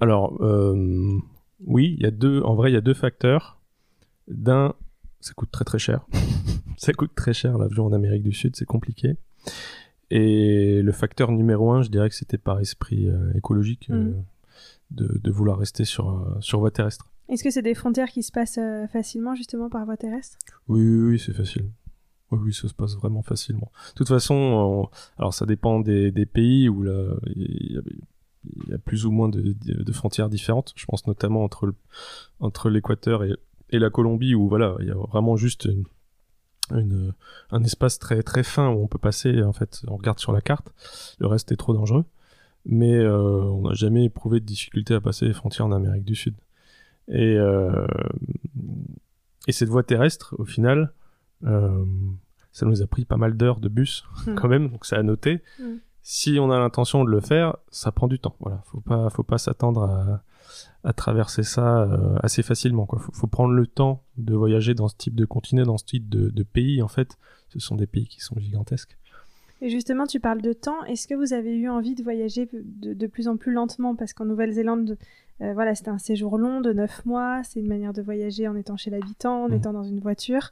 Alors, 0.00 0.42
euh, 0.42 1.18
oui, 1.66 1.94
il 1.98 2.02
y 2.02 2.06
a 2.06 2.10
deux, 2.10 2.40
en 2.42 2.54
vrai, 2.54 2.70
il 2.70 2.74
y 2.74 2.78
a 2.78 2.80
deux 2.80 2.94
facteurs. 2.94 3.60
D'un, 4.28 4.74
ça 5.20 5.34
coûte 5.34 5.50
très 5.50 5.64
très 5.64 5.78
cher. 5.78 6.06
ça 6.78 6.92
coûte 6.94 7.14
très 7.14 7.34
cher 7.34 7.58
l'avion 7.58 7.86
en 7.86 7.92
Amérique 7.92 8.22
du 8.22 8.32
Sud, 8.32 8.56
c'est 8.56 8.64
compliqué. 8.64 9.16
Et 10.10 10.80
le 10.82 10.92
facteur 10.92 11.30
numéro 11.32 11.70
un, 11.72 11.82
je 11.82 11.90
dirais 11.90 12.08
que 12.08 12.14
c'était 12.14 12.38
par 12.38 12.58
esprit 12.60 13.08
euh, 13.08 13.32
écologique 13.34 13.88
euh, 13.90 13.94
Mhm. 14.04 14.24
de, 14.92 15.20
de 15.22 15.30
vouloir 15.30 15.58
rester 15.58 15.84
sur, 15.84 16.36
sur 16.40 16.58
voie 16.60 16.70
terrestre. 16.70 17.09
Est-ce 17.30 17.44
que 17.44 17.50
c'est 17.50 17.62
des 17.62 17.74
frontières 17.74 18.08
qui 18.08 18.24
se 18.24 18.32
passent 18.32 18.58
euh, 18.58 18.88
facilement 18.88 19.36
justement 19.36 19.70
par 19.70 19.84
voie 19.84 19.96
terrestre? 19.96 20.36
Oui, 20.66 20.82
oui, 20.82 21.18
c'est 21.24 21.32
facile. 21.32 21.70
Oui, 22.32 22.38
oui, 22.42 22.52
ça 22.52 22.68
se 22.68 22.74
passe 22.74 22.96
vraiment 22.96 23.22
facilement. 23.22 23.70
De 23.90 23.94
toute 23.94 24.08
façon, 24.08 24.34
on- 24.34 24.88
alors 25.16 25.32
ça 25.32 25.46
dépend 25.46 25.78
des, 25.78 26.10
pays 26.26 26.68
où 26.68 26.84
il 26.84 27.82
y, 28.68 28.74
a, 28.74 28.78
plus 28.78 29.06
ou 29.06 29.12
moins 29.12 29.28
de, 29.28 29.92
frontières 29.92 30.28
différentes. 30.28 30.72
Je 30.74 30.86
pense 30.86 31.06
notamment 31.06 31.48
entre 32.40 32.68
l'Équateur 32.68 33.22
et, 33.24 33.36
la 33.78 33.90
Colombie 33.90 34.34
où 34.34 34.48
voilà, 34.48 34.74
il 34.80 34.88
y 34.88 34.90
a 34.90 34.94
vraiment 34.94 35.36
juste 35.36 35.68
un 36.70 37.62
espace 37.62 38.00
très 38.00 38.22
très 38.24 38.42
fin 38.42 38.68
où 38.70 38.82
on 38.82 38.88
peut 38.88 38.98
passer. 38.98 39.42
En 39.42 39.52
fait, 39.52 39.82
on 39.86 39.96
regarde 39.96 40.18
sur 40.18 40.32
la 40.32 40.40
carte. 40.40 40.72
Le 41.20 41.28
reste 41.28 41.52
est 41.52 41.56
trop 41.56 41.74
dangereux. 41.74 42.04
Mais 42.66 42.98
euh, 42.98 43.42
on 43.42 43.68
n'a 43.68 43.74
jamais 43.74 44.04
éprouvé 44.04 44.40
de 44.40 44.44
difficulté 44.44 44.94
à 44.94 45.00
passer 45.00 45.26
les 45.26 45.32
frontières 45.32 45.66
en 45.66 45.72
Amérique 45.72 46.04
du 46.04 46.14
Sud. 46.14 46.34
Et 47.10 47.36
euh, 47.36 47.86
et 49.46 49.52
cette 49.52 49.68
voie 49.68 49.82
terrestre, 49.82 50.34
au 50.38 50.44
final, 50.44 50.92
euh, 51.44 51.84
ça 52.52 52.66
nous 52.66 52.82
a 52.82 52.86
pris 52.86 53.04
pas 53.04 53.16
mal 53.16 53.36
d'heures 53.36 53.60
de 53.60 53.68
bus 53.68 54.04
Hmm. 54.26 54.34
quand 54.34 54.48
même, 54.48 54.68
donc 54.70 54.84
c'est 54.86 54.96
à 54.96 55.02
noter. 55.02 55.42
Si 56.02 56.38
on 56.40 56.50
a 56.50 56.58
l'intention 56.58 57.04
de 57.04 57.10
le 57.10 57.20
faire, 57.20 57.56
ça 57.70 57.92
prend 57.92 58.06
du 58.08 58.18
temps. 58.18 58.34
Voilà, 58.40 58.62
faut 58.66 58.80
pas, 58.80 59.10
faut 59.10 59.22
pas 59.22 59.38
s'attendre 59.38 59.82
à, 59.84 60.22
à 60.82 60.92
traverser 60.92 61.42
ça 61.42 61.82
euh, 61.82 62.16
assez 62.22 62.42
facilement. 62.42 62.86
Quoi, 62.86 62.98
faut, 62.98 63.12
faut 63.12 63.26
prendre 63.26 63.52
le 63.54 63.66
temps 63.66 64.02
de 64.16 64.34
voyager 64.34 64.74
dans 64.74 64.88
ce 64.88 64.96
type 64.96 65.14
de 65.14 65.24
continent, 65.24 65.64
dans 65.64 65.78
ce 65.78 65.84
type 65.84 66.08
de, 66.08 66.30
de 66.30 66.42
pays. 66.42 66.82
En 66.82 66.88
fait, 66.88 67.18
ce 67.48 67.58
sont 67.58 67.76
des 67.76 67.86
pays 67.86 68.06
qui 68.08 68.20
sont 68.20 68.38
gigantesques. 68.38 68.96
Et 69.62 69.68
justement, 69.68 70.06
tu 70.06 70.20
parles 70.20 70.40
de 70.40 70.52
temps. 70.52 70.82
Est-ce 70.84 71.06
que 71.06 71.14
vous 71.14 71.32
avez 71.34 71.54
eu 71.54 71.68
envie 71.68 71.94
de 71.94 72.02
voyager 72.02 72.48
de, 72.52 72.94
de 72.94 73.06
plus 73.06 73.28
en 73.28 73.36
plus 73.36 73.52
lentement? 73.52 73.94
Parce 73.94 74.12
qu'en 74.14 74.24
Nouvelle-Zélande, 74.24 74.96
euh, 75.42 75.52
voilà, 75.52 75.74
c'était 75.74 75.90
un 75.90 75.98
séjour 75.98 76.38
long 76.38 76.60
de 76.62 76.72
9 76.72 77.04
mois. 77.04 77.42
C'est 77.44 77.60
une 77.60 77.68
manière 77.68 77.92
de 77.92 78.00
voyager 78.00 78.48
en 78.48 78.56
étant 78.56 78.76
chez 78.78 78.90
l'habitant, 78.90 79.44
en 79.44 79.48
Mhm. 79.48 79.54
étant 79.56 79.72
dans 79.74 79.82
une 79.84 80.00
voiture. 80.00 80.50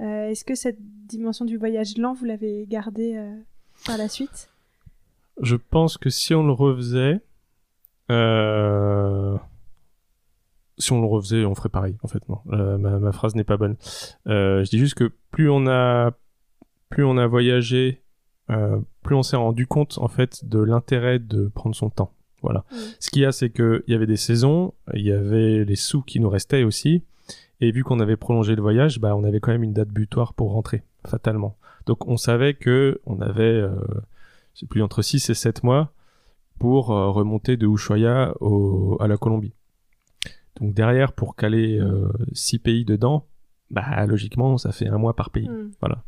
Euh, 0.00 0.28
Est-ce 0.28 0.44
que 0.44 0.54
cette 0.56 0.78
dimension 1.06 1.44
du 1.44 1.56
voyage 1.56 1.96
lent, 1.98 2.14
vous 2.14 2.24
l'avez 2.24 2.66
gardée 2.66 3.16
euh, 3.16 3.32
par 3.86 3.96
la 3.96 4.08
suite? 4.08 4.50
Je 5.40 5.54
pense 5.56 5.96
que 5.96 6.10
si 6.10 6.34
on 6.34 6.44
le 6.44 6.52
refaisait, 6.52 7.20
euh, 8.10 9.36
si 10.78 10.92
on 10.92 11.00
le 11.00 11.06
refaisait, 11.06 11.44
on 11.44 11.54
ferait 11.54 11.68
pareil. 11.68 11.96
En 12.02 12.08
fait, 12.08 12.28
non. 12.28 12.38
Ma, 12.46 12.98
ma 12.98 13.12
phrase 13.12 13.34
n'est 13.34 13.44
pas 13.44 13.56
bonne. 13.56 13.76
Je 14.26 14.68
dis 14.68 14.78
juste 14.78 14.94
que 14.94 15.12
plus 15.30 15.48
on 15.50 15.66
a, 15.68 16.12
plus 16.88 17.04
on 17.04 17.18
a 17.18 17.26
voyagé, 17.26 18.02
euh, 18.50 18.78
plus 19.02 19.14
on 19.14 19.22
s'est 19.22 19.36
rendu 19.36 19.66
compte 19.66 19.98
en 19.98 20.08
fait 20.08 20.44
de 20.44 20.58
l'intérêt 20.58 21.18
de 21.18 21.48
prendre 21.48 21.74
son 21.74 21.90
temps. 21.90 22.12
Voilà. 22.42 22.64
Mm. 22.70 22.76
Ce 23.00 23.10
qu'il 23.10 23.22
y 23.22 23.24
a, 23.24 23.32
c'est 23.32 23.50
que 23.50 23.84
il 23.86 23.92
y 23.92 23.94
avait 23.94 24.06
des 24.06 24.16
saisons, 24.16 24.74
il 24.94 25.02
y 25.02 25.12
avait 25.12 25.64
les 25.64 25.76
sous 25.76 26.02
qui 26.02 26.20
nous 26.20 26.30
restaient 26.30 26.62
aussi, 26.62 27.02
et 27.60 27.70
vu 27.70 27.84
qu'on 27.84 28.00
avait 28.00 28.16
prolongé 28.16 28.54
le 28.54 28.62
voyage, 28.62 29.00
bah 29.00 29.16
on 29.16 29.24
avait 29.24 29.40
quand 29.40 29.52
même 29.52 29.64
une 29.64 29.72
date 29.72 29.88
butoir 29.88 30.34
pour 30.34 30.52
rentrer, 30.52 30.82
fatalement. 31.06 31.56
Donc 31.86 32.06
on 32.06 32.16
savait 32.16 32.54
que 32.54 33.00
on 33.06 33.20
avait, 33.20 33.42
euh, 33.42 33.74
c'est 34.54 34.68
plus 34.68 34.82
entre 34.82 35.02
6 35.02 35.30
et 35.30 35.34
7 35.34 35.64
mois 35.64 35.92
pour 36.58 36.92
euh, 36.92 37.10
remonter 37.10 37.56
de 37.56 37.66
Ushuaia 37.66 38.34
au, 38.40 38.96
à 39.00 39.08
la 39.08 39.16
Colombie. 39.16 39.52
Donc 40.60 40.74
derrière, 40.74 41.12
pour 41.12 41.36
caler 41.36 41.80
6 42.32 42.58
pays 42.58 42.84
dedans, 42.84 43.26
bah 43.70 44.06
logiquement, 44.06 44.58
ça 44.58 44.72
fait 44.72 44.88
un 44.88 44.98
mois 44.98 45.14
par 45.14 45.30
pays. 45.30 45.48
Mm. 45.48 45.72
Voilà. 45.80 46.02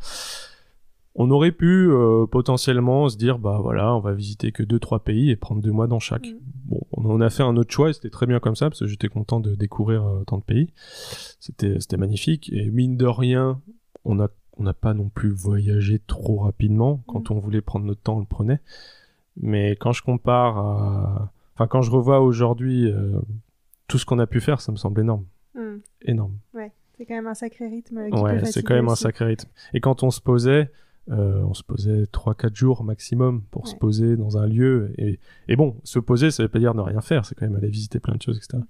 On 1.17 1.31
aurait 1.31 1.51
pu 1.53 1.91
euh, 1.91 2.27
potentiellement 2.27 3.09
se 3.09 3.17
dire 3.17 3.39
bah 3.39 3.59
voilà, 3.61 3.95
on 3.97 4.01
va 4.01 4.13
visiter 4.13 4.53
que 4.53 4.63
deux 4.63 4.79
trois 4.79 5.01
pays 5.03 5.31
et 5.31 5.37
prendre 5.37 5.61
deux 5.61 5.73
mois 5.73 5.87
dans 5.89 5.99
chaque. 5.99 6.29
Mm. 6.29 6.39
Bon, 6.67 6.81
on 6.93 7.05
en 7.11 7.21
a 7.21 7.31
fait 7.31 7.43
un 7.43 7.57
autre 7.57 7.73
choix 7.73 7.91
et 7.91 7.93
c'était 7.93 8.11
très 8.11 8.27
bien 8.27 8.39
comme 8.39 8.55
ça 8.55 8.71
parce 8.71 8.81
que 8.81 8.87
j'étais 8.87 9.09
content 9.09 9.41
de 9.41 9.55
découvrir 9.57 10.05
euh, 10.07 10.23
tant 10.25 10.39
de 10.39 10.43
pays. 10.45 10.73
C'était 11.41 11.81
c'était 11.81 11.97
magnifique 11.97 12.51
et 12.53 12.71
mine 12.71 12.97
de 12.97 13.07
rien, 13.07 13.61
on 14.05 14.21
a 14.21 14.29
on 14.57 14.63
n'a 14.65 14.75
pas 14.75 14.95
non 14.95 15.09
plus 15.09 15.31
voyagé 15.31 16.01
trop 16.07 16.39
rapidement. 16.41 17.03
Quand 17.09 17.29
Mm. 17.31 17.35
on 17.35 17.39
voulait 17.41 17.61
prendre 17.63 17.87
notre 17.87 18.03
temps, 18.03 18.17
on 18.17 18.21
le 18.21 18.27
prenait. 18.27 18.61
Mais 19.37 19.73
quand 19.73 19.93
je 19.93 20.03
compare 20.03 20.59
à 20.59 21.33
enfin 21.55 21.67
quand 21.67 21.83
je 21.83 21.91
revois 21.91 22.21
aujourd'hui 22.21 22.91
euh, 22.91 23.19
tout 23.89 23.99
ce 23.99 24.07
qu'on 24.07 24.19
a 24.21 24.27
pu 24.29 24.41
faire, 24.41 24.61
ça 24.61 24.71
me 24.71 24.77
semble 24.77 25.01
énorme, 25.01 25.25
Mm. 25.57 25.77
énorme. 26.03 26.39
C'est 26.97 27.07
quand 27.07 27.15
même 27.15 27.27
un 27.29 27.35
sacré 27.35 27.67
rythme. 27.67 27.97
euh, 27.99 28.11
qui 28.11 28.21
Ouais, 28.23 28.45
c'est 28.45 28.63
quand 28.63 28.75
même 28.75 28.89
un 28.91 28.95
sacré 28.95 29.25
rythme. 29.25 29.49
Et 29.73 29.81
quand 29.81 30.03
on 30.03 30.11
se 30.11 30.21
posait, 30.21 30.71
euh, 31.11 31.43
on 31.43 31.55
se 31.55 31.63
posait 31.63 32.05
3-4 32.05 32.55
jours 32.55 32.85
maximum 32.85 33.43
pour 33.51 33.67
se 33.69 33.75
poser 33.75 34.17
dans 34.17 34.39
un 34.39 34.47
lieu. 34.47 34.93
Et, 34.99 35.19
et 35.49 35.57
bon, 35.57 35.77
se 35.85 35.99
poser, 35.99 36.31
ça 36.31 36.43
veut 36.43 36.49
pas 36.49 36.59
dire 36.61 36.75
ne 36.75 36.81
rien 36.83 37.01
faire, 37.01 37.25
c'est 37.25 37.35
quand 37.35 37.47
même 37.47 37.57
aller 37.57 37.69
visiter 37.69 37.99
plein 38.01 38.15
de 38.15 38.23
choses, 38.23 38.37
etc. 38.39 38.63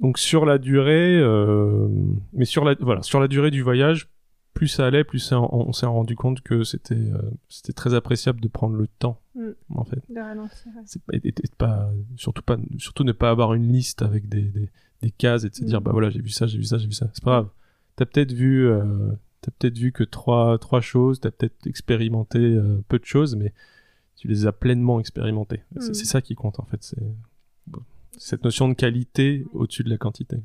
Donc 0.00 0.18
sur 0.18 0.44
la 0.44 0.58
durée, 0.58 1.16
euh, 1.20 1.88
mais 2.32 2.44
sur 2.44 2.64
la, 2.64 2.74
voilà, 2.80 3.02
sur 3.02 3.20
la 3.20 3.28
durée 3.28 3.50
du 3.52 3.62
voyage, 3.62 4.08
plus 4.52 4.66
ça 4.68 4.84
allait, 4.86 5.04
plus 5.04 5.20
ça- 5.20 5.40
on, 5.40 5.68
on 5.68 5.72
s'est 5.72 5.86
rendu 5.86 6.16
compte 6.16 6.40
que 6.40 6.64
c'était 6.64 6.94
euh, 6.94 7.22
c'était 7.48 7.72
très 7.72 7.94
appréciable 7.94 8.40
de 8.40 8.48
prendre 8.48 8.76
le 8.76 8.86
temps, 8.98 9.20
Mm. 9.34 9.50
en 9.76 9.84
fait. 9.84 10.00
De 10.10 10.20
ralentir. 10.20 10.72
pas, 11.06 11.16
et- 11.16 11.20
et- 11.28 11.28
et 11.28 11.48
pas, 11.56 11.90
surtout 12.16 12.42
pas, 12.42 12.56
surtout 12.78 13.04
ne 13.04 13.12
pas 13.12 13.30
avoir 13.30 13.54
une 13.54 13.72
liste 13.72 14.02
avec 14.02 14.28
des, 14.28 14.42
des, 14.42 14.68
des 15.02 15.10
cases 15.10 15.44
et 15.44 15.48
de 15.50 15.54
se 15.54 15.64
dire 15.64 15.80
Mm. 15.80 15.84
bah 15.84 15.92
voilà 15.92 16.10
j'ai 16.10 16.20
vu 16.20 16.28
ça, 16.30 16.46
j'ai 16.46 16.58
vu 16.58 16.64
ça, 16.64 16.78
j'ai 16.78 16.86
vu 16.86 16.92
ça. 16.92 17.08
C'est 17.14 17.22
pas 17.24 17.30
grave. 17.30 17.48
T'as 17.96 18.04
peut-être 18.06 18.32
vu, 18.32 18.68
t'as 19.42 19.50
peut-être 19.58 19.76
vu 19.76 19.92
que 19.92 20.04
trois 20.04 20.56
trois 20.58 20.80
choses, 20.80 21.20
t'as 21.20 21.30
peut-être 21.30 21.66
expérimenté 21.66 22.38
euh, 22.38 22.82
peu 22.88 22.98
de 22.98 23.04
choses, 23.04 23.36
mais 23.36 23.52
tu 24.16 24.26
les 24.28 24.46
as 24.46 24.52
pleinement 24.52 24.98
expérimentées. 25.00 25.62
C'est 25.78 25.90
Mm. 25.90 25.94
c'est 25.94 26.04
ça 26.06 26.20
qui 26.22 26.34
compte 26.34 26.58
en 26.60 26.64
fait. 26.64 26.82
C'est 26.82 27.02
bon, 27.66 27.80
cette 28.16 28.42
notion 28.44 28.68
de 28.68 28.74
qualité 28.74 29.44
au-dessus 29.52 29.84
de 29.84 29.90
la 29.90 29.98
quantité. 29.98 30.38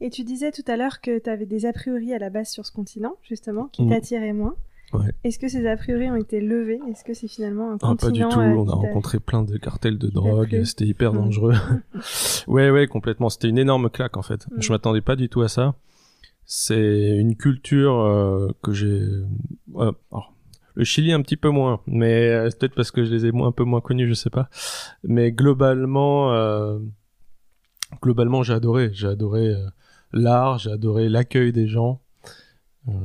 Et 0.00 0.08
tu 0.08 0.22
disais 0.24 0.50
tout 0.52 0.62
à 0.66 0.76
l'heure 0.78 1.00
que 1.02 1.18
tu 1.18 1.28
avais 1.28 1.44
des 1.46 1.66
a 1.66 1.72
priori 1.72 2.14
à 2.14 2.18
la 2.18 2.30
base 2.30 2.48
sur 2.48 2.64
ce 2.64 2.72
continent, 2.72 3.16
justement, 3.22 3.66
qui 3.66 3.82
Mm. 3.84 3.90
t'attiraient 3.90 4.32
moins. 4.32 4.54
Ouais. 4.92 5.10
Est-ce 5.24 5.40
que 5.40 5.48
ces 5.48 5.66
a 5.66 5.76
priori 5.76 6.08
ont 6.08 6.14
été 6.14 6.40
levés? 6.40 6.78
Est-ce 6.88 7.02
que 7.02 7.14
c'est 7.14 7.26
finalement 7.26 7.72
un 7.72 7.78
Ah, 7.82 7.94
pas 7.96 8.10
du 8.10 8.20
continent 8.22 8.28
tout. 8.28 8.38
euh, 8.40 8.54
On 8.54 8.68
a 8.68 8.74
rencontré 8.74 9.18
plein 9.18 9.42
de 9.42 9.56
cartels 9.58 9.98
de 9.98 10.08
drogue. 10.08 10.62
C'était 10.64 10.86
hyper 10.86 11.12
Mm. 11.12 11.16
dangereux. 11.16 11.54
ouais, 12.46 12.70
ouais, 12.70 12.86
complètement. 12.86 13.28
C'était 13.28 13.48
une 13.48 13.58
énorme 13.58 13.90
claque 13.90 14.16
en 14.16 14.22
fait. 14.22 14.46
Mm. 14.52 14.60
Je 14.62 14.72
m'attendais 14.72 15.00
pas 15.00 15.16
du 15.16 15.28
tout 15.28 15.42
à 15.42 15.48
ça. 15.48 15.74
C'est 16.46 17.16
une 17.16 17.36
culture 17.36 18.00
euh, 18.00 18.48
que 18.62 18.72
j'ai. 18.72 19.00
euh, 19.76 19.92
le 20.76 20.84
Chili 20.84 21.12
un 21.12 21.22
petit 21.22 21.36
peu 21.36 21.50
moins, 21.50 21.80
mais 21.86 22.28
euh, 22.28 22.50
peut-être 22.50 22.74
parce 22.74 22.90
que 22.90 23.04
je 23.04 23.14
les 23.14 23.26
ai 23.26 23.30
un 23.32 23.52
peu 23.52 23.64
moins 23.64 23.80
connus, 23.80 24.08
je 24.08 24.14
sais 24.14 24.30
pas. 24.30 24.48
Mais 25.04 25.30
globalement, 25.32 26.32
euh, 26.32 26.78
globalement, 28.02 28.42
j'ai 28.42 28.54
adoré. 28.54 28.90
J'ai 28.92 29.06
adoré 29.06 29.54
l'art, 30.12 30.58
j'ai 30.58 30.70
adoré 30.70 31.08
l'accueil 31.08 31.52
des 31.52 31.68
gens, 31.68 32.00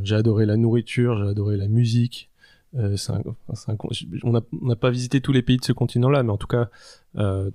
j'ai 0.04 0.16
adoré 0.16 0.46
la 0.46 0.58
nourriture, 0.58 1.18
j'ai 1.24 1.30
adoré 1.30 1.58
la 1.58 1.68
musique. 1.68 2.30
On 2.74 4.32
n'a 4.32 4.76
pas 4.76 4.90
visité 4.90 5.22
tous 5.22 5.32
les 5.32 5.42
pays 5.42 5.58
de 5.58 5.66
ce 5.66 5.72
continent-là, 5.72 6.24
mais 6.24 6.32
en 6.32 6.38
tout 6.38 6.48
cas, 6.48 6.70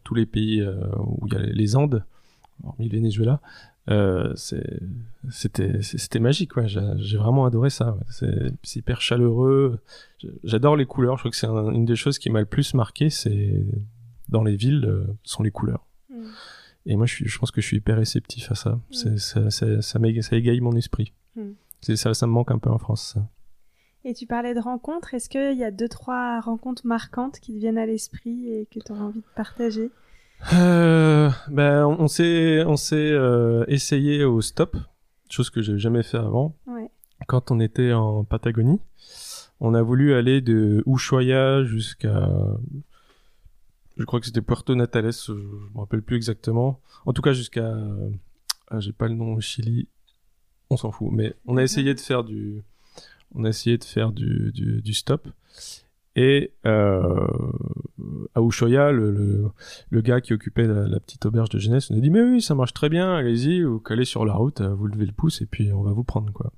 tous 0.05 0.15
les 0.15 0.27
pays 0.27 0.63
où 0.99 1.27
il 1.27 1.35
y 1.35 1.37
a 1.37 1.41
les 1.41 1.77
Andes, 1.77 2.05
hormis 2.65 2.89
le 2.89 2.97
Venezuela, 2.99 3.41
euh, 3.91 4.33
c'était 4.37 6.19
magique. 6.21 6.57
Ouais. 6.57 6.67
J'ai 6.69 7.17
vraiment 7.17 7.45
adoré 7.47 7.71
ça. 7.71 7.93
ouais. 7.93 8.53
C'est 8.63 8.79
hyper 8.81 9.01
chaleureux. 9.01 9.79
J'adore 10.43 10.77
les 10.77 10.87
couleurs. 10.87 11.17
Je 11.17 11.23
crois 11.23 11.31
que 11.31 11.37
c'est 11.37 11.47
un- 11.47 11.73
une 11.73 11.85
des 11.85 11.97
choses 11.97 12.19
qui 12.19 12.31
m'a 12.31 12.41
le 12.41 12.47
plus 12.47 12.75
marqué, 12.75 13.11
c'est 13.11 13.63
dans 14.29 14.43
les 14.43 14.57
villes, 14.57 14.85
euh, 14.87 15.07
sont 15.23 15.43
les 15.43 15.51
couleurs. 15.51 15.85
Mm. 16.11 16.25
Et 16.87 16.97
moi, 16.97 17.07
je, 17.07 17.15
suis, 17.15 17.29
je 17.29 17.39
pense 17.39 17.51
que 17.51 17.61
je 17.61 17.67
suis 17.67 17.77
hyper 17.79 17.97
réceptif 17.97 18.51
à 18.51 18.55
ça. 18.55 18.81
C'est 18.91 19.19
ça, 19.19 19.51
ça, 19.51 19.81
ça, 19.83 19.99
égaye 20.33 20.61
mon 20.61 20.77
esprit. 20.77 21.13
Mm. 21.37 21.53
Ça, 21.83 22.15
ça 22.15 22.27
me 22.27 22.33
manque 22.33 22.51
un 22.51 22.59
peu 22.59 22.71
en 22.71 22.79
France. 22.79 23.13
ça. 23.15 23.27
Et 24.07 24.13
tu 24.13 24.27
parlais 24.27 24.55
de 24.55 24.61
rencontres. 24.61 25.15
Est-ce 25.15 25.29
qu'il 25.31 25.57
y 25.59 25.65
a 25.65 25.71
deux, 25.71 25.89
trois 25.89 26.41
rencontres 26.41 26.87
marquantes 26.87 27.39
qui 27.41 27.55
te 27.55 27.59
viennent 27.59 27.79
à 27.79 27.87
l'esprit 27.87 28.51
et 28.51 28.67
que 28.67 28.79
tu 28.81 28.93
auras 28.93 29.05
envie 29.05 29.21
de 29.21 29.27
partager? 29.35 29.91
Euh, 30.53 31.31
ben, 31.49 31.87
on, 31.87 32.09
s'est, 32.09 32.65
on 32.65 32.77
s'est 32.77 32.97
euh, 32.97 33.65
essayé 33.69 34.25
au 34.25 34.41
stop, 34.41 34.77
chose 35.31 35.51
que 35.51 35.63
j'ai 35.63 35.79
jamais 35.79 36.03
fait 36.03 36.19
avant. 36.19 36.57
Ouais. 36.67 36.91
Quand 37.27 37.51
on 37.51 37.61
était 37.61 37.93
en 37.93 38.25
Patagonie, 38.25 38.81
on 39.61 39.75
a 39.75 39.83
voulu 39.83 40.15
aller 40.15 40.41
de 40.41 40.83
Ushuaia 40.87 41.65
jusqu'à, 41.65 42.29
je 43.97 44.05
crois 44.05 44.21
que 44.21 44.27
c'était 44.27 44.43
Puerto 44.43 44.75
Natales, 44.75 45.13
je 45.13 45.33
me 45.33 45.79
rappelle 45.79 46.03
plus 46.03 46.17
exactement. 46.17 46.81
En 47.07 47.13
tout 47.13 47.23
cas 47.23 47.33
jusqu'à, 47.33 47.75
ah, 48.69 48.81
j'ai 48.81 48.93
pas 48.93 49.09
le 49.09 49.15
nom 49.15 49.35
au 49.35 49.41
Chili, 49.41 49.89
on 50.71 50.77
s'en 50.77 50.91
fout. 50.91 51.09
Mais 51.13 51.35
on 51.47 51.57
a 51.57 51.63
essayé 51.63 51.95
de 51.95 52.01
faire 52.01 52.25
du, 52.25 52.63
on 53.35 53.45
a 53.45 53.49
essayé 53.49 53.79
de 53.79 53.85
faire 53.85 54.13
du, 54.13 54.53
du, 54.53 54.83
du 54.83 54.95
stop. 54.95 55.29
Et 56.17 56.53
euh, 56.65 57.27
à 58.35 58.41
Ushuaia, 58.41 58.93
le, 58.93 59.11
le, 59.11 59.47
le 59.91 60.01
gars 60.01 60.21
qui 60.21 60.33
occupait 60.33 60.67
la, 60.67 60.87
la 60.87 61.01
petite 61.01 61.27
auberge 61.27 61.49
de 61.49 61.59
jeunesse 61.59 61.91
nous 61.91 61.99
a 61.99 62.01
dit 62.01 62.11
mais 62.11 62.23
oui 62.23 62.41
ça 62.41 62.55
marche 62.55 62.73
très 62.73 62.89
bien 62.89 63.15
allez-y 63.15 63.63
vous 63.63 63.81
calez 63.81 64.05
sur 64.05 64.25
la 64.25 64.35
route 64.35 64.61
vous 64.63 64.87
levez 64.87 65.07
le 65.07 65.13
pouce 65.13 65.43
et 65.43 65.47
puis 65.47 65.73
on 65.73 65.83
va 65.83 65.91
vous 65.93 66.05
prendre 66.05 66.33
quoi. 66.33 66.53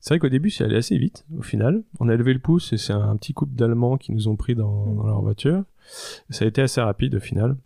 C'est 0.00 0.10
vrai 0.10 0.18
qu'au 0.18 0.28
début 0.28 0.50
c'est 0.50 0.64
allé 0.64 0.76
assez 0.76 0.98
vite 0.98 1.24
au 1.38 1.42
final. 1.42 1.82
On 2.00 2.08
a 2.08 2.16
levé 2.16 2.32
le 2.34 2.40
pouce 2.40 2.72
et 2.72 2.76
c'est 2.76 2.92
un 2.92 3.16
petit 3.16 3.32
couple 3.32 3.54
d'allemands 3.54 3.96
qui 3.96 4.12
nous 4.12 4.26
ont 4.28 4.36
pris 4.36 4.54
dans, 4.56 4.86
Mm. 4.86 4.96
dans 4.96 5.06
leur 5.06 5.22
voiture. 5.22 5.62
Ça 6.30 6.44
a 6.44 6.48
été 6.48 6.60
assez 6.60 6.80
rapide 6.80 7.14
au 7.14 7.20
final. 7.20 7.56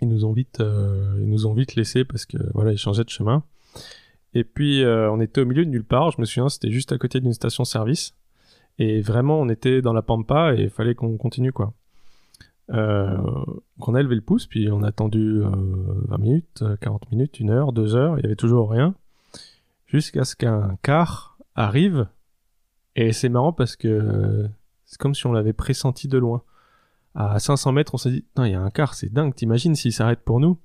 Ils 0.00 0.08
nous 0.08 0.24
ont 0.24 0.32
vite 0.32 0.60
euh, 0.60 1.16
ils 1.20 1.28
nous 1.30 1.46
ont 1.46 1.54
vite 1.54 1.76
laissé 1.76 2.04
parce 2.04 2.26
que 2.26 2.38
voilà 2.54 2.72
ils 2.72 2.78
changeaient 2.78 3.04
de 3.04 3.08
chemin. 3.10 3.44
Et 4.34 4.42
puis 4.42 4.82
euh, 4.82 5.10
on 5.12 5.20
était 5.20 5.40
au 5.42 5.46
milieu 5.46 5.64
de 5.64 5.70
nulle 5.70 5.84
part. 5.84 6.10
Je 6.10 6.20
me 6.20 6.26
souviens 6.26 6.48
c'était 6.48 6.72
juste 6.72 6.90
à 6.90 6.98
côté 6.98 7.20
d'une 7.20 7.32
station 7.34 7.64
service 7.64 8.14
et 8.78 9.00
vraiment 9.00 9.40
on 9.40 9.48
était 9.48 9.82
dans 9.82 9.92
la 9.92 10.02
pampa 10.02 10.54
et 10.54 10.62
il 10.62 10.70
fallait 10.70 10.94
qu'on 10.94 11.16
continue 11.16 11.52
quoi 11.52 11.72
euh, 12.70 13.18
on 13.78 13.94
a 13.94 14.02
levé 14.02 14.14
le 14.14 14.20
pouce, 14.22 14.46
puis 14.46 14.70
on 14.70 14.82
a 14.82 14.88
attendu 14.88 15.42
euh, 15.42 15.50
20 16.08 16.18
minutes, 16.18 16.62
euh, 16.62 16.76
40 16.80 17.10
minutes, 17.10 17.38
une 17.38 17.50
heure, 17.50 17.72
deux 17.72 17.94
heures, 17.94 18.18
il 18.18 18.22
y 18.22 18.26
avait 18.26 18.36
toujours 18.36 18.70
rien, 18.70 18.94
jusqu'à 19.86 20.24
ce 20.24 20.34
qu'un 20.34 20.78
car 20.82 21.36
arrive, 21.54 22.08
et 22.96 23.12
c'est 23.12 23.28
marrant 23.28 23.52
parce 23.52 23.76
que 23.76 23.88
euh, 23.88 24.48
c'est 24.86 24.98
comme 24.98 25.14
si 25.14 25.26
on 25.26 25.32
l'avait 25.32 25.52
pressenti 25.52 26.08
de 26.08 26.16
loin. 26.16 26.42
À 27.14 27.38
500 27.38 27.72
mètres, 27.72 27.94
on 27.94 27.98
s'est 27.98 28.10
dit, 28.10 28.24
non, 28.36 28.44
il 28.44 28.52
y 28.52 28.54
a 28.54 28.60
un 28.60 28.70
car, 28.70 28.94
c'est 28.94 29.12
dingue, 29.12 29.34
t'imagines 29.34 29.74
s'il 29.74 29.92
s'arrête 29.92 30.20
pour 30.20 30.40
nous, 30.40 30.58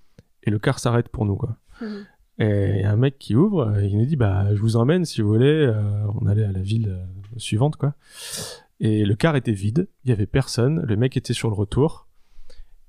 et 0.43 0.51
le 0.51 0.57
car 0.57 0.79
s'arrête 0.79 1.09
pour 1.09 1.25
nous, 1.25 1.35
quoi. 1.35 1.57
Mhm. 1.81 2.05
Et 2.39 2.75
il 2.75 2.81
y 2.81 2.85
a 2.85 2.91
un 2.91 2.95
mec 2.95 3.19
qui 3.19 3.35
ouvre, 3.35 3.67
euh, 3.67 3.83
il 3.83 3.97
nous 3.97 4.05
dit 4.05 4.15
bah 4.15 4.55
je 4.55 4.61
vous 4.61 4.77
emmène 4.77 5.03
si 5.03 5.21
vous 5.21 5.27
voulez. 5.27 5.45
Euh, 5.67 5.81
on 6.21 6.25
allait 6.25 6.45
à 6.45 6.51
la 6.53 6.61
ville 6.61 6.87
euh, 6.89 7.05
suivante 7.39 7.75
quoi. 7.77 7.93
Et 8.79 9.03
le 9.05 9.15
car 9.15 9.35
était 9.35 9.51
vide, 9.51 9.87
il 10.05 10.09
y 10.09 10.13
avait 10.13 10.25
personne, 10.25 10.81
le 10.81 10.95
mec 10.95 11.17
était 11.17 11.33
sur 11.33 11.49
le 11.49 11.55
retour. 11.55 12.07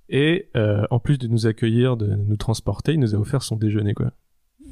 Et 0.09 0.49
euh, 0.57 0.87
en 0.91 0.99
plus 1.01 1.19
de 1.19 1.27
nous 1.29 1.47
accueillir, 1.47 1.97
de 1.97 2.07
nous 2.07 2.37
transporter, 2.37 2.93
il 2.95 3.01
nous 3.01 3.15
a 3.15 3.19
offert 3.19 3.43
son 3.43 3.57
déjeuner 3.57 3.95
quoi. 3.95 4.13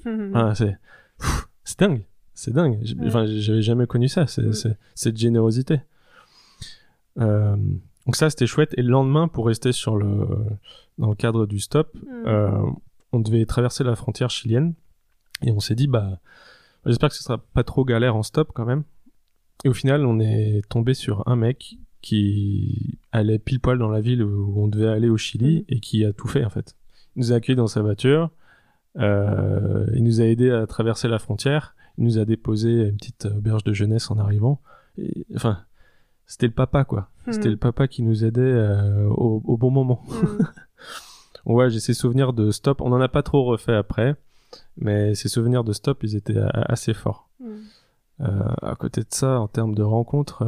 Ah, 0.35 0.55
c'est 0.55 0.77
pff, 1.19 1.49
c'est 1.65 1.79
dingue, 1.81 2.05
c'est 2.35 2.53
dingue. 2.53 2.79
J-. 2.83 2.97
Enfin 3.05 3.27
j'avais 3.27 3.63
jamais 3.63 3.87
connu 3.87 4.09
ça, 4.09 4.27
c'est 4.27 4.43
Mm. 4.43 4.53
c'est- 4.53 4.79
cette 4.95 5.17
générosité. 5.17 5.81
Euh, 7.19 7.57
donc 8.07 8.17
ça 8.17 8.31
c'était 8.31 8.47
chouette. 8.47 8.75
Et 8.77 8.83
le 8.83 8.91
lendemain 8.91 9.29
pour 9.29 9.47
rester 9.47 9.73
sur 9.73 9.97
le 9.97 10.27
dans 10.99 11.09
le 11.11 11.15
cadre 11.17 11.47
du 11.47 11.59
stop, 11.61 11.95
Mhm. 11.95 12.27
euh, 12.27 12.51
on 13.13 13.21
devait 13.21 13.45
traverser 13.47 13.85
la 13.85 13.95
frontière 13.97 14.31
chilienne 14.31 14.75
et 15.43 15.53
on 15.53 15.61
s'est 15.61 15.75
dit 15.75 15.87
bah 15.87 16.19
j'espère 16.87 17.09
que 17.11 17.15
ce 17.17 17.23
sera 17.23 17.39
pas 17.39 17.65
trop 17.65 17.85
galère 17.85 18.17
en 18.17 18.23
stop 18.23 18.51
quand 18.55 18.65
même 18.65 18.85
et 19.65 19.69
au 19.69 19.75
final 19.75 20.05
on 20.07 20.21
est 20.21 20.63
tombé 20.69 20.95
sur 20.95 21.27
un 21.29 21.37
mec 21.37 21.77
qui 22.01 22.99
allait 23.13 23.39
pile 23.39 23.61
poil 23.61 23.79
dans 23.79 23.89
la 23.91 24.01
ville 24.01 24.23
où 24.23 24.55
on 24.57 24.69
devait 24.69 24.87
aller 24.89 25.09
au 25.09 25.17
Chili 25.17 25.57
Mhm. 25.59 25.65
et 25.69 25.81
qui 25.81 26.05
a 26.05 26.13
tout 26.13 26.29
fait 26.29 26.45
en 26.45 26.51
fait 26.51 26.75
il 27.17 27.21
nous 27.21 27.33
a 27.33 27.37
accueillis 27.37 27.57
dans 27.57 27.67
sa 27.67 27.83
voiture 27.83 28.31
euh, 28.99 29.87
il 29.95 30.03
nous 30.05 30.21
a 30.21 30.25
aidé 30.25 30.51
à 30.51 30.67
traverser 30.67 31.09
la 31.09 31.19
frontière 31.19 31.75
il 31.99 32.05
nous 32.05 32.19
a 32.19 32.25
déposé 32.25 32.83
à 32.83 32.85
une 32.89 32.97
petite 32.97 33.27
auberge 33.27 33.65
de 33.65 33.73
jeunesse 33.73 34.11
en 34.11 34.19
arrivant 34.19 34.61
et, 34.97 35.27
enfin 35.35 35.59
c'était 36.27 36.47
le 36.47 36.53
papa 36.53 36.85
quoi 36.85 37.11
c'était 37.31 37.47
Mhm. 37.49 37.53
le 37.53 37.57
papa 37.59 37.89
qui 37.89 38.03
nous 38.03 38.25
aidait 38.25 38.41
euh, 38.43 39.07
au, 39.09 39.43
au 39.45 39.57
bon 39.57 39.71
moment 39.71 40.03
Mhm. 40.09 40.39
Ouais, 41.47 41.71
j'ai 41.71 41.81
ces 41.81 41.95
souvenirs 41.95 42.35
de 42.35 42.51
stop. 42.51 42.83
On 42.83 42.91
n'en 42.91 43.01
a 43.01 43.09
pas 43.09 43.23
trop 43.23 43.43
refait 43.45 43.75
après, 43.75 44.17
mais 44.77 45.15
ces 45.15 45.29
souvenirs 45.29 45.65
de 45.65 45.73
stop, 45.73 46.03
ils 46.03 46.15
étaient 46.15 46.37
assez 46.53 46.93
forts. 46.93 47.31
À 48.21 48.75
côté 48.77 49.03
de 49.03 49.07
ça, 49.11 49.41
en 49.41 49.49
termes 49.49 49.75
de 49.75 49.83
rencontres, 49.83 50.45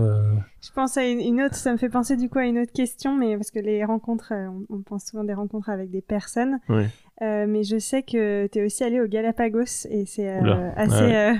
je 0.60 0.70
pense 0.72 0.96
à 0.96 1.04
une, 1.06 1.40
autre. 1.40 1.54
Ça 1.54 1.72
me 1.72 1.76
fait 1.76 1.88
penser 1.88 2.16
du 2.16 2.28
coup 2.28 2.38
à 2.38 2.44
une 2.44 2.58
autre 2.58 2.72
question, 2.72 3.16
mais 3.16 3.36
parce 3.36 3.50
que 3.50 3.58
les 3.58 3.84
rencontres, 3.84 4.32
on, 4.68 4.82
pense 4.82 5.06
souvent 5.06 5.24
des 5.24 5.34
rencontres 5.34 5.70
avec 5.70 5.90
des 5.90 6.02
personnes. 6.02 6.58
Oui. 6.68 6.84
mais 7.20 7.62
je 7.62 7.78
sais 7.78 8.02
que 8.02 8.46
tu 8.48 8.58
es 8.58 8.66
aussi 8.66 8.84
allé 8.84 9.00
au 9.00 9.06
Galapagos 9.06 9.86
et 9.88 10.04
c'est 10.06 10.28
assez, 10.76 11.38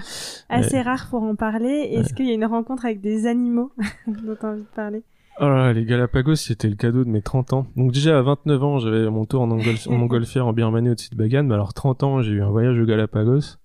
assez 0.49 0.81
rare 0.81 1.09
pour 1.11 1.22
en 1.22 1.35
parler. 1.35 1.91
Est-ce 1.93 2.14
qu'il 2.14 2.26
y 2.26 2.31
a 2.31 2.35
une 2.35 2.45
rencontre 2.45 2.85
avec 2.85 3.01
des 3.01 3.26
animaux 3.26 3.72
dont 4.07 4.37
tu 4.39 4.47
as 4.47 4.49
envie 4.49 4.62
de 4.62 4.66
parler? 4.74 5.03
Oh 5.43 5.49
là, 5.49 5.72
les 5.72 5.87
Galapagos, 5.87 6.37
c'était 6.37 6.68
le 6.68 6.76
cadeau 6.76 7.03
de 7.03 7.09
mes 7.09 7.22
30 7.22 7.55
ans. 7.55 7.66
Donc 7.74 7.93
déjà 7.93 8.18
à 8.18 8.20
29 8.20 8.62
ans, 8.62 8.78
j'avais 8.78 9.09
mon 9.09 9.24
tour 9.24 9.41
en, 9.41 9.47
montgolfière 9.89 10.47
en 10.47 10.53
Birmanie 10.53 10.91
au-dessus 10.91 11.09
de 11.09 11.16
Bagan, 11.16 11.45
mais 11.45 11.55
alors 11.55 11.72
30 11.72 12.03
ans, 12.03 12.20
j'ai 12.20 12.33
eu 12.33 12.43
un 12.43 12.51
voyage 12.51 12.78
aux 12.78 12.85
Galapagos. 12.85 13.57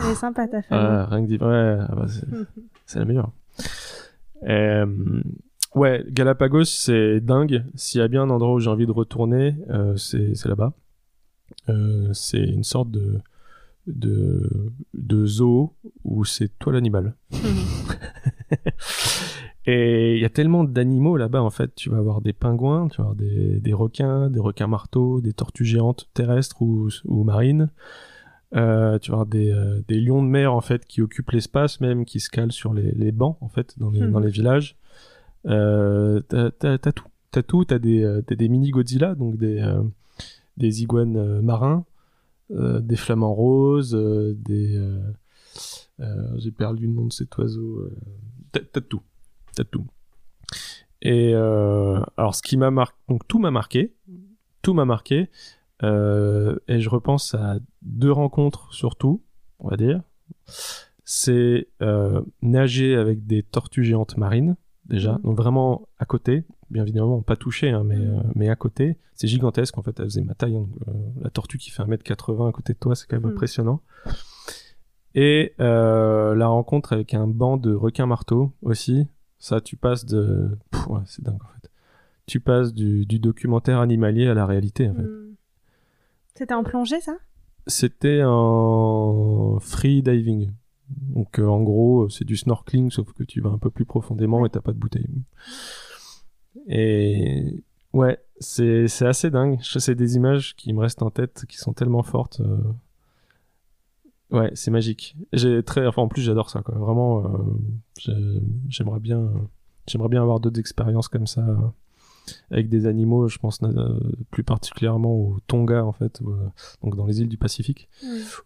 Elle 0.00 0.10
est 0.10 0.14
sympa 0.14 0.48
ta. 0.48 0.60
Ah, 0.70 1.06
rien 1.06 1.22
que 1.22 1.28
dire, 1.28 1.42
ouais, 1.42 1.78
ah 1.88 1.94
bah, 1.94 2.06
c'est 2.86 2.98
la 2.98 3.04
meilleure. 3.04 3.30
Euh, 4.48 5.22
ouais, 5.74 6.04
Galapagos, 6.08 6.64
c'est 6.64 7.20
dingue. 7.20 7.64
S'il 7.74 8.00
y 8.00 8.04
a 8.04 8.08
bien 8.08 8.22
un 8.22 8.30
endroit 8.30 8.54
où 8.54 8.60
j'ai 8.60 8.70
envie 8.70 8.86
de 8.86 8.92
retourner, 8.92 9.56
euh, 9.70 9.96
c'est 9.96 10.46
là-bas. 10.46 10.72
Euh, 11.68 12.10
c'est 12.12 12.42
une 12.42 12.64
sorte 12.64 12.90
de, 12.90 13.20
de, 13.86 14.72
de 14.94 15.26
zoo 15.26 15.74
où 16.04 16.24
c'est 16.24 16.58
toi 16.58 16.72
l'animal. 16.72 17.14
Et 19.66 20.14
il 20.16 20.20
y 20.20 20.24
a 20.24 20.30
tellement 20.30 20.64
d'animaux 20.64 21.16
là-bas, 21.18 21.42
en 21.42 21.50
fait. 21.50 21.74
Tu 21.74 21.90
vas 21.90 21.98
avoir 21.98 22.22
des 22.22 22.32
pingouins, 22.32 22.88
tu 22.88 22.96
vas 22.96 23.08
avoir 23.08 23.16
des, 23.16 23.60
des 23.60 23.72
requins, 23.74 24.30
des 24.30 24.40
requins 24.40 24.66
marteaux, 24.66 25.20
des 25.20 25.34
tortues 25.34 25.66
géantes 25.66 26.08
terrestres 26.14 26.62
ou, 26.62 26.88
ou 27.04 27.24
marines. 27.24 27.70
Euh, 28.56 28.98
tu 28.98 29.12
avoir 29.12 29.26
des, 29.26 29.52
euh, 29.52 29.80
des, 29.86 30.00
lions 30.00 30.22
de 30.22 30.28
mer, 30.28 30.52
en 30.52 30.60
fait, 30.60 30.84
qui 30.84 31.02
occupent 31.02 31.30
l'espace 31.30 31.80
même, 31.80 32.04
qui 32.04 32.18
se 32.18 32.30
calent 32.30 32.52
sur 32.52 32.74
les, 32.74 32.92
les 32.92 33.12
bancs, 33.12 33.38
en 33.40 33.48
fait, 33.48 33.78
dans 33.78 33.90
les, 33.90 34.00
hmm. 34.00 34.10
dans 34.10 34.20
les 34.20 34.30
villages. 34.30 34.76
Euh, 35.46 36.20
t'as 36.28 36.78
tout. 36.92 37.06
T'as 37.30 37.42
tout, 37.42 37.64
t'as 37.64 37.78
des, 37.78 38.02
euh, 38.02 38.22
des 38.28 38.48
mini 38.48 38.70
Godzilla, 38.70 39.14
donc 39.14 39.36
des, 39.36 39.60
euh, 39.60 39.82
des 40.56 40.82
iguanes 40.82 41.40
marins, 41.42 41.84
des 42.50 42.96
flamants 42.96 43.34
roses, 43.34 43.94
des... 43.94 44.98
J'ai 46.38 46.50
perdu 46.50 46.86
le 46.88 46.92
nom 46.92 47.06
de 47.06 47.12
cet 47.12 47.36
oiseau. 47.38 47.88
T'as 48.50 48.80
tout 48.80 49.02
t'as 49.54 49.64
tout. 49.64 49.86
Et 51.02 51.32
euh, 51.34 52.00
alors, 52.16 52.34
ce 52.34 52.42
qui 52.42 52.56
m'a 52.56 52.70
marqué, 52.70 52.96
donc 53.08 53.26
tout 53.26 53.38
m'a 53.38 53.50
marqué, 53.50 53.94
tout 54.62 54.74
m'a 54.74 54.84
marqué, 54.84 55.30
euh, 55.82 56.56
et 56.68 56.80
je 56.80 56.88
repense 56.88 57.34
à 57.34 57.58
deux 57.82 58.12
rencontres 58.12 58.72
surtout, 58.72 59.22
on 59.58 59.68
va 59.68 59.76
dire. 59.76 60.02
C'est 61.04 61.68
euh, 61.82 62.22
nager 62.42 62.94
avec 62.94 63.26
des 63.26 63.42
tortues 63.42 63.84
géantes 63.84 64.16
marines, 64.16 64.56
déjà, 64.86 65.12
mhm. 65.12 65.22
donc 65.22 65.36
vraiment 65.36 65.88
à 65.98 66.04
côté, 66.04 66.44
bien 66.70 66.82
évidemment 66.82 67.22
pas 67.22 67.36
touché, 67.36 67.70
hein, 67.70 67.82
mais, 67.84 67.96
mhm. 67.96 68.32
mais 68.34 68.48
à 68.48 68.56
côté. 68.56 68.96
C'est 69.14 69.26
gigantesque, 69.26 69.76
en 69.76 69.82
fait, 69.82 69.98
elle 70.00 70.06
faisait 70.06 70.22
ma 70.22 70.34
taille. 70.34 70.56
Hein, 70.56 70.66
la 71.20 71.28
tortue 71.28 71.58
qui 71.58 71.70
fait 71.70 71.82
1m80 71.82 72.48
à 72.48 72.52
côté 72.52 72.72
de 72.72 72.78
toi, 72.78 72.94
c'est 72.94 73.06
quand 73.06 73.16
même 73.16 73.26
mhm. 73.26 73.32
impressionnant. 73.32 73.82
Et 75.14 75.54
la 75.58 76.46
rencontre 76.46 76.92
avec 76.92 77.14
un 77.14 77.26
banc 77.26 77.56
de 77.56 77.74
requins 77.74 78.06
marteaux 78.06 78.52
aussi, 78.62 79.08
ça, 79.38 79.60
tu 79.60 79.76
passes 79.76 80.06
de. 80.06 80.56
ouais, 80.88 81.00
c'est 81.06 81.22
dingue 81.22 81.42
en 81.42 81.48
fait. 81.60 81.70
Tu 82.26 82.38
passes 82.38 82.72
du, 82.72 83.06
du, 83.06 83.18
documentaire 83.18 83.80
animalier 83.80 84.28
à 84.28 84.34
la 84.34 84.46
réalité 84.46 84.88
en 84.88 84.94
fait. 84.94 85.29
C'était 86.40 86.54
en 86.54 86.64
plongée 86.64 87.02
ça? 87.02 87.18
C'était 87.66 88.22
en 88.24 89.58
free 89.60 90.00
diving. 90.02 90.52
Donc 90.88 91.38
euh, 91.38 91.46
en 91.46 91.60
gros, 91.60 92.08
c'est 92.08 92.24
du 92.24 92.34
snorkeling 92.38 92.90
sauf 92.90 93.12
que 93.12 93.24
tu 93.24 93.42
vas 93.42 93.50
un 93.50 93.58
peu 93.58 93.68
plus 93.68 93.84
profondément 93.84 94.46
et 94.46 94.48
t'as 94.48 94.62
pas 94.62 94.72
de 94.72 94.78
bouteille. 94.78 95.06
Et 96.66 97.62
ouais, 97.92 98.18
c'est 98.38 98.86
assez 99.02 99.30
dingue. 99.30 99.58
C'est 99.62 99.94
des 99.94 100.16
images 100.16 100.56
qui 100.56 100.72
me 100.72 100.80
restent 100.80 101.02
en 101.02 101.10
tête, 101.10 101.44
qui 101.46 101.58
sont 101.58 101.74
tellement 101.74 102.02
fortes. 102.02 102.40
Euh, 102.40 102.56
Ouais, 104.30 104.50
c'est 104.54 104.70
magique. 104.70 105.16
J'ai 105.34 105.62
très, 105.62 105.86
enfin 105.86 106.00
en 106.02 106.08
plus 106.08 106.22
j'adore 106.22 106.48
ça 106.48 106.62
quoi. 106.62 106.76
Vraiment, 106.76 107.24
euh, 108.06 108.40
j'aimerais 108.68 109.00
bien, 109.00 109.28
j'aimerais 109.86 110.08
bien 110.08 110.22
avoir 110.22 110.40
d'autres 110.40 110.60
expériences 110.60 111.08
comme 111.08 111.26
ça 111.26 111.40
euh, 111.42 111.56
avec 112.50 112.68
des 112.68 112.86
animaux. 112.86 113.28
Je 113.28 113.38
pense 113.38 113.62
euh, 113.62 113.98
plus 114.30 114.44
particulièrement 114.44 115.14
au 115.14 115.38
Tonga 115.46 115.84
en 115.84 115.92
fait, 115.92 116.20
donc 116.82 116.96
dans 116.96 117.06
les 117.06 117.20
îles 117.20 117.28
du 117.28 117.38
Pacifique, 117.38 117.88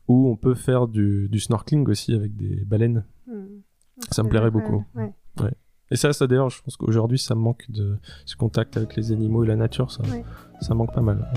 où 0.09 0.29
on 0.29 0.37
peut 0.37 0.55
faire 0.55 0.89
du, 0.89 1.29
du 1.29 1.41
snorkeling 1.41 1.89
aussi 1.89 2.15
avec 2.15 2.37
des 2.37 2.65
baleines. 2.65 3.05
Hmm. 3.27 3.61
Ça 4.11 4.23
me 4.23 4.29
plairait 4.29 4.51
beaucoup. 4.51 4.85
Ouais. 4.95 5.13
Et 5.91 5.97
ça, 5.97 6.13
ça 6.13 6.27
d'ailleurs, 6.27 6.51
je 6.51 6.63
pense 6.63 6.77
qu'aujourd'hui, 6.77 7.19
ça 7.19 7.35
manque 7.35 7.71
de 7.71 7.99
ce 8.25 8.37
contact 8.37 8.77
avec 8.77 8.97
les 8.97 9.13
animaux 9.13 9.45
et 9.45 9.47
la 9.47 9.57
nature. 9.57 9.91
Ça, 9.93 10.03
ça 10.61 10.75
manque 10.75 10.93
pas 10.93 11.03
mal. 11.03 11.31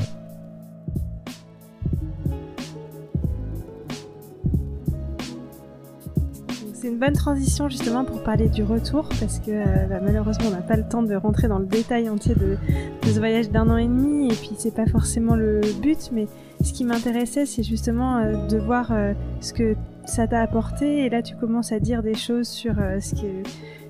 C'est 6.88 6.93
une 6.93 6.99
bonne 6.99 7.13
transition 7.13 7.67
justement 7.67 8.05
pour 8.05 8.23
parler 8.23 8.47
du 8.47 8.63
retour 8.63 9.09
parce 9.19 9.39
que 9.39 9.51
euh, 9.51 9.88
bah, 9.88 9.99
malheureusement 10.01 10.45
on 10.47 10.51
n'a 10.51 10.61
pas 10.61 10.77
le 10.77 10.88
temps 10.88 11.03
de 11.03 11.15
rentrer 11.15 11.49
dans 11.49 11.59
le 11.59 11.65
détail 11.65 12.07
entier 12.07 12.33
de, 12.33 12.55
ce 13.03 13.19
voyage 13.19 13.49
d'un 13.49 13.69
an 13.69 13.75
et 13.75 13.88
demi 13.88 14.27
et 14.27 14.35
puis 14.35 14.51
c'est 14.57 14.73
pas 14.73 14.85
forcément 14.85 15.35
le 15.35 15.59
but 15.81 16.11
mais 16.13 16.27
ce 16.63 16.71
qui 16.71 16.85
m'intéressait 16.85 17.45
c'est 17.45 17.63
justement 17.63 18.17
euh, 18.17 18.47
de 18.47 18.57
voir 18.57 18.93
euh, 18.93 19.13
ce 19.41 19.51
que 19.51 19.75
ça 20.05 20.27
t'a 20.27 20.41
apporté 20.41 21.03
et 21.03 21.09
là 21.09 21.21
tu 21.21 21.35
commences 21.35 21.73
à 21.73 21.81
dire 21.81 22.03
des 22.03 22.15
choses 22.15 22.47
sur 22.47 22.75
ce, 22.75 23.15
qui, 23.15 23.25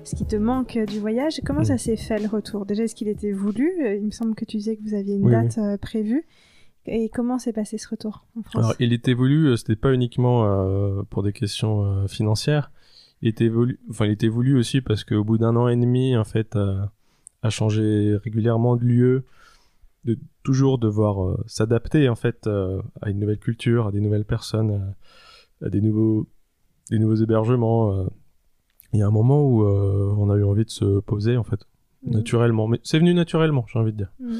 ce 0.02 0.16
qui 0.16 0.26
te 0.26 0.34
manque 0.34 0.76
du 0.76 0.98
voyage. 0.98 1.40
Comment 1.46 1.62
ça 1.62 1.78
s'est 1.78 1.96
fait 1.96 2.18
le 2.18 2.26
retour? 2.26 2.66
Déjà 2.66 2.82
est-ce 2.82 2.96
qu'il 2.96 3.06
était 3.06 3.30
voulu? 3.30 3.70
Il 3.96 4.06
me 4.06 4.10
semble 4.10 4.34
que 4.34 4.44
tu 4.44 4.56
disais 4.56 4.74
que 4.74 4.82
vous 4.82 4.94
aviez 4.94 5.14
une 5.14 5.30
date 5.30 5.60
prévue. 5.80 6.26
Et 6.86 7.08
comment 7.08 7.38
s'est 7.38 7.52
passé 7.52 7.78
ce 7.78 7.86
retour 7.88 8.26
en 8.36 8.42
France? 8.42 8.64
Alors, 8.64 8.74
il 8.80 8.92
était 8.92 9.12
voulu, 9.12 9.56
c'était 9.56 9.76
pas 9.76 9.92
uniquement 9.92 10.42
pour 11.10 11.22
des 11.22 11.32
questions 11.32 12.08
financières, 12.08 12.72
il 13.22 13.28
était 13.28 13.48
voulu, 13.48 13.80
enfin, 13.90 14.06
il 14.06 14.12
était 14.12 14.28
voulu 14.28 14.56
aussi 14.56 14.80
parce 14.80 15.04
qu'au 15.04 15.24
bout 15.24 15.38
d'un 15.38 15.56
an 15.56 15.68
et 15.68 15.76
demi, 15.76 16.16
en 16.16 16.24
fait, 16.24 16.56
à, 16.56 16.92
à 17.42 17.50
changer 17.50 18.16
régulièrement 18.22 18.76
de 18.76 18.84
lieu, 18.84 19.24
de 20.04 20.18
toujours 20.42 20.78
devoir 20.78 21.22
euh, 21.22 21.44
s'adapter, 21.46 22.08
en 22.08 22.14
fait, 22.14 22.46
euh, 22.46 22.80
à 23.00 23.10
une 23.10 23.18
nouvelle 23.18 23.38
culture, 23.38 23.88
à 23.88 23.92
des 23.92 24.00
nouvelles 24.00 24.24
personnes, 24.24 24.94
à, 25.62 25.68
des 25.68 25.80
nouveaux, 25.80 26.26
des 26.90 26.98
nouveaux 26.98 27.16
hébergements. 27.16 27.92
Euh. 27.92 28.06
Il 28.92 29.00
y 29.00 29.02
a 29.02 29.06
un 29.06 29.10
moment 29.10 29.42
où 29.42 29.66
on 29.66 30.30
a 30.30 30.36
eu 30.36 30.44
envie 30.44 30.64
de 30.64 30.70
se 30.70 31.00
poser, 31.00 31.36
en 31.36 31.44
fait, 31.44 31.60
mmh. 32.04 32.10
naturellement. 32.10 32.68
Mais 32.68 32.80
c'est 32.82 32.98
venu 32.98 33.12
naturellement, 33.12 33.66
j'ai 33.70 33.78
envie 33.78 33.92
de 33.92 33.98
dire. 33.98 34.12
Mmh. 34.18 34.36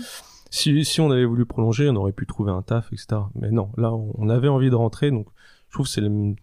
Si, 0.51 0.85
si 0.87 1.03
on 1.03 1.11
avait 1.11 1.27
voulu 1.27 1.45
prolonger, 1.45 1.91
on 1.91 1.97
aurait 1.97 2.13
pu 2.13 2.25
trouver 2.25 2.51
un 2.51 2.63
taf, 2.63 2.91
etc. 2.91 3.21
Mais 3.35 3.51
non, 3.51 3.71
là, 3.77 3.93
on 3.93 4.31
avait 4.31 4.49
envie 4.49 4.71
de 4.71 4.75
rentrer, 4.75 5.11
donc 5.11 5.27
je 5.69 5.75
trouve 5.75 5.85
que 5.85 5.93
c'est 5.93 6.01
le, 6.01 6.35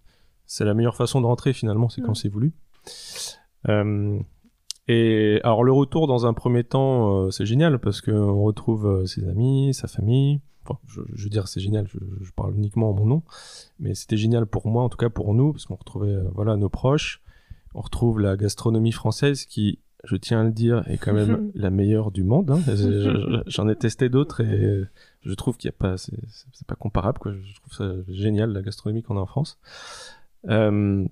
c'est 0.48 0.66
la 0.66 0.74
meilleure 0.74 0.96
façon 0.96 1.22
de 1.22 1.26
rentrer 1.26 1.54
finalement, 1.54 1.90
c'est 1.90 2.02
quand 2.02 2.14
c'est 2.14 2.30
voulu. 2.30 2.54
Euh, 3.70 4.20
et 4.88 5.40
alors 5.44 5.64
le 5.64 5.72
retour 5.72 6.08
dans 6.08 6.26
un 6.26 6.34
premier 6.34 6.64
temps, 6.64 7.26
euh, 7.26 7.32
c'est 7.32 7.46
génial 7.46 7.80
parce 7.80 8.02
qu'on 8.02 8.44
retrouve 8.44 8.88
euh, 8.88 9.06
ses 9.06 9.28
amis, 9.28 9.74
sa 9.74 9.88
famille. 9.88 10.40
Enfin, 10.64 10.80
je, 10.88 11.02
je 11.14 11.24
veux 11.24 11.30
dire 11.30 11.48
c'est 11.48 11.60
génial, 11.60 11.88
je, 11.88 11.98
je, 12.22 12.32
parle 12.32 12.56
uniquement 12.56 12.90
en 12.90 12.94
mon 12.94 13.06
nom, 13.06 13.24
mais 13.80 13.94
c'était 13.94 14.18
génial 14.18 14.48
pour 14.48 14.68
moi, 14.68 14.84
en 14.84 14.90
tout 14.90 14.98
cas 14.98 15.10
pour 15.10 15.34
nous, 15.34 15.52
parce 15.52 15.66
qu'on 15.66 15.76
retrouvait 15.76 16.16
voilà 16.34 16.56
nos 16.58 16.70
proches. 16.70 17.22
On 17.76 17.82
retrouve 17.82 18.20
la 18.20 18.38
gastronomie 18.38 18.94
française 18.94 19.46
qui, 19.46 19.80
je 20.06 20.16
tiens 20.16 20.42
à 20.42 20.44
le 20.44 20.52
dire, 20.52 20.84
est 20.88 20.98
quand 20.98 21.14
même 21.14 21.52
la 21.56 21.70
meilleure 21.70 22.12
du 22.12 22.24
monde. 22.24 22.50
Hein. 22.50 22.62
J'en 23.48 23.68
ai 23.68 23.76
testé 23.76 24.10
d'autres 24.10 24.42
et 24.42 24.84
je 25.22 25.34
trouve 25.34 25.58
qu'il 25.58 25.70
n'y 25.70 25.76
a 25.76 25.78
pas, 25.78 25.98
c'est 25.98 26.16
pas 26.68 26.76
comparable. 26.76 27.20
Quoi. 27.20 27.34
Je 27.34 27.56
trouve 27.56 27.74
ça 27.74 27.94
génial 28.08 28.52
la 28.52 28.62
gastronomie 28.62 29.04
qu'on 29.04 29.18
a 29.18 29.22
en 29.22 29.26
France. 29.26 29.60
Euh, 30.50 31.06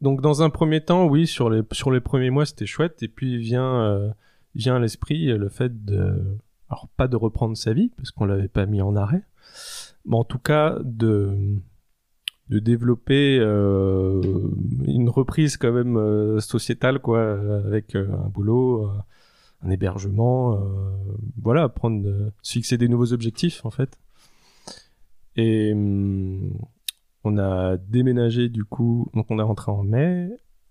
donc 0.00 0.20
dans 0.22 0.42
un 0.42 0.50
premier 0.50 0.82
temps, 0.82 1.06
oui, 1.06 1.26
sur 1.26 1.50
les 1.50 1.62
sur 1.72 1.90
les 1.90 2.00
premiers 2.00 2.30
mois, 2.30 2.46
c'était 2.46 2.66
chouette. 2.66 3.02
Et 3.02 3.08
puis 3.08 3.38
vient 3.38 3.82
euh, 3.82 4.10
vient 4.54 4.76
à 4.76 4.78
l'esprit 4.78 5.26
le 5.26 5.48
fait 5.48 5.84
de, 5.84 6.38
alors 6.68 6.88
pas 6.96 7.08
de 7.08 7.16
reprendre 7.16 7.56
sa 7.56 7.72
vie 7.72 7.90
parce 7.96 8.10
qu'on 8.10 8.24
l'avait 8.24 8.48
pas 8.48 8.66
mis 8.66 8.82
en 8.82 8.96
arrêt, 8.96 9.22
mais 10.04 10.16
en 10.16 10.24
tout 10.24 10.38
cas 10.38 10.78
de 10.82 11.60
de 12.50 12.58
développer 12.58 13.38
euh, 13.40 14.20
une 14.84 15.08
reprise 15.08 15.56
quand 15.56 15.72
même 15.72 15.96
euh, 15.96 16.40
sociétale 16.40 16.98
quoi, 16.98 17.38
avec 17.64 17.94
euh, 17.94 18.12
un 18.12 18.28
boulot, 18.28 18.90
un 19.62 19.70
hébergement, 19.70 20.58
voilà, 21.40 21.68
prendre, 21.68 22.32
se 22.42 22.52
fixer 22.54 22.76
des 22.76 22.88
nouveaux 22.88 23.12
objectifs 23.12 23.64
en 23.64 23.70
fait. 23.70 23.98
Et 25.36 25.72
hum, 25.72 26.52
on 27.24 27.38
a 27.38 27.76
déménagé 27.76 28.48
du 28.48 28.64
coup, 28.64 29.10
donc 29.14 29.26
on 29.30 29.38
est 29.38 29.42
rentré 29.42 29.70
en 29.70 29.82
mai 29.82 30.30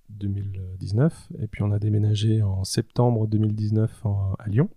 2019 0.10 1.30
et 1.40 1.48
puis 1.48 1.64
on 1.64 1.72
a 1.72 1.80
déménagé 1.80 2.42
en 2.42 2.64
septembre 2.64 3.28
2019 3.28 4.04
à 4.40 4.48
Lyon 4.48 4.70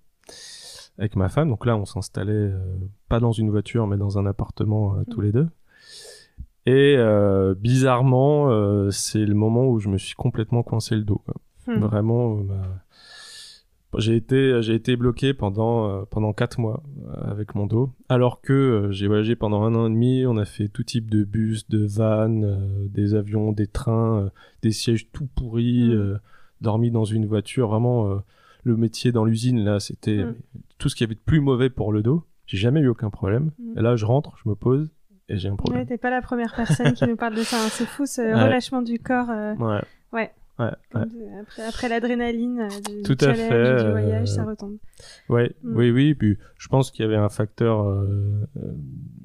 avec 0.99 1.17
ma 1.17 1.29
femme. 1.29 1.49
Donc 1.49 1.67
là, 1.67 1.77
on 1.77 1.85
s'installait 1.85 2.33
euh, 2.33 2.77
pas 3.09 3.21
dans 3.21 3.33
une 3.33 3.51
voiture 3.51 3.87
mais 3.87 3.97
dans 3.97 4.19
un 4.19 4.27
appartement 4.27 4.97
euh, 4.97 5.05
tous 5.11 5.21
les 5.21 5.33
deux. 5.33 5.49
Et 6.65 6.95
euh, 6.97 7.55
bizarrement, 7.55 8.49
c'est 8.91 9.25
le 9.25 9.35
moment 9.35 9.67
où 9.67 9.81
je 9.81 9.89
me 9.89 9.99
suis 9.99 10.15
complètement 10.15 10.63
coincé 10.63 10.95
le 10.95 11.03
dos. 11.03 11.21
quoi. 11.25 11.35
Hmm. 11.67 11.81
Vraiment, 11.81 12.37
bah, 12.37 12.82
j'ai 13.99 14.17
été 14.17 14.63
j'ai 14.63 14.75
été 14.75 14.97
bloqué 14.97 15.35
pendant 15.35 15.89
euh, 15.89 16.03
pendant 16.11 16.33
quatre 16.33 16.59
mois 16.59 16.83
euh, 17.07 17.31
avec 17.31 17.55
mon 17.55 17.67
dos, 17.67 17.93
alors 18.09 18.41
que 18.41 18.53
euh, 18.53 18.91
j'ai 18.93 19.07
voyagé 19.07 19.37
pendant 19.37 19.63
un 19.65 19.75
an 19.75 19.87
et 19.87 19.91
demi. 19.91 20.25
On 20.27 20.37
a 20.39 20.45
fait 20.45 20.69
tout 20.69 20.83
type 20.85 21.11
de 21.11 21.25
bus, 21.25 21.69
de 21.69 21.85
vannes, 21.85 22.45
euh, 22.45 22.87
des 22.89 23.15
avions, 23.15 23.53
des 23.53 23.67
trains, 23.67 24.19
euh, 24.25 24.29
des 24.63 24.71
sièges 24.73 25.11
tout 25.13 25.27
pourris, 25.35 25.89
Mm. 25.89 25.93
euh, 25.93 26.19
dormi 26.61 26.91
dans 26.91 27.05
une 27.05 27.27
voiture. 27.27 27.69
Vraiment, 27.69 28.09
euh, 28.11 28.17
le 28.65 28.77
métier 28.77 29.13
dans 29.13 29.25
l'usine 29.25 29.63
là, 29.65 29.81
c'était 29.81 30.25
Mm. 30.25 30.35
tout 30.79 30.89
ce 30.89 30.95
qu'il 30.97 31.05
y 31.05 31.09
avait 31.09 31.15
de 31.17 31.21
plus 31.21 31.41
mauvais 31.41 31.69
pour 31.71 31.93
le 31.93 32.03
dos. 32.03 32.25
J'ai 32.47 32.59
jamais 32.59 32.81
eu 32.81 32.89
aucun 32.89 33.11
problème. 33.11 33.51
Mm. 33.59 33.79
Et 33.79 33.83
là, 33.83 33.97
je 33.97 34.05
rentre, 34.05 34.37
je 34.43 34.49
me 34.49 34.55
pose 34.55 34.91
et 35.29 35.37
j'ai 35.39 35.49
un 35.49 35.53
Ouais, 35.53 35.57
problème. 35.57 35.87
t'es 35.87 35.99
pas 35.99 36.11
la 36.11 36.21
première 36.23 36.55
personne 36.55 36.93
qui 36.95 37.07
nous 37.07 37.17
parle 37.17 37.35
de 37.35 37.43
ça. 37.43 37.57
hein. 37.63 37.69
C'est 37.71 37.87
fou 37.87 38.07
ce 38.07 38.21
Ouais. 38.35 38.45
relâchement 38.45 38.83
du 38.83 38.99
corps 38.99 39.31
euh, 39.31 39.55
Ouais. 39.57 39.81
Ouais. 40.13 40.31
Ouais. 40.63 40.71
comme 40.93 41.03
ouais. 41.03 41.09
de- 41.09 41.41
après, 41.43 41.63
après 41.67 41.89
l'adrénaline, 41.89 42.61
euh, 42.61 42.69
du, 42.69 43.03
Tout 43.03 43.15
du 43.15 43.25
à 43.25 43.35
challenge, 43.35 43.49
fait, 43.79 43.85
du 43.85 43.91
voyage, 43.91 44.31
euh, 44.31 44.35
ça 44.35 44.45
retombe. 44.45 44.77
Ouais, 45.29 45.55
Mm. 45.63 45.77
oui, 45.77 45.91
oui. 45.91 46.15
Puis 46.15 46.39
je 46.59 46.69
pense 46.69 46.91
qu'il 46.91 47.03
y 47.05 47.07
avait 47.09 47.17
un 47.17 47.29
facteur 47.29 47.83
euh, 47.89 48.07
euh, 48.57 48.73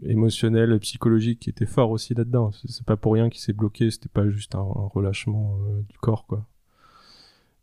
émotionnel, 0.04 0.78
psychologique 0.80 1.40
qui 1.40 1.50
était 1.50 1.66
fort 1.66 1.92
aussi 1.92 2.14
là-dedans. 2.14 2.52
C'est 2.66 2.86
pas 2.86 2.98
pour 2.98 3.14
rien 3.14 3.30
qu'il 3.30 3.42
s'est 3.42 3.54
bloqué. 3.54 3.90
C'était 3.92 4.10
pas 4.10 4.28
juste 4.30 4.56
un, 4.56 4.60
un 4.60 4.88
relâchement 4.94 5.58
euh, 5.70 5.82
du 5.90 5.98
corps, 6.00 6.26
quoi. 6.26 6.46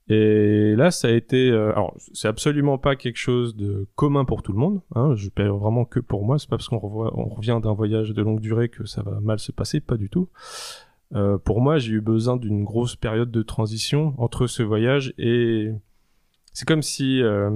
Et 0.08 0.74
là, 0.76 0.90
ça 0.90 1.08
a 1.08 1.12
été. 1.12 1.50
euh, 1.50 1.70
alors, 1.72 1.96
c'est 2.12 2.28
absolument 2.28 2.76
pas 2.76 2.94
quelque 2.94 3.16
chose 3.16 3.56
de 3.56 3.86
commun 3.94 4.26
pour 4.26 4.42
tout 4.42 4.52
le 4.52 4.58
monde. 4.58 4.82
Hein, 4.94 5.14
je 5.16 5.30
paie 5.30 5.48
vraiment 5.48 5.86
que 5.86 5.98
pour 5.98 6.26
moi. 6.26 6.38
C'est 6.38 6.48
pas 6.50 6.58
parce 6.58 6.68
qu'on 6.68 6.76
on 6.76 7.28
revient 7.30 7.58
d'un 7.62 7.72
voyage 7.72 8.10
de 8.10 8.20
longue 8.22 8.40
durée 8.40 8.68
que 8.68 8.84
ça 8.84 9.02
va 9.02 9.18
mal 9.20 9.38
se 9.38 9.50
passer. 9.50 9.80
Pas 9.80 9.96
du 9.96 10.10
tout. 10.10 10.28
Euh, 11.14 11.38
pour 11.38 11.60
moi, 11.60 11.78
j'ai 11.78 11.92
eu 11.92 12.00
besoin 12.00 12.36
d'une 12.36 12.64
grosse 12.64 12.96
période 12.96 13.30
de 13.30 13.42
transition 13.42 14.14
entre 14.18 14.46
ce 14.46 14.62
voyage 14.62 15.14
et 15.18 15.70
c'est 16.52 16.66
comme 16.66 16.82
si 16.82 17.22
euh, 17.22 17.50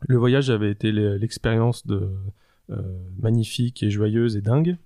le 0.00 0.16
voyage 0.16 0.50
avait 0.50 0.70
été 0.70 0.92
l'e- 0.92 1.16
l'expérience 1.16 1.86
de 1.86 2.10
euh, 2.70 2.76
magnifique 3.20 3.82
et 3.82 3.90
joyeuse 3.90 4.36
et 4.36 4.42
dingue, 4.42 4.76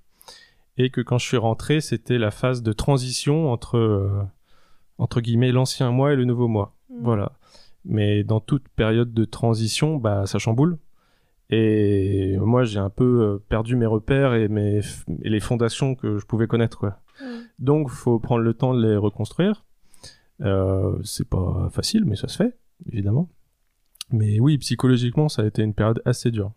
et 0.76 0.90
que 0.90 1.00
quand 1.00 1.18
je 1.18 1.26
suis 1.26 1.36
rentré, 1.36 1.80
c'était 1.80 2.18
la 2.18 2.30
phase 2.30 2.62
de 2.62 2.72
transition 2.72 3.50
entre 3.52 4.26
entre 4.98 5.20
guillemets 5.20 5.52
l'ancien 5.52 5.90
moi 5.90 6.12
et 6.12 6.16
le 6.16 6.24
nouveau 6.24 6.46
moi. 6.48 6.74
Mm. 6.90 7.02
Voilà. 7.02 7.32
Mais 7.84 8.22
dans 8.24 8.40
toute 8.40 8.68
période 8.68 9.12
de 9.14 9.24
transition, 9.24 9.96
bah 9.96 10.26
ça 10.26 10.38
chamboule. 10.38 10.78
Et 11.50 12.36
moi, 12.38 12.64
j'ai 12.64 12.78
un 12.78 12.90
peu 12.90 13.22
euh, 13.22 13.38
perdu 13.48 13.76
mes 13.76 13.86
repères 13.86 14.34
et 14.34 14.48
mes 14.48 14.80
et 15.22 15.30
les 15.30 15.40
fondations 15.40 15.94
que 15.94 16.18
je 16.18 16.26
pouvais 16.26 16.46
connaître. 16.46 16.78
Quoi. 16.78 17.00
Mm. 17.20 17.24
Donc, 17.58 17.88
faut 17.88 18.18
prendre 18.18 18.42
le 18.42 18.54
temps 18.54 18.74
de 18.74 18.86
les 18.86 18.96
reconstruire. 18.96 19.64
Euh, 20.40 20.98
c'est 21.02 21.28
pas 21.28 21.68
facile, 21.70 22.04
mais 22.04 22.16
ça 22.16 22.28
se 22.28 22.36
fait, 22.36 22.58
évidemment. 22.92 23.30
Mais 24.10 24.40
oui, 24.40 24.58
psychologiquement, 24.58 25.28
ça 25.28 25.42
a 25.42 25.46
été 25.46 25.62
une 25.62 25.74
période 25.74 26.02
assez 26.04 26.30
dure. 26.30 26.52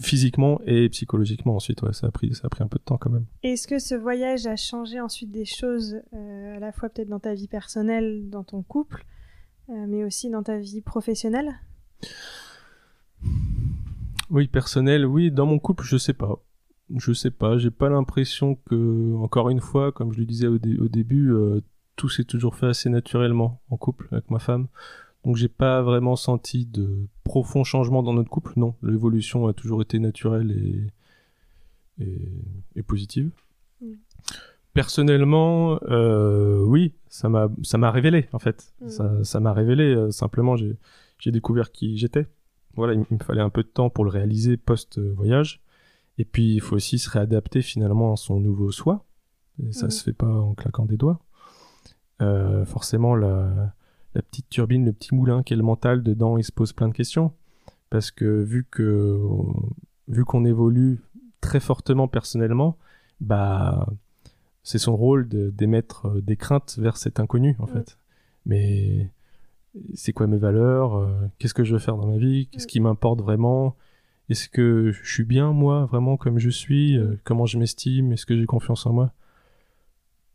Physiquement 0.00 0.60
et 0.64 0.88
psychologiquement 0.88 1.56
ensuite, 1.56 1.82
ouais, 1.82 1.92
ça 1.92 2.06
a 2.06 2.10
pris, 2.10 2.34
ça 2.34 2.42
a 2.44 2.48
pris 2.48 2.62
un 2.62 2.68
peu 2.68 2.78
de 2.78 2.84
temps 2.84 2.96
quand 2.96 3.10
même. 3.10 3.26
Est-ce 3.42 3.68
que 3.68 3.78
ce 3.78 3.94
voyage 3.94 4.46
a 4.46 4.56
changé 4.56 4.98
ensuite 4.98 5.30
des 5.30 5.44
choses, 5.44 6.00
euh, 6.14 6.56
à 6.56 6.58
la 6.58 6.72
fois 6.72 6.88
peut-être 6.88 7.08
dans 7.08 7.20
ta 7.20 7.34
vie 7.34 7.48
personnelle, 7.48 8.30
dans 8.30 8.44
ton 8.44 8.62
couple, 8.62 9.04
euh, 9.68 9.86
mais 9.86 10.02
aussi 10.04 10.30
dans 10.30 10.42
ta 10.42 10.58
vie 10.58 10.80
professionnelle? 10.80 11.52
Oui, 14.34 14.48
personnel, 14.48 15.06
oui. 15.06 15.30
Dans 15.30 15.46
mon 15.46 15.58
couple, 15.60 15.84
je 15.84 15.96
sais 15.96 16.12
pas. 16.12 16.42
Je 16.94 17.12
sais 17.12 17.30
pas. 17.30 17.56
J'ai 17.56 17.70
pas 17.70 17.88
l'impression 17.88 18.56
que, 18.66 19.14
encore 19.14 19.48
une 19.48 19.60
fois, 19.60 19.92
comme 19.92 20.12
je 20.12 20.18
le 20.18 20.26
disais 20.26 20.48
au, 20.48 20.58
dé- 20.58 20.76
au 20.78 20.88
début, 20.88 21.32
euh, 21.32 21.60
tout 21.96 22.08
s'est 22.08 22.24
toujours 22.24 22.56
fait 22.56 22.66
assez 22.66 22.90
naturellement 22.90 23.62
en 23.70 23.76
couple 23.76 24.08
avec 24.10 24.30
ma 24.30 24.40
femme. 24.40 24.66
Donc 25.24 25.36
j'ai 25.36 25.48
pas 25.48 25.80
vraiment 25.82 26.16
senti 26.16 26.66
de 26.66 27.06
profond 27.22 27.62
changement 27.64 28.02
dans 28.02 28.12
notre 28.12 28.28
couple. 28.28 28.52
Non, 28.56 28.74
l'évolution 28.82 29.46
a 29.46 29.52
toujours 29.54 29.80
été 29.80 29.98
naturelle 30.00 30.50
et, 30.50 32.04
et, 32.04 32.18
et 32.76 32.82
positive. 32.82 33.30
Mm. 33.80 33.92
Personnellement, 34.74 35.78
euh, 35.88 36.64
oui, 36.64 36.92
ça 37.08 37.28
m'a 37.28 37.48
ça 37.62 37.78
m'a 37.78 37.92
révélé 37.92 38.28
en 38.32 38.40
fait. 38.40 38.74
Mm. 38.82 39.22
Ça 39.22 39.40
m'a 39.40 39.52
révélé. 39.52 39.94
euh, 39.94 40.10
simplement, 40.10 40.56
j'ai 40.56 41.30
découvert 41.30 41.70
qui 41.70 41.96
j'étais. 41.96 42.26
Voilà, 42.76 42.94
il, 42.94 43.04
il 43.10 43.16
me 43.18 43.22
fallait 43.24 43.40
un 43.42 43.50
peu 43.50 43.62
de 43.62 43.68
temps 43.68 43.90
pour 43.90 44.04
le 44.04 44.10
réaliser 44.10 44.56
post 44.56 44.98
voyage. 44.98 45.60
Et 46.18 46.24
puis 46.24 46.54
il 46.54 46.60
faut 46.60 46.76
aussi 46.76 46.98
se 46.98 47.10
réadapter 47.10 47.60
finalement 47.62 48.12
à 48.12 48.16
son 48.16 48.38
nouveau 48.40 48.70
soi. 48.72 49.04
Et 49.62 49.72
ça 49.72 49.86
Mm. 49.86 49.90
se 49.90 50.02
fait 50.04 50.12
pas 50.12 50.28
en 50.32 50.54
claquant 50.54 50.84
des 50.84 50.96
doigts. 50.96 51.20
Euh, 52.22 52.64
forcément, 52.64 53.14
la, 53.16 53.74
la 54.14 54.22
petite 54.22 54.48
turbine, 54.48 54.84
le 54.84 54.92
petit 54.92 55.14
moulin 55.14 55.42
qui 55.42 55.52
est 55.54 55.56
le 55.56 55.62
mental 55.62 56.02
dedans, 56.02 56.38
il 56.38 56.44
se 56.44 56.52
pose 56.52 56.72
plein 56.72 56.88
de 56.88 56.94
questions. 56.94 57.32
Parce 57.90 58.10
que 58.10 58.42
vu 58.42 58.64
que 58.70 59.20
vu 60.08 60.24
qu'on 60.24 60.44
évolue 60.44 61.00
très 61.40 61.60
fortement 61.60 62.08
personnellement, 62.08 62.76
bah 63.20 63.86
c'est 64.62 64.78
son 64.78 64.96
rôle 64.96 65.28
d'émettre 65.28 66.06
euh, 66.06 66.20
des 66.22 66.36
craintes 66.36 66.76
vers 66.78 66.96
cet 66.96 67.20
inconnu 67.20 67.56
en 67.58 67.64
Mm. 67.64 67.68
fait. 67.68 67.98
Mais 68.46 69.10
c'est 69.94 70.12
quoi 70.12 70.26
mes 70.26 70.36
valeurs 70.38 70.94
euh, 70.96 71.08
Qu'est-ce 71.38 71.54
que 71.54 71.64
je 71.64 71.72
veux 71.72 71.78
faire 71.78 71.96
dans 71.96 72.06
ma 72.06 72.16
vie 72.18 72.48
Qu'est-ce 72.50 72.64
Mm. 72.64 72.68
qui 72.68 72.80
m'importe 72.80 73.20
vraiment 73.20 73.76
Est-ce 74.28 74.48
que 74.48 74.92
je 74.92 75.10
suis 75.12 75.24
bien 75.24 75.52
moi 75.52 75.84
vraiment 75.86 76.16
comme 76.16 76.38
je 76.38 76.50
suis 76.50 76.96
Euh, 76.98 77.04
Mm. 77.14 77.18
Comment 77.24 77.46
je 77.46 77.58
m'estime 77.58 78.12
Est-ce 78.12 78.26
que 78.26 78.36
j'ai 78.36 78.46
confiance 78.46 78.86
en 78.86 78.92
moi? 78.92 79.12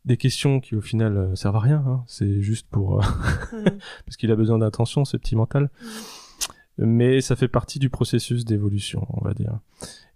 Des 0.05 0.17
questions 0.17 0.59
qui 0.59 0.75
au 0.75 0.81
final 0.81 1.17
euh, 1.17 1.35
servent 1.35 1.57
à 1.57 1.59
rien. 1.59 1.83
hein. 1.87 2.03
C'est 2.07 2.41
juste 2.41 2.67
pour 2.69 2.97
Mm. 2.97 3.01
parce 4.05 4.17
qu'il 4.17 4.31
a 4.31 4.35
besoin 4.35 4.57
d'attention, 4.59 5.05
ce 5.05 5.17
petit 5.17 5.35
mental. 5.35 5.69
Mais 6.81 7.19
ça 7.19 7.35
fait 7.35 7.49
partie 7.49 7.77
du 7.77 7.89
processus 7.89 8.45
d'évolution, 8.45 9.05
on 9.09 9.23
va 9.23 9.33
dire. 9.33 9.59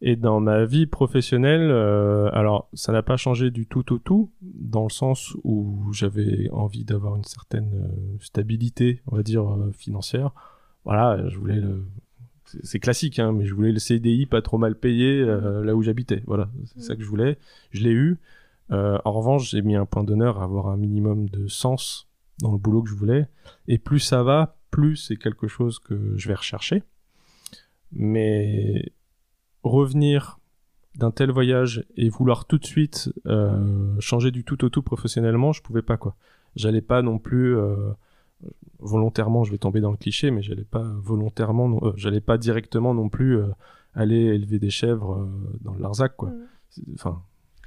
Et 0.01 0.15
dans 0.15 0.39
ma 0.39 0.63
vie 0.63 0.85
professionnelle, 0.85 1.69
euh, 1.69 2.29
alors 2.31 2.69
ça 2.73 2.93
n'a 2.93 3.03
pas 3.03 3.17
changé 3.17 3.51
du 3.51 3.65
tout 3.65 3.93
au 3.93 3.97
tout, 3.97 4.31
dans 4.41 4.83
le 4.83 4.89
sens 4.89 5.35
où 5.43 5.91
j'avais 5.91 6.49
envie 6.51 6.85
d'avoir 6.85 7.15
une 7.15 7.25
certaine 7.25 7.71
euh, 7.73 8.17
stabilité, 8.21 9.01
on 9.07 9.17
va 9.17 9.23
dire 9.23 9.49
euh, 9.49 9.71
financière. 9.73 10.31
Voilà, 10.85 11.27
je 11.29 11.37
voulais 11.37 11.55
le, 11.55 11.85
c'est 12.63 12.79
classique, 12.79 13.19
hein, 13.19 13.31
mais 13.31 13.45
je 13.45 13.53
voulais 13.53 13.71
le 13.71 13.79
CDI 13.79 14.25
pas 14.25 14.41
trop 14.41 14.57
mal 14.57 14.75
payé 14.75 15.21
euh, 15.21 15.63
là 15.63 15.75
où 15.75 15.81
j'habitais. 15.81 16.23
Voilà, 16.27 16.49
c'est 16.65 16.81
ça 16.81 16.95
que 16.95 17.01
je 17.01 17.07
voulais. 17.07 17.37
Je 17.71 17.83
l'ai 17.83 17.91
eu. 17.91 18.19
Euh, 18.71 18.97
en 19.05 19.11
revanche, 19.11 19.49
j'ai 19.51 19.61
mis 19.61 19.75
un 19.75 19.85
point 19.85 20.03
d'honneur 20.03 20.39
à 20.39 20.43
avoir 20.43 20.67
un 20.67 20.77
minimum 20.77 21.29
de 21.29 21.47
sens 21.47 22.07
dans 22.39 22.51
le 22.51 22.57
boulot 22.57 22.83
que 22.83 22.89
je 22.89 22.95
voulais. 22.95 23.27
Et 23.67 23.77
plus 23.77 23.99
ça 23.99 24.23
va, 24.23 24.57
plus 24.73 24.95
c'est 24.95 25.17
quelque 25.17 25.47
chose 25.47 25.77
que 25.77 26.17
je 26.17 26.27
vais 26.27 26.33
rechercher. 26.33 26.81
Mais 27.91 28.91
revenir 29.61 30.39
d'un 30.95 31.11
tel 31.11 31.29
voyage 31.29 31.85
et 31.95 32.09
vouloir 32.09 32.45
tout 32.45 32.57
de 32.57 32.65
suite 32.65 33.13
euh, 33.27 33.95
changer 33.99 34.31
du 34.31 34.43
tout 34.43 34.65
au 34.65 34.69
tout 34.69 34.81
professionnellement, 34.81 35.53
je 35.53 35.61
pouvais 35.61 35.83
pas 35.83 35.97
quoi. 35.97 36.15
J'allais 36.55 36.81
pas 36.81 37.03
non 37.03 37.19
plus 37.19 37.55
euh, 37.55 37.91
volontairement, 38.79 39.43
je 39.43 39.51
vais 39.51 39.59
tomber 39.59 39.79
dans 39.79 39.91
le 39.91 39.97
cliché, 39.97 40.31
mais 40.31 40.41
j'allais 40.41 40.65
pas 40.65 40.83
volontairement, 40.97 41.79
euh, 41.83 41.93
j'allais 41.95 42.21
pas 42.21 42.39
directement 42.39 42.95
non 42.95 43.09
plus 43.09 43.39
aller 43.93 44.21
élever 44.35 44.57
des 44.57 44.71
chèvres 44.71 45.29
dans 45.61 45.73
le 45.73 45.81
Larzac 45.81 46.15
quoi. 46.15 46.29
Mm. 46.29 46.93
Enfin, 46.95 47.21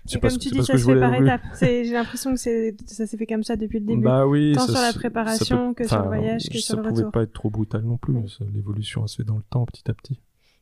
c'est 0.07 0.21
comme 0.21 0.39
tu 0.39 0.49
dis, 0.51 0.63
ça 0.65 0.79
se 0.79 0.85
fait 0.85 1.01
par 1.01 1.15
étapes. 1.15 1.43
J'ai 1.61 1.93
l'impression 1.93 2.33
que 2.35 2.39
ça 2.39 3.07
s'est 3.07 3.17
fait 3.17 3.27
comme 3.27 3.43
ça 3.45 3.57
depuis 3.57 3.81
le 3.81 3.87
début. 3.87 4.03
Bah 4.03 4.27
oui, 4.27 4.53
Tant 4.55 4.67
sur 4.67 4.75
la 4.81 4.93
préparation 4.93 5.75
peut- 5.75 5.83
que 5.85 5.89
sur 5.89 6.01
le 6.03 6.07
voyage 6.07 6.49
que 6.49 6.59
sur 6.59 6.77
le 6.81 6.89
pouvait 6.89 7.11
pas 7.13 7.23
être 7.23 7.33
trop 7.33 7.51
brutal 7.51 7.83
non 7.83 7.97
plus. 7.97 8.15
L'évolution 8.55 9.07
se 9.07 9.17
fait 9.17 9.25
dans 9.25 9.37
le 9.37 9.43
temps, 9.51 9.65
petit 9.67 9.91
à 9.91 9.95
petit. 9.95 10.21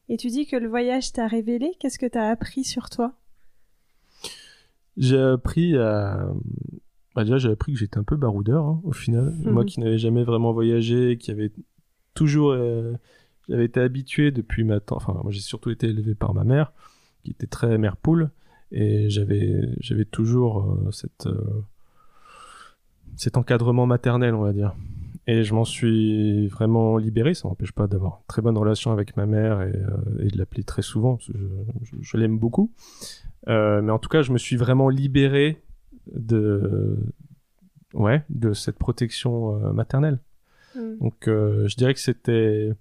Et 0.09 0.17
tu 0.17 0.29
dis 0.29 0.47
que 0.47 0.57
le 0.57 0.69
voyage 0.69 1.13
t'a 1.13 1.27
révélé. 1.27 1.73
Qu'est-ce 1.81 1.99
que 1.99 2.07
t'as 2.07 2.29
appris 2.31 2.65
sur 2.65 2.91
toi? 2.91 3.15
J'ai 4.97 5.19
appris 5.19 5.77
à. 5.77 6.29
Bah 7.15 7.25
déjà, 7.25 7.39
j'ai 7.39 7.51
appris 7.51 7.73
que 7.73 7.79
j'étais 7.79 7.99
un 7.99 8.05
peu 8.05 8.17
baroudeur, 8.17 8.65
hein, 8.65 8.81
au 8.85 8.93
final. 8.93 9.35
Mhm. 9.45 9.51
Moi 9.53 9.65
qui 9.65 9.81
n'avais 9.81 9.99
jamais 9.99 10.25
vraiment 10.25 10.53
voyagé, 10.53 11.17
qui 11.19 11.31
avait 11.31 11.53
toujours. 12.15 12.51
euh, 12.53 12.93
J'avais 13.49 13.65
été 13.67 13.81
habitué 13.81 14.31
depuis 14.31 14.65
ma. 14.65 14.79
Enfin, 14.91 15.21
moi 15.23 15.31
j'ai 15.33 15.41
surtout 15.41 15.71
été 15.71 15.87
élevé 15.89 16.15
par 16.15 16.33
ma 16.35 16.45
mère, 16.45 16.73
qui 17.25 17.31
était 17.33 17.47
très 17.47 17.77
mère 17.79 17.97
poule. 17.97 18.31
Et 18.77 19.09
j'avais 19.09 19.69
j'avais 19.81 20.05
toujours 20.05 20.63
euh, 20.73 20.91
cette, 20.91 21.27
euh, 21.27 21.63
cet 23.17 23.37
encadrement 23.37 23.87
maternel, 23.87 24.35
on 24.35 24.43
va 24.43 24.53
dire. 24.53 24.75
Et 25.27 25.43
je 25.45 25.55
m'en 25.55 25.65
suis 25.65 26.49
vraiment 26.49 26.99
libéré. 26.99 27.33
Ça 27.35 27.49
n'empêche 27.49 27.73
pas 27.73 27.87
d'avoir 27.87 28.17
une 28.19 28.27
très 28.27 28.43
bonne 28.43 28.59
relation 28.59 28.91
avec 28.93 29.17
ma 29.17 29.25
mère 29.27 29.63
et, 29.63 29.73
euh, 29.75 30.25
et 30.25 30.29
de 30.29 30.37
l'appeler 30.37 30.65
très 30.65 30.83
souvent. 30.83 31.17
parce 31.17 31.29
que 31.29 31.39
je, 31.83 31.97
je- 31.97 32.03
je 32.03 32.17
l'aime 32.17 32.39
beaucoup. 32.39 32.71
Euh, 33.49 33.81
mais 33.81 33.93
en 33.93 33.99
tout 33.99 34.09
cas, 34.09 34.23
je 34.23 34.33
me 34.33 34.39
suis 34.39 34.57
vraiment 34.57 34.89
libéré 34.91 35.63
de, 36.15 36.99
ouais, 37.95 38.23
de 38.29 38.53
cette 38.53 38.77
protection 38.79 39.65
euh, 39.65 39.73
maternelle. 39.73 40.19
Mm. 40.77 40.99
Donc, 41.01 41.29
euh, 41.29 41.69
je 41.69 41.77
dirais 41.77 41.95
que 41.95 42.01
c'était, 42.01 42.73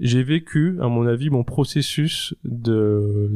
j'ai 0.00 0.22
vécu, 0.22 0.78
à 0.80 0.88
mon 0.88 1.06
avis, 1.06 1.28
mon 1.30 1.44
processus 1.44 2.34
de, 2.44 3.30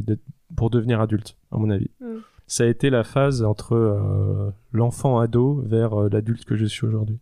pour 0.55 0.69
devenir 0.71 0.99
adulte, 1.01 1.36
à 1.51 1.57
mon 1.57 1.69
avis. 1.69 1.89
Mm. 2.01 2.17
ça 2.47 2.63
a 2.63 2.67
été 2.67 2.89
la 2.89 3.03
phase 3.03 3.43
entre 3.43 3.73
euh, 3.73 4.51
l'enfant 4.71 5.19
ado 5.19 5.61
vers 5.65 5.93
euh, 6.01 6.09
l'adulte 6.09 6.45
que 6.45 6.55
je 6.55 6.65
suis 6.65 6.85
aujourd'hui. 6.87 7.19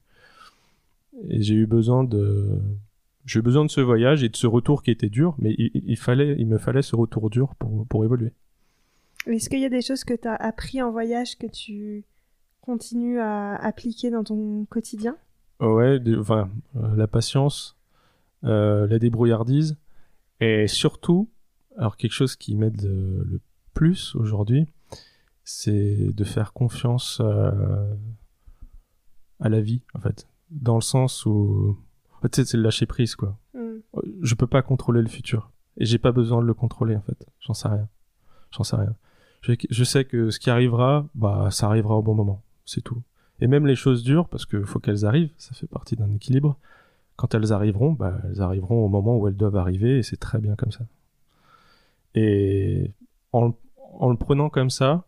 Et 1.30 1.42
j'ai 1.42 1.56
eu 1.56 1.66
besoin 1.66 2.04
de, 2.04 2.50
j'ai 3.26 3.40
eu 3.40 3.42
besoin 3.42 3.66
de 3.66 3.72
ce 3.72 3.82
voyage 3.82 4.24
et 4.24 4.30
de 4.30 4.36
ce 4.36 4.48
retour 4.48 4.84
qui 4.84 4.92
était 4.92 5.10
dur, 5.10 5.36
mais 5.40 5.56
il, 5.58 5.72
il 5.74 5.98
fallait, 5.98 6.36
il 6.38 6.46
me 6.48 6.58
fallait 6.58 6.82
ce 6.82 6.96
retour 6.96 7.30
dur 7.30 7.56
pour, 7.56 7.88
pour 7.88 8.04
évoluer. 8.04 8.34
Est-ce 9.28 9.50
qu'il 9.50 9.60
y 9.62 9.66
a 9.66 9.70
des 9.70 9.82
choses 9.82 10.04
que 10.04 10.14
tu 10.14 10.28
as 10.28 10.36
appris 10.36 10.82
en 10.82 10.92
voyage 10.92 11.38
que 11.38 11.48
tu 11.48 12.04
continues 12.62 13.20
à 13.20 13.56
appliquer 13.56 14.12
dans 14.12 14.24
ton 14.24 14.66
quotidien? 14.66 15.16
Ouais, 15.62 16.00
de- 16.00 16.20
enfin, 16.20 16.50
euh, 16.76 16.96
la 16.96 17.08
patience, 17.08 17.78
euh, 18.44 18.86
la 18.88 19.00
débrouillardise, 19.00 19.78
et 20.42 20.68
surtout, 20.68 21.30
alors 21.78 21.96
quelque 21.98 22.12
chose 22.12 22.36
qui 22.36 22.56
m'aide 22.56 22.82
le 22.84 23.40
plus 23.76 24.16
aujourd'hui, 24.16 24.66
c'est 25.44 26.12
de 26.12 26.24
faire 26.24 26.54
confiance 26.54 27.22
euh, 27.22 27.94
à 29.40 29.50
la 29.50 29.62
vie, 29.62 29.84
en 29.94 30.00
fait. 30.00 30.28
Dans 30.50 30.76
le 30.76 30.82
sens 30.82 31.28
où, 31.28 31.78
en 32.18 32.22
fait, 32.22 32.44
c'est 32.44 32.58
le 32.58 32.64
lâcher 32.64 32.88
prise, 32.88 33.16
quoi. 33.16 33.38
Hmm. 33.54 33.78
Je 34.24 34.34
peux 34.34 34.48
pas 34.48 34.64
contrôler 34.64 35.02
le 35.02 35.08
futur, 35.08 35.52
et 35.78 35.86
j'ai 35.86 36.00
pas 36.00 36.12
besoin 36.12 36.42
de 36.42 36.48
le 36.48 36.56
contrôler, 36.56 36.96
en 36.96 37.02
fait. 37.02 37.28
J'en 37.42 37.54
sais 37.54 37.68
rien. 37.68 37.88
J'en 38.50 38.64
sais 38.64 38.78
rien. 38.78 38.96
Je, 39.42 39.54
je 39.70 39.84
sais 39.84 40.06
que 40.06 40.32
ce 40.32 40.40
qui 40.40 40.50
arrivera, 40.50 41.08
bah, 41.14 41.50
ça 41.52 41.68
arrivera 41.68 41.96
au 41.96 42.02
bon 42.02 42.16
moment. 42.16 42.42
C'est 42.66 42.82
tout. 42.82 43.04
Et 43.40 43.48
même 43.48 43.68
les 43.68 43.76
choses 43.76 44.04
dures, 44.04 44.28
parce 44.28 44.46
qu'il 44.46 44.66
faut 44.66 44.80
qu'elles 44.80 45.06
arrivent, 45.06 45.34
ça 45.38 45.54
fait 45.54 45.68
partie 45.68 45.96
d'un 45.96 46.12
équilibre. 46.14 46.58
Quand 47.18 47.36
elles 47.36 47.54
arriveront, 47.54 47.92
bah, 47.92 48.20
elles 48.24 48.42
arriveront 48.42 48.84
au 48.86 48.88
moment 48.88 49.18
où 49.18 49.28
elles 49.28 49.36
doivent 49.36 49.58
arriver, 49.58 50.00
et 50.00 50.04
c'est 50.04 50.18
très 50.18 50.40
bien 50.40 50.56
comme 50.56 50.72
ça. 50.72 50.86
Et 52.16 52.92
en, 53.34 53.54
en 54.00 54.10
le 54.12 54.18
prenant 54.18 54.50
comme 54.50 54.70
ça, 54.70 55.06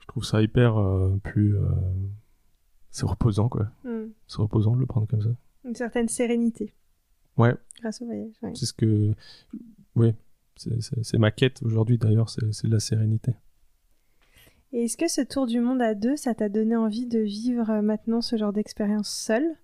je 0.00 0.06
trouve 0.08 0.24
ça 0.24 0.42
hyper 0.42 0.78
euh, 0.78 1.16
plus... 1.22 1.56
euh, 1.56 1.68
c'est 2.90 3.06
reposant, 3.06 3.48
quoi. 3.48 3.68
Hmm. 3.84 4.06
C'est 4.28 4.38
reposant 4.38 4.74
de 4.74 4.80
le 4.80 4.86
prendre 4.86 5.06
comme 5.08 5.22
ça. 5.22 5.30
Une 5.64 5.74
certaine 5.74 6.08
sérénité. 6.08 6.72
Ouais. 7.36 7.54
Grâce 7.80 8.00
au 8.02 8.04
voyage. 8.06 8.32
ouais. 8.42 8.52
C'est 8.54 8.66
ce 8.66 8.72
que... 8.72 9.12
Oui, 9.96 10.12
c'est- 10.56 11.18
ma 11.18 11.30
quête 11.30 11.62
aujourd'hui, 11.62 11.98
d'ailleurs, 11.98 12.28
c'est 12.30 12.68
la 12.68 12.80
sérénité. 12.80 13.32
Et 14.72 14.84
est-ce 14.84 14.96
que 14.96 15.08
ce 15.08 15.20
tour 15.20 15.46
du 15.46 15.60
monde 15.60 15.80
à 15.82 15.94
deux, 15.94 16.16
ça 16.16 16.34
t'a 16.34 16.48
donné 16.48 16.74
envie 16.76 17.06
de 17.06 17.20
vivre 17.20 17.70
euh, 17.70 17.80
maintenant 17.82 18.20
ce 18.20 18.36
genre 18.36 18.52
d'expérience 18.52 19.08
seule? 19.08 19.56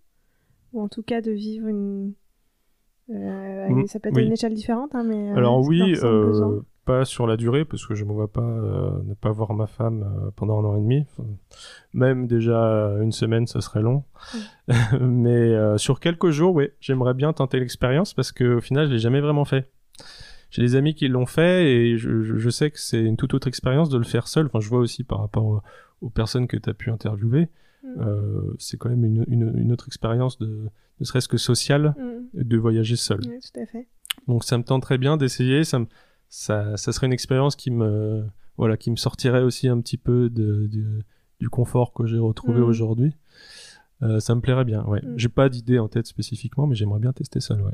Ou 0.73 0.81
en 0.81 0.89
tout 0.89 1.03
cas 1.03 1.21
de 1.21 1.33
vivre 1.33 1.67
une. 1.67 2.13
euh, 3.11 3.69
Mm, 3.69 3.87
ça 3.89 3.99
peut 3.99 4.09
être 4.11 4.15
oui. 4.17 4.27
une 4.27 4.33
échelle 4.33 4.55
différente, 4.55 4.95
hein, 4.95 5.03
mais. 5.03 5.31
Alors 5.31 5.61
oui, 5.67 5.95
euh. 6.05 6.61
Pas 6.91 7.05
sur 7.05 7.27
la 7.27 7.37
durée, 7.37 7.65
parce 7.65 7.87
que 7.87 7.95
je 7.95 8.05
me 8.05 8.13
vois 8.13 8.33
pas 8.33 8.41
euh, 8.43 8.91
ne 9.05 9.15
pas 9.15 9.31
voir 9.31 9.53
ma 9.55 9.67
femme 9.67 10.03
euh, 10.03 10.31
pendant 10.37 10.61
un 10.61 10.65
an 10.65 10.77
et 10.77 10.81
demi. 10.81 11.07
Enfin, 11.13 11.29
même 11.93 12.27
déjà 12.27 12.63
euh, 12.65 13.03
une 13.03 13.13
semaine, 13.13 13.47
ce 13.47 13.61
serait 13.61 13.83
long. 13.83 14.05
Mais 15.01 15.31
euh, 15.31 15.79
sur 15.79 16.01
quelques 16.01 16.31
jours, 16.31 16.55
oui, 16.55 16.69
j'aimerais 16.81 17.15
bien 17.15 17.33
tenter 17.33 17.61
l'expérience, 17.61 18.15
parce 18.15 18.33
que 18.33 18.57
au 18.57 18.61
final, 18.61 18.87
je 18.89 18.93
l'ai 18.93 18.99
jamais 18.99 19.21
vraiment 19.21 19.45
fait. 19.45 19.71
J'ai 20.51 20.63
des 20.63 20.75
amis 20.75 20.95
qui 20.95 21.07
l'ont 21.09 21.27
fait, 21.27 21.71
et 21.73 21.97
je, 21.97 22.23
je- 22.23 22.51
sais 22.51 22.71
que 22.71 22.79
c'est 22.81 23.01
une 23.03 23.17
toute 23.17 23.35
autre 23.35 23.47
expérience 23.47 23.89
de 23.89 23.99
le 23.99 24.05
faire 24.05 24.27
seul. 24.27 24.47
Enfin, 24.47 24.59
je 24.61 24.69
vois 24.69 24.81
aussi 24.81 25.05
par 25.05 25.21
rapport 25.21 25.45
aux, 25.47 25.61
aux 26.01 26.11
personnes 26.11 26.49
que 26.49 26.57
tu 26.57 26.69
as 26.71 26.75
pu 26.75 26.91
interviewer, 26.91 27.49
Mm. 27.83 28.03
c'est 28.59 28.77
quand 28.77 28.91
même 28.91 29.05
une, 29.07 29.25
une, 29.27 29.55
une 29.57 29.73
autre 29.73 29.87
expérience 29.89 30.39
de 30.39 30.69
ne 31.01 31.05
serait-ce 31.07 31.29
que 31.29 31.39
sociale 31.39 31.95
Mm. 31.97 32.43
de 32.43 32.57
voyager 32.59 32.97
seul. 32.97 33.21
Ouais, 33.27 33.39
tout 33.41 33.59
à 33.59 33.65
fait. 33.65 33.87
Donc 34.29 34.45
ça 34.45 34.59
me 34.59 34.63
tente 34.65 34.83
très 34.83 34.99
bien 34.99 35.17
d'essayer. 35.17 35.65
Ça, 35.65 35.79
me- 35.79 35.87
ça, 36.31 36.77
ça 36.79 36.93
serait 36.93 37.07
une 37.07 37.13
expérience 37.13 37.57
qui 37.57 37.71
me, 37.71 38.25
voilà, 38.57 38.77
qui 38.79 38.91
me 38.91 38.97
sortirait 38.97 39.43
aussi 39.43 39.69
un 39.69 39.79
petit 39.81 39.99
peu 39.99 40.31
de, 40.31 40.67
de- 40.69 41.03
du 41.41 41.49
confort 41.51 41.93
que 41.93 42.07
j'ai 42.07 42.19
retrouvé 42.19 42.61
Mhm. 42.61 42.67
aujourd'hui. 42.67 43.17
Euh, 44.03 44.19
ça 44.21 44.35
me 44.35 44.41
plairait 44.41 44.65
bien. 44.65 44.85
Ouais. 44.85 45.03
Mhm. 45.03 45.15
J'ai 45.19 45.29
pas 45.29 45.49
d'idée 45.51 45.79
en 45.79 45.89
tête 45.89 46.07
spécifiquement, 46.07 46.67
mais 46.67 46.75
j'aimerais 46.75 47.01
bien 47.01 47.13
tester 47.13 47.41
ça. 47.41 47.55
Ouais. 47.57 47.73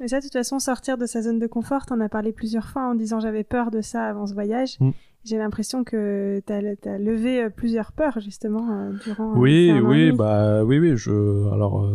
Mais 0.00 0.08
ça, 0.08 0.18
de 0.18 0.24
toute 0.24 0.32
façon, 0.32 0.58
sortir 0.58 0.98
de 0.98 1.06
sa 1.06 1.22
zone 1.22 1.38
de 1.38 1.46
confort, 1.46 1.86
t'en 1.86 2.00
as 2.00 2.08
parlé 2.08 2.32
plusieurs 2.32 2.66
fois 2.66 2.88
en 2.88 2.94
disant 2.94 3.20
j'avais 3.20 3.44
peur 3.44 3.70
de 3.70 3.80
ça 3.80 4.06
avant 4.08 4.26
ce 4.26 4.34
voyage. 4.34 4.80
Mm. 4.80 4.90
J'ai 5.24 5.38
l'impression 5.38 5.84
que 5.84 6.42
t'as 6.46 6.58
as 6.58 6.98
levé 6.98 7.44
euh, 7.44 7.50
plusieurs 7.50 7.92
peurs, 7.92 8.18
justement, 8.20 8.70
euh, 8.72 8.92
durant. 9.04 9.36
Oui, 9.38 9.72
oui, 9.82 10.10
bah 10.12 10.64
oui, 10.64 10.78
oui. 10.78 10.96
Je, 10.96 11.12
alors 11.52 11.88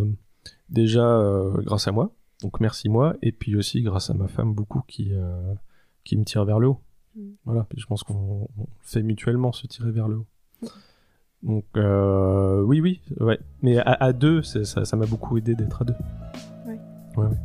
déjà 0.69 1.21
grâce 1.65 1.87
à 1.87 1.91
moi, 1.91 2.11
donc 2.41 2.59
merci 2.59 2.89
moi, 2.89 3.15
et 3.21 3.31
puis 3.31 3.55
aussi 3.55 3.81
grâce 3.81 4.09
à 4.09 4.13
ma 4.13 4.27
femme 4.27 4.53
beaucoup 4.53 4.81
qui 4.87 5.11
qui 6.03 6.17
me 6.17 6.23
tire 6.23 6.45
vers 6.45 6.59
le 6.59 6.67
haut. 6.69 6.81
Mm. 7.15 7.29
Voilà, 7.45 7.65
puis 7.69 7.79
je 7.79 7.85
pense 7.85 8.03
qu'on 8.03 8.47
on 8.57 8.65
fait 8.81 9.03
mutuellement 9.03 9.51
se 9.51 9.67
tirer 9.67 9.91
vers 9.91 10.07
le 10.07 10.17
haut. 10.17 10.27
Donc 11.43 11.65
euh, 11.77 12.61
oui, 12.61 12.81
oui, 12.81 13.01
ouais. 13.19 13.39
Mais 13.61 13.77
à, 13.77 13.93
à 13.93 14.13
deux, 14.13 14.41
ça, 14.43 14.85
ça 14.85 14.97
m'a 14.97 15.05
beaucoup 15.05 15.37
aidé 15.37 15.55
d'être 15.55 15.81
à 15.81 15.85
deux. 15.85 15.95
Ouais. 16.65 16.79
Ouais, 17.15 17.25
ouais, 17.25 17.37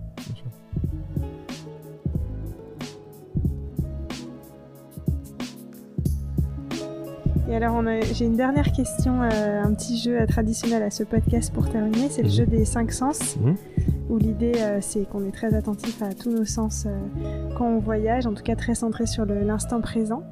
Et 7.55 7.57
alors, 7.57 7.81
j'ai 8.13 8.25
une 8.25 8.35
dernière 8.37 8.73
question, 8.73 9.23
euh, 9.23 9.63
un 9.63 9.73
petit 9.75 9.97
jeu 9.97 10.21
euh, 10.21 10.27
traditionnel 10.27 10.83
à 10.83 10.91
ce 10.91 11.05
podcast 11.05 11.55
pour 11.55 11.71
terminer. 11.71 12.09
C'est 12.11 12.25
le 12.25 12.29
jeu 12.29 12.47
des 12.47 12.65
cinq 12.65 12.91
sens, 12.91 13.37
Mhm. 13.37 13.55
où 14.09 14.19
l'idée, 14.19 14.55
euh, 14.57 14.79
c'est 14.81 15.09
qu'on 15.09 15.25
est 15.25 15.31
très 15.31 15.55
attentif 15.55 16.03
à 16.03 16.13
tous 16.15 16.31
nos 16.31 16.45
sens 16.45 16.85
euh, 16.85 16.99
quand 17.57 17.67
on 17.69 17.79
voyage, 17.79 18.27
en 18.27 18.35
tout 18.35 18.43
cas 18.43 18.57
très 18.57 18.75
centré 18.75 19.07
sur 19.07 19.25
l'instant 19.25 19.81
présent. 19.81 20.25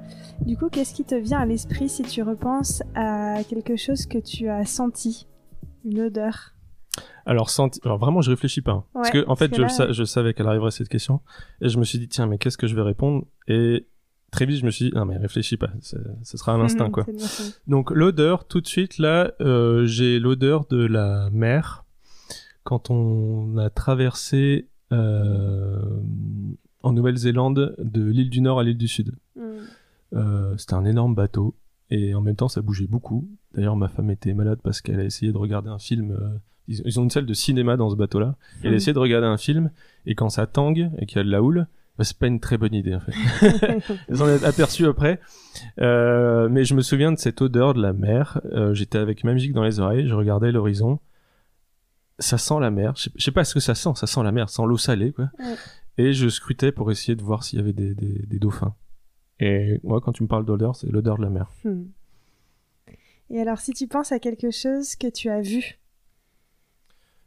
Du 0.45 0.57
coup, 0.57 0.69
qu'est-ce 0.69 0.95
qui 0.95 1.05
te 1.05 1.15
vient 1.15 1.39
à 1.39 1.47
l'esprit 1.47 1.89
si 1.89 2.03
tu 2.03 2.25
repenses 2.25 2.83
à 2.97 3.37
quelque 3.49 3.77
chose 3.77 4.07
que 4.07 4.19
tu 4.19 4.49
as 4.49 4.65
senti 4.65 5.29
Une 5.85 6.01
odeur? 6.01 6.55
Alors, 7.25 7.51
senti- 7.51 7.79
alors 7.85 7.99
vraiment, 7.99 8.21
je 8.21 8.31
réfléchis 8.31 8.63
pas. 8.63 8.73
hein. 8.73 8.85
parce 8.95 9.11
que 9.11 9.25
en 9.29 9.37
fait, 9.37 9.49
que 9.51 9.55
je, 9.57 9.61
là- 9.63 9.69
le 9.69 9.73
sa- 9.73 9.93
je 9.93 10.03
savais 10.03 10.35
qu'elle 10.35 10.49
arriverait 10.49 10.73
cette 10.73 10.89
question, 10.89 11.21
et 11.61 11.69
je 11.69 11.79
me 11.79 11.85
suis 11.85 12.01
dit 12.01 12.09
tiens, 12.09 12.27
mais 12.27 12.37
qu'est-ce 12.39 12.59
que 12.59 12.67
je 12.67 12.75
vais 12.75 12.83
répondre? 12.83 13.27
Et 13.47 13.87
très 14.33 14.47
vite, 14.47 14.59
je 14.59 14.65
me 14.67 14.71
suis 14.73 14.87
dit 14.87 14.97
non 14.97 15.05
mais 15.05 15.17
réfléchis 15.17 15.57
pas, 15.57 15.71
ce 15.81 16.37
sera 16.37 16.53
un 16.55 16.61
instinct 16.61 16.91
quoi. 16.91 17.07
Donc 17.69 17.91
l'odeur, 17.93 18.45
tout 18.49 18.61
de 18.61 18.67
suite 18.67 18.99
là, 18.99 19.31
euh, 19.41 19.87
j'ai 19.87 20.19
l'odeur 20.19 20.67
de 20.69 20.85
la 20.85 21.31
mer 21.31 21.85
quand 22.65 22.91
on 22.91 23.57
a 23.59 23.71
traversé 23.71 24.67
euh, 24.93 25.81
en 26.83 26.93
Nouvelle-Zélande 26.93 27.75
de 27.79 28.05
l'île 28.05 28.31
du 28.31 28.41
Nord 28.41 28.59
à 28.61 28.65
l'île 28.65 28.77
du 28.79 28.89
Sud. 28.89 29.13
Mm. 29.37 29.41
Euh, 30.15 30.55
C'était 30.59 30.75
un 30.75 30.85
énorme 30.85 31.15
bateau 31.15 31.55
et 31.91 32.15
en 32.15 32.21
même 32.21 32.37
temps 32.37 32.49
ça 32.49 32.61
bougeait 32.63 32.87
beaucoup. 32.87 33.29
D'ailleurs 33.55 33.77
ma 33.77 33.89
femme 33.89 34.11
était 34.11 34.35
malade 34.35 34.59
parce 34.63 34.81
qu'elle 34.81 35.01
a 35.01 35.05
essayé 35.05 35.33
de 35.33 35.39
regarder 35.39 35.69
un 35.71 35.79
film. 35.79 36.13
euh, 36.13 36.29
ils, 36.69 36.81
ils 36.85 37.01
ont 37.01 37.05
une 37.05 37.11
salle 37.11 37.27
de 37.27 37.35
cinéma 37.35 37.77
dans 37.77 37.91
ce 37.91 37.97
bateau-là. 37.97 38.37
Elle 38.63 38.69
a 38.69 38.71
Mhm. 38.71 38.77
essayé 38.77 38.93
de 38.93 38.99
regarder 38.99 39.27
un 39.27 39.37
film 39.37 39.71
et 40.07 40.15
quand 40.15 40.29
ça 40.29 40.47
tangue 40.47 40.91
et 40.99 41.07
qu'il 41.07 41.19
y 41.19 41.21
a 41.21 41.25
de 41.25 41.31
la 41.31 41.43
houle, 41.43 41.67
c'est 42.01 42.19
pas 42.19 42.27
une 42.27 42.41
très 42.41 42.59
bonne 42.59 42.75
idée 42.75 42.95
en 42.95 43.01
fait. 43.01 43.13
Ils 44.09 44.23
en 44.23 44.27
ont 44.27 44.45
aperçu 44.45 44.87
après. 44.87 45.21
Euh, 45.81 46.49
mais 46.49 46.65
je 46.65 46.75
me 46.75 46.83
souviens 46.83 47.13
de 47.13 47.19
cette 47.19 47.43
odeur 47.43 47.75
de 47.75 47.83
la 47.83 47.93
mer. 47.93 48.41
Euh, 48.47 48.75
J'étais 48.75 48.99
avec 48.99 49.25
ma 49.25 49.33
musique 49.33 49.53
dans 49.53 49.63
les 49.63 49.81
oreilles, 49.81 50.09
je 50.09 50.15
regardais 50.15 50.53
l'horizon. 50.53 50.99
Ça 52.19 52.39
sent 52.39 52.61
la 52.61 52.71
mer. 52.71 52.95
Je 52.97 53.11
sais, 53.19 53.31
pas 53.31 53.45
ce 53.45 53.55
que 53.55 53.61
ça 53.61 53.75
sent. 53.75 53.91
Ça 53.97 54.07
sent 54.07 54.23
la 54.23 54.33
mer, 54.33 54.49
ça 54.49 54.57
sent 54.57 54.69
l'eau 54.69 54.79
salée, 54.79 55.13
quoi. 55.13 55.31
Ouais. 55.39 55.57
Et 55.99 56.13
je 56.13 56.29
scrutais 56.29 56.73
pour 56.73 56.91
essayer 56.91 57.17
de 57.17 57.23
voir 57.23 57.43
s'il 57.45 57.59
y 57.59 57.63
avait 57.63 57.73
des, 57.73 57.95
des, 57.95 58.27
des 58.27 58.39
dauphins. 58.39 58.75
Et 59.41 59.81
moi, 59.83 60.01
quand 60.01 60.13
tu 60.13 60.23
me 60.23 60.29
parles 60.29 60.45
d'odeur, 60.45 60.77
c'est 60.77 60.91
l'odeur 60.91 61.17
de 61.19 61.23
la 61.23 61.31
mer. 61.31 61.51
Hmm. 61.65 61.85
Et 63.31 63.41
alors, 63.41 63.59
si 63.59 63.73
tu 63.73 63.89
penses 63.89 64.13
à 64.13 64.19
quelque 64.19 64.51
chose 64.51 64.95
que 64.95 65.09
tu 65.09 65.29
as 65.31 65.41
vu, 65.41 65.79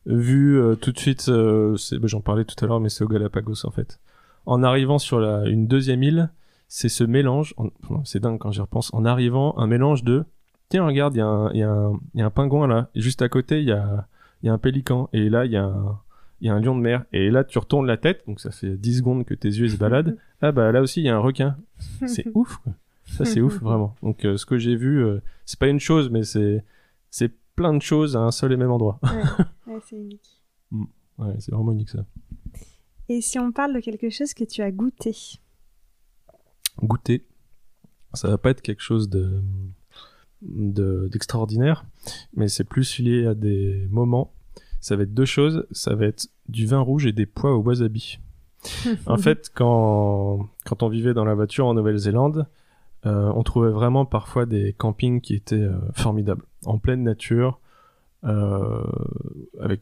Vu 0.05 0.59
euh, 0.59 0.76
tout 0.76 0.91
de 0.91 0.99
suite, 0.99 1.30
bah, 1.30 2.07
j'en 2.07 2.22
parlais 2.22 2.45
tout 2.45 2.63
à 2.63 2.68
l'heure, 2.68 2.80
mais 2.80 2.89
c'est 2.89 3.03
au 3.03 3.07
Galapagos 3.07 3.66
en 3.66 3.72
fait. 3.72 3.99
En 4.46 4.64
arrivant 4.64 5.00
sur 5.00 5.20
la, 5.20 5.46
une 5.48 5.68
deuxième 5.68 6.04
île, 6.04 6.30
c'est 6.68 6.89
ce 6.89 7.04
mélange, 7.04 7.56
c'est 8.04 8.20
dingue 8.20 8.38
quand 8.39 8.52
j'y 8.52 8.62
repense, 8.62 8.93
en 8.93 9.06
arrivant, 9.06 9.58
un 9.58 9.68
mélange 9.68 10.04
de, 10.04 10.26
tiens 10.70 10.86
regarde, 10.86 11.16
il 11.16 11.20
y, 11.20 11.22
a 11.22 11.28
un- 11.28 11.52
y, 11.54 12.20
y 12.20 12.22
a 12.22 12.30
pingouin 12.30 12.68
là, 12.68 12.89
et 12.96 13.02
juste 13.02 13.22
à 13.22 13.30
côté, 13.30 13.60
il 13.62 13.68
y 13.68 13.72
a, 13.72 14.08
il 14.43 14.48
y 14.48 14.50
a 14.50 14.54
un 14.54 14.58
pélican, 14.58 15.10
et 15.14 15.30
là, 15.30 15.46
il 15.46 15.52
y, 15.52 15.58
a 15.58 15.64
un- 15.66 16.00
il 16.41 16.48
y 16.48 16.50
a 16.50 16.54
un 16.54 16.60
lion 16.60 16.76
de 16.76 16.82
mer, 16.82 17.06
et 17.14 17.30
là, 17.32 17.43
tu 17.43 17.58
retournes 17.60 17.88
la 17.88 17.98
tête, 17.98 18.24
donc 18.28 18.39
ça 18.39 18.52
fait 18.52 18.76
10 18.78 18.98
secondes 18.98 19.26
que 19.26 19.34
tes 19.34 19.48
yeux 19.48 19.68
se 19.68 19.78
baladent, 19.78 20.18
ah 20.41 20.52
bah 20.52 20.72
là 20.72 20.82
aussi, 20.82 21.02
il 21.02 21.06
y 21.06 21.10
a 21.10 21.16
un 21.16 21.20
requin. 21.20 21.56
C'est 22.08 22.26
ouf, 22.36 22.58
quoi. 22.58 22.74
Ça, 23.06 23.24
c'est 23.24 23.39
ouf, 23.41 23.62
vraiment. 23.62 23.96
Donc, 24.02 24.26
euh, 24.26 24.36
ce 24.36 24.46
que 24.48 24.58
j'ai 24.58 24.76
vu, 24.76 25.04
euh, 25.04 25.22
c'est 25.46 25.60
pas 25.60 25.68
une 25.68 25.80
chose, 25.80 26.10
mais 26.10 26.24
c'est, 26.24 26.66
c'est 27.12 27.32
plein 27.56 27.74
de 27.74 27.82
choses 27.82 28.18
à 28.18 28.20
un 28.22 28.32
seul 28.32 28.52
et 28.52 28.58
même 28.58 28.72
endroit. 28.72 29.00
Ouais, 29.68 29.80
c'est 29.86 29.96
unique. 29.96 30.41
Ouais, 31.18 31.34
c'est 31.39 31.52
vraiment 31.54 31.72
unique 31.72 31.89
ça. 31.89 32.04
Et 33.10 33.22
si 33.22 33.38
on 33.39 33.51
parle 33.51 33.74
de 33.74 33.80
quelque 33.80 34.10
chose 34.10 34.34
que 34.34 34.43
tu 34.43 34.62
as 34.62 34.72
goûté? 34.72 35.16
Goûter, 36.82 37.26
ça 38.14 38.28
va 38.30 38.38
pas 38.38 38.49
être 38.51 38.62
quelque 38.62 38.82
chose 38.82 39.10
de 39.10 39.41
de- 40.41 41.08
d'extraordinaire, 41.12 41.86
mais 42.36 42.47
c'est 42.47 42.64
plus 42.66 42.99
lié 42.99 43.26
à 43.26 43.34
des 43.34 43.88
moments. 43.89 44.34
Ça 44.80 44.95
va 44.95 45.03
être 45.03 45.14
deux 45.14 45.26
choses. 45.26 45.66
Ça 45.72 45.95
va 45.95 46.06
être 46.06 46.28
du 46.47 46.68
vin 46.68 46.80
rouge 46.82 47.06
et 47.08 47.14
des 47.14 47.26
pois 47.26 47.56
au 47.56 47.62
wasabi. 47.62 48.20
En 49.08 49.18
fait, 49.18 49.49
quand, 49.56 50.47
quand 50.66 50.84
on 50.84 50.89
vivait 50.89 51.14
dans 51.14 51.26
la 51.26 51.34
voiture 51.34 51.66
en 51.66 51.74
Nouvelle-Zélande, 51.74 52.47
euh, 53.06 53.32
on 53.36 53.43
trouvait 53.43 53.70
vraiment 53.72 54.06
parfois 54.06 54.45
des 54.45 54.74
campings 54.74 55.22
qui 55.22 55.34
étaient 55.36 55.56
euh, 55.56 55.78
formidables, 55.93 56.43
en 56.66 56.78
pleine 56.80 57.03
nature, 57.03 57.60
euh, 58.24 58.84
avec 59.60 59.82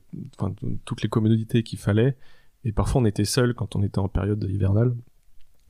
toutes 0.85 1.01
les 1.01 1.09
commodités 1.09 1.63
qu'il 1.63 1.79
fallait. 1.79 2.15
Et 2.65 2.71
parfois 2.71 3.01
on 3.01 3.05
était 3.05 3.25
seul 3.25 3.53
quand 3.53 3.75
on 3.75 3.83
était 3.83 3.99
en 3.99 4.07
période 4.07 4.43
hivernale. 4.49 4.95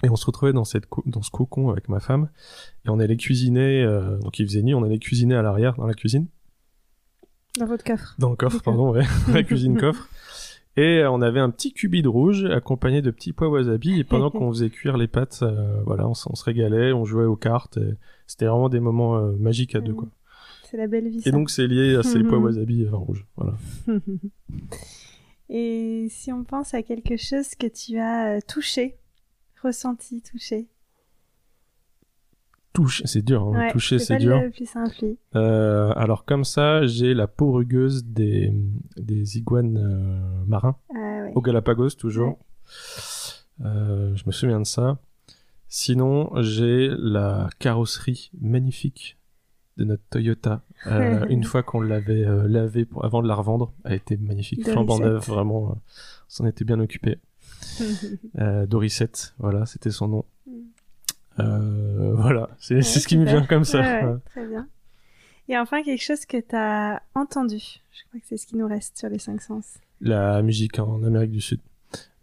Et 0.04 0.10
on 0.10 0.16
se 0.16 0.26
retrouvait 0.26 0.52
dans, 0.52 0.66
cette 0.66 0.86
dans 1.06 1.22
ce 1.22 1.32
cocon 1.32 1.70
avec 1.70 1.88
ma 1.88 2.00
femme. 2.00 2.30
Et 2.86 2.89
on 2.89 3.00
allait 3.00 3.16
cuisiner, 3.16 3.84
euh, 3.84 4.18
donc 4.20 4.38
il 4.39 4.46
faisait 4.46 4.62
nuit, 4.62 4.74
on 4.74 4.84
allait 4.84 5.00
cuisiner 5.00 5.36
à 5.36 5.41
l'arrière, 5.41 5.76
dans 5.76 5.88
la 5.88 5.94
cuisine. 5.94 6.28
Dans 7.58 7.68
votre 7.68 7.84
coffre. 7.84 8.16
Dans 8.20 8.30
le 8.30 8.36
coffre, 8.36 8.62
pardon, 8.62 8.91
ouais. 8.91 9.06
la 9.34 9.44
cuisine 9.44 9.80
coffre. 9.80 10.10
Et 10.76 11.04
on 11.06 11.22
avait 11.22 11.39
un 11.39 11.52
petit 11.52 11.72
cubide 11.72 12.08
rouge 12.08 12.46
accompagné 12.46 13.04
de 13.04 13.12
petits 13.12 13.32
pois 13.32 13.50
wasabi. 13.50 14.00
Et 14.00 14.04
pendant 14.04 14.32
qu'on 14.32 14.52
faisait 14.52 14.70
cuire 14.70 14.98
les 14.98 15.08
pâtes, 15.08 15.39
euh, 15.44 15.82
voilà, 15.86 16.08
on, 16.08 16.14
se 16.14 16.44
régalait, 16.44 16.94
on 16.94 17.06
jouait 17.06 17.26
aux 17.26 17.36
cartes. 17.36 17.78
et 17.78 17.94
C'était 18.26 18.46
vraiment 18.46 18.70
des 18.70 18.80
moments 18.80 19.18
euh, 19.18 19.36
magiques 19.38 19.76
à 19.76 19.82
deux, 19.82 19.94
quoi. 19.94 20.08
C'est 20.64 20.78
la 20.78 20.88
belle 20.88 21.08
vie. 21.08 21.22
Et 21.26 21.32
donc 21.32 21.52
c'est 21.52 21.68
lié 21.68 21.96
à 21.96 22.04
ces 22.04 22.24
pois 22.24 22.38
wasabi 22.39 22.86
euh, 22.86 22.96
rouges. 22.96 23.28
Voilà. 23.36 23.54
Et 25.56 26.08
si 26.10 26.32
on 26.32 26.43
pense 26.43 26.74
à 26.74 26.82
quelque 26.82 27.16
chose 27.16 27.54
que 27.54 27.68
tu 27.68 27.99
as 27.99 28.38
euh, 28.38 28.39
touché, 28.47 28.97
ressenti, 29.62 30.22
touché. 30.24 30.68
Touche, 32.74 33.04
c'est 33.06 33.22
dur. 33.22 33.43
Hein. 33.43 33.51
Ouais, 33.68 33.72
Toucher, 33.72 33.99
c'est 33.99 34.18
dur. 34.18 34.41
le 34.41 34.49
plus 34.49 34.66
simple. 34.68 34.95
oui. 35.04 35.18
Euh, 35.36 35.93
alors 35.95 36.26
comme 36.26 36.43
ça, 36.43 36.88
j'ai 36.88 37.14
la 37.14 37.28
peau 37.28 37.51
rugueuse 37.51 38.04
des, 38.04 38.51
des 38.97 39.38
iguanes 39.38 39.78
euh, 39.78 40.45
marins 40.47 40.76
Ah 40.89 41.22
ouais. 41.26 41.32
au 41.36 41.41
Galapagos 41.41 41.91
toujours. 41.91 42.39
Euh, 43.64 44.16
je 44.16 44.24
me 44.26 44.32
souviens 44.32 44.60
de 44.60 44.66
ça. 44.66 44.97
Sinon, 45.68 46.32
j'ai 46.41 46.89
la 46.97 47.47
carrosserie 47.60 48.32
magnifique 48.41 49.20
de 49.78 49.84
notre 49.86 50.04
Toyota. 50.10 50.64
Euh, 50.88 51.26
une 51.30 51.44
fois 51.52 51.64
qu'on 51.64 51.82
l'avait 51.82 52.26
euh, 52.26 52.48
lavée 52.48 52.86
pour, 52.86 53.06
avant 53.06 53.22
de 53.22 53.28
la 53.28 53.36
revendre, 53.36 53.72
elle 53.86 53.94
était 53.94 54.18
magnifique, 54.18 54.68
flambant 54.68 55.00
neuve, 55.00 55.24
vraiment. 55.26 55.70
euh, 55.70 55.74
on 55.74 55.80
s'en 56.28 56.46
était 56.46 56.66
bien 56.66 56.80
occupé. 56.80 57.18
Euh, 58.40 58.66
Dorissette, 58.66 59.34
voilà, 59.40 59.66
c'était 59.66 59.90
son 59.92 60.08
nom. 60.08 60.26
Mm. 60.48 62.14
Voilà, 62.16 62.50
c'est 62.60 62.76
Ouais, 62.76 62.82
ce 62.82 63.08
qui 63.08 63.18
me 63.18 63.26
vient 63.26 63.46
comme 63.46 63.64
ça. 63.64 63.80
Ouais, 63.80 64.04
ouais. 64.06 64.18
Très 64.26 64.48
bien. 64.48 64.68
Et 65.50 65.58
enfin, 65.58 65.82
quelque 65.84 66.02
chose 66.04 66.26
que 66.26 66.38
tu 66.38 66.56
as 66.56 67.02
entendu. 67.16 67.58
Je 67.92 68.04
crois 68.08 68.20
que 68.20 68.26
c'est 68.28 68.38
ce 68.38 68.46
qui 68.48 68.56
nous 68.58 68.68
reste 68.68 68.98
sur 68.98 69.10
les 69.10 69.20
cinq 69.20 69.42
sens. 69.42 69.76
la 70.02 70.42
musique 70.42 70.78
en 70.80 71.04
Amérique 71.04 71.32
du 71.32 71.42
Sud. 71.42 71.60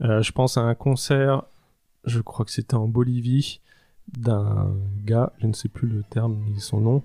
Je 0.01 0.31
pense 0.33 0.57
à 0.57 0.63
un 0.63 0.75
concert, 0.75 1.43
je 2.05 2.21
crois 2.21 2.45
que 2.45 2.51
c'était 2.53 2.75
en 2.75 2.87
Bolivie, 2.89 3.61
d'un 4.17 4.75
gars, 5.05 5.33
je 5.41 5.47
ne 5.47 5.53
sais 5.53 5.69
plus 5.69 5.89
le 5.89 6.03
terme 6.11 6.37
ni 6.53 6.61
son 6.61 6.81
nom, 6.81 7.03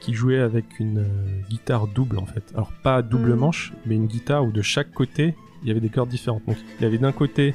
qui 0.00 0.14
jouait 0.14 0.38
avec 0.38 0.64
une 0.78 0.98
euh, 0.98 1.48
guitare 1.48 1.86
double 1.88 2.18
en 2.18 2.26
fait. 2.26 2.44
Alors 2.54 2.72
pas 2.82 3.02
double 3.02 3.34
Mm. 3.34 3.38
manche, 3.38 3.72
mais 3.86 3.94
une 3.94 4.06
guitare 4.06 4.44
où 4.44 4.52
de 4.52 4.62
chaque 4.62 4.92
côté 4.92 5.34
il 5.62 5.68
y 5.68 5.70
avait 5.70 5.80
des 5.80 5.88
cordes 5.88 6.08
différentes. 6.08 6.42
Donc 6.46 6.56
il 6.78 6.82
y 6.82 6.86
avait 6.86 6.98
d'un 6.98 7.12
côté 7.12 7.54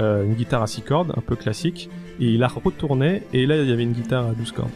euh, 0.00 0.24
une 0.24 0.34
guitare 0.34 0.62
à 0.62 0.66
6 0.66 0.82
cordes, 0.82 1.12
un 1.16 1.20
peu 1.20 1.36
classique, 1.36 1.90
et 2.20 2.26
il 2.26 2.38
la 2.38 2.48
retournait, 2.48 3.22
et 3.32 3.44
là 3.44 3.60
il 3.60 3.68
y 3.68 3.72
avait 3.72 3.82
une 3.82 3.92
guitare 3.92 4.28
à 4.28 4.32
12 4.32 4.52
cordes. 4.52 4.70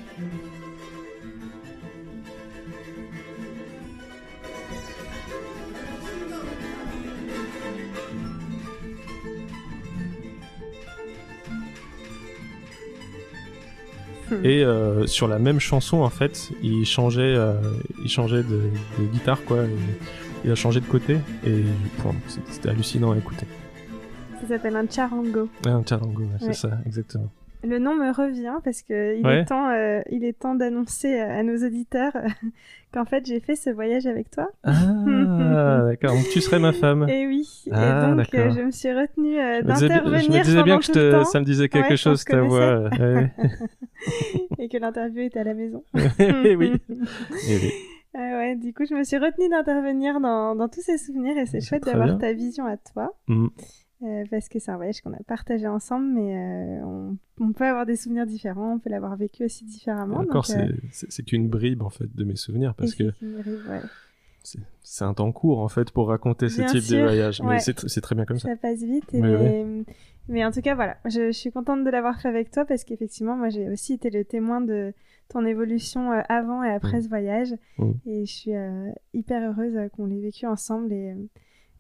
Et 14.45 14.64
euh, 14.64 15.07
sur 15.07 15.28
la 15.28 15.39
même 15.39 15.61
chanson, 15.61 15.99
en 15.99 16.11
fait, 16.11 16.51
il 16.62 16.85
changeait, 16.85 17.22
euh, 17.22 17.55
il 18.03 18.11
changeait 18.11 18.43
de, 18.43 18.62
de 18.99 19.05
guitare, 19.12 19.43
quoi. 19.45 19.64
il 20.45 20.51
a 20.51 20.55
changé 20.55 20.80
de 20.80 20.87
côté, 20.87 21.18
et 21.47 21.62
c'était 22.51 22.70
hallucinant 22.70 23.12
à 23.12 23.16
écouter. 23.18 23.47
Ça 24.41 24.49
s'appelle 24.49 24.76
un 24.76 24.87
charango. 24.89 25.49
Ouais, 25.64 25.70
un 25.70 25.85
charango, 25.87 26.22
ouais, 26.22 26.28
c'est 26.41 26.55
ça, 26.55 26.70
exactement. 26.87 27.30
Le 27.67 27.79
nom 27.79 27.95
me 27.95 28.12
revient 28.12 28.57
parce 28.65 28.83
que 28.83 29.17
il 29.19 29.27
Ouais. 29.27 29.41
est 29.41 29.45
temps, 29.47 29.69
euh, 29.71 30.01
il 30.11 30.25
est 30.25 30.39
temps 30.39 30.55
d'annoncer 30.55 31.19
à 31.19 31.43
nos 31.43 31.57
auditeurs 31.65 32.12
qu'en 32.93 33.05
fait 33.05 33.25
j'ai 33.27 33.41
fait 33.41 33.57
ce 33.57 33.71
voyage 33.71 34.07
avec 34.07 34.31
toi. 34.31 34.49
Ah, 34.65 34.73
d'accord. 35.87 36.15
Donc 36.15 36.29
tu 36.31 36.41
serais 36.41 36.59
ma 36.59 36.73
femme. 36.73 37.09
Et 37.09 37.27
oui. 37.27 37.49
Ah, 37.73 38.12
et 38.12 38.17
donc 38.17 38.35
euh, 38.35 38.51
je 38.51 38.61
me 38.61 38.71
suis 38.71 38.93
retenue 38.93 39.39
euh, 39.41 39.62
d'intervenir 39.62 40.21
je 40.21 40.31
me 40.31 40.43
disais 40.43 40.62
bien 40.62 40.79
que 40.79 40.85
je 40.85 40.93
te, 40.93 41.11
temps 41.12 41.25
ça 41.25 41.41
me 41.41 41.45
disait 41.45 41.69
quelque 41.69 41.91
Ouais, 41.91 41.97
chose, 41.97 42.21
se 42.21 42.25
ta 42.27 42.41
voix. 42.43 42.61
euh, 42.61 42.89
ouais, 42.91 43.33
et 44.59 44.69
que 44.69 44.77
l'interview 44.79 45.23
était 45.23 45.41
à 45.41 45.45
la 45.45 45.55
maison. 45.55 45.83
ouais. 45.95 46.09
Eh 46.45 46.57
oui. 46.57 46.73
Eh 46.91 47.57
oui. 47.57 47.73
Euh, 48.17 48.39
ouais, 48.39 48.55
du 48.55 48.73
coup, 48.73 48.85
je 48.89 48.95
me 48.95 49.03
suis 49.03 49.19
retenue 49.19 49.49
d'intervenir 49.49 50.21
dans, 50.21 50.55
dans 50.55 50.69
tous 50.69 50.83
ces 50.83 50.99
souvenirs 50.99 51.37
et 51.37 51.47
c'est 51.47 51.61
chouette 51.61 51.83
d'avoir 51.85 52.17
ta 52.19 52.33
vision 52.33 52.65
à 52.65 52.77
toi. 52.77 53.12
Mm. 53.27 53.49
Euh, 54.03 54.24
parce 54.30 54.49
que 54.49 54.59
c'est 54.59 54.70
un 54.70 54.76
voyage 54.76 55.01
qu'on 55.01 55.12
a 55.12 55.22
partagé 55.26 55.66
ensemble, 55.66 56.07
mais 56.12 56.36
euh, 56.36 56.84
on, 56.84 57.16
on 57.40 57.53
peut 57.53 57.64
avoir 57.64 57.86
des 57.86 57.97
souvenirs 57.97 58.26
différents, 58.26 58.74
on 58.74 58.78
peut 58.78 58.90
l'avoir 58.90 59.16
vécu 59.16 59.45
aussi 59.45 59.64
différemment. 59.64 60.18
Encore, 60.18 60.47
euh, 60.51 60.68
c'est- 60.90 61.22
qu'une 61.22 61.49
bribe 61.49 61.82
en 61.82 61.90
fait 61.90 62.14
de 62.14 62.24
mes 62.24 62.36
souvenirs 62.36 62.74
parce 62.74 62.95
que 62.95 63.05
c'est 64.42 64.59
ouais. 65.05 65.09
un 65.09 65.14
temps 65.14 65.32
court 65.32 65.61
en 65.61 65.68
fait 65.68 65.90
pour 65.90 66.09
raconter 66.09 66.49
ce 66.49 66.62
type 66.62 66.90
de 66.90 67.03
voyage. 67.03 67.40
Mais 67.42 67.49
ouais. 67.49 67.59
c'est 67.61 67.78
tr- 67.78 67.88
c'est 67.88 68.01
très 68.03 68.14
bien 68.14 68.24
comme 68.26 68.38
ça. 68.38 68.49
Ça 68.51 68.57
passe 68.57 68.82
vite. 68.82 69.14
Et 69.14 69.20
mais, 69.22 69.64
mais 70.28 70.45
en 70.45 70.51
tout 70.51 70.61
cas, 70.61 70.74
voilà, 70.74 70.97
je, 71.07 71.26
je 71.28 71.32
suis 71.32 71.51
contente 71.51 71.84
de 71.84 71.90
l'avoir 71.90 72.20
fait 72.20 72.28
avec 72.28 72.51
toi 72.51 72.64
parce 72.66 72.84
qu'effectivement, 72.84 73.36
moi, 73.36 73.49
j'ai 73.49 73.68
aussi 73.70 73.95
été 73.95 74.11
le 74.11 74.24
témoin 74.24 74.61
de 74.61 74.92
ton 75.28 75.47
évolution 75.47 76.11
avant 76.28 76.62
et 76.62 76.70
après 76.70 76.99
Mm. 76.99 77.03
ce 77.03 77.09
voyage. 77.09 77.55
Mm. 77.78 77.90
Et 78.07 78.26
je 78.26 78.32
suis 78.32 78.53
hyper 79.14 79.51
heureuse 79.51 79.78
qu'on 79.92 80.07
l'ait 80.07 80.20
vécu 80.20 80.47
ensemble 80.47 80.92
et 80.92 81.14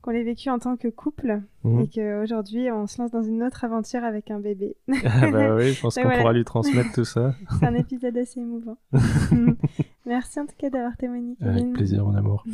qu'on 0.04 0.10
l'ait 0.10 0.22
vécu 0.22 0.50
en 0.50 0.58
tant 0.58 0.76
que 0.76 0.88
couple 0.88 1.40
Mhm. 1.64 1.80
et 1.80 1.88
qu'aujourd'hui, 1.88 2.70
on 2.70 2.86
se 2.86 3.00
lance 3.00 3.10
dans 3.10 3.22
une 3.22 3.42
autre 3.42 3.64
aventure 3.64 4.04
avec 4.04 4.30
un 4.30 4.38
bébé. 4.38 4.76
Ah 5.02 5.30
bah 5.30 5.56
oui, 5.56 5.72
je 5.72 5.80
pense 5.80 5.94
qu'on 5.94 6.02
voilà. 6.02 6.18
pourra 6.18 6.32
lui 6.34 6.44
transmettre 6.44 6.92
tout 6.92 7.06
ça. 7.06 7.34
C'est 7.58 7.64
un 7.66 7.74
épisode 7.74 8.14
assez 8.18 8.38
émouvant. 8.40 8.76
Merci 10.06 10.40
en 10.40 10.44
tout 10.46 10.54
cas 10.58 10.68
d'avoir 10.68 10.94
témoigné. 10.98 11.36
Avec 11.40 11.56
Kevin. 11.60 11.72
plaisir, 11.72 12.04
mon 12.04 12.14
amour. 12.14 12.44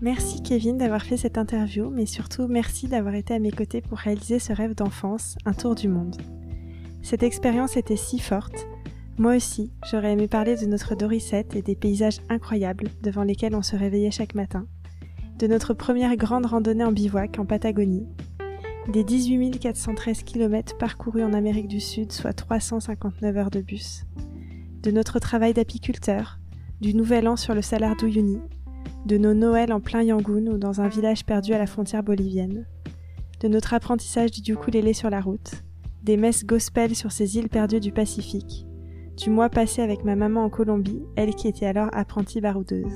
Merci 0.00 0.42
Kevin 0.42 0.78
d'avoir 0.78 1.02
fait 1.02 1.16
cette 1.16 1.38
interview, 1.38 1.88
mais 1.88 2.06
surtout 2.06 2.48
merci 2.48 2.88
d'avoir 2.88 3.14
été 3.14 3.34
à 3.34 3.38
mes 3.38 3.52
côtés 3.52 3.80
pour 3.80 3.98
réaliser 3.98 4.38
ce 4.40 4.52
rêve 4.52 4.74
d'enfance, 4.74 5.36
un 5.44 5.52
tour 5.52 5.74
du 5.76 5.88
monde. 5.88 6.16
Cette 7.02 7.22
expérience 7.22 7.76
était 7.76 7.96
si 7.96 8.18
forte. 8.18 8.66
Moi 9.18 9.36
aussi, 9.36 9.70
j'aurais 9.90 10.12
aimé 10.12 10.26
parler 10.26 10.56
de 10.56 10.64
notre 10.64 10.94
Dorissette 10.94 11.54
et 11.54 11.62
des 11.62 11.76
paysages 11.76 12.20
incroyables 12.30 12.88
devant 13.02 13.24
lesquels 13.24 13.54
on 13.54 13.62
se 13.62 13.76
réveillait 13.76 14.10
chaque 14.10 14.34
matin, 14.34 14.66
de 15.38 15.46
notre 15.46 15.74
première 15.74 16.16
grande 16.16 16.46
randonnée 16.46 16.84
en 16.84 16.92
bivouac 16.92 17.38
en 17.38 17.44
Patagonie, 17.44 18.06
des 18.90 19.04
18 19.04 19.58
413 19.58 20.22
km 20.22 20.78
parcourus 20.78 21.24
en 21.24 21.34
Amérique 21.34 21.68
du 21.68 21.78
Sud, 21.78 22.10
soit 22.10 22.32
359 22.32 23.36
heures 23.36 23.50
de 23.50 23.60
bus, 23.60 24.04
de 24.82 24.90
notre 24.90 25.18
travail 25.18 25.52
d'apiculteur, 25.52 26.38
du 26.80 26.94
nouvel 26.94 27.28
an 27.28 27.36
sur 27.36 27.54
le 27.54 27.62
Salar 27.62 27.96
d'Uyuni, 27.96 28.40
de 29.04 29.18
nos 29.18 29.34
Noëls 29.34 29.72
en 29.72 29.80
plein 29.80 30.02
Yangon 30.02 30.46
ou 30.46 30.58
dans 30.58 30.80
un 30.80 30.88
village 30.88 31.26
perdu 31.26 31.52
à 31.52 31.58
la 31.58 31.66
frontière 31.66 32.02
bolivienne, 32.02 32.66
de 33.40 33.48
notre 33.48 33.74
apprentissage 33.74 34.30
du 34.30 34.54
ukulélé 34.54 34.94
sur 34.94 35.10
la 35.10 35.20
route, 35.20 35.52
des 36.02 36.16
messes 36.16 36.46
gospel 36.46 36.94
sur 36.94 37.12
ces 37.12 37.36
îles 37.36 37.50
perdues 37.50 37.80
du 37.80 37.92
Pacifique, 37.92 38.66
du 39.22 39.30
mois 39.30 39.48
passé 39.48 39.82
avec 39.82 40.04
ma 40.04 40.16
maman 40.16 40.44
en 40.44 40.50
Colombie, 40.50 41.04
elle 41.14 41.34
qui 41.36 41.46
était 41.46 41.66
alors 41.66 41.88
apprentie 41.92 42.40
baroudeuse. 42.40 42.92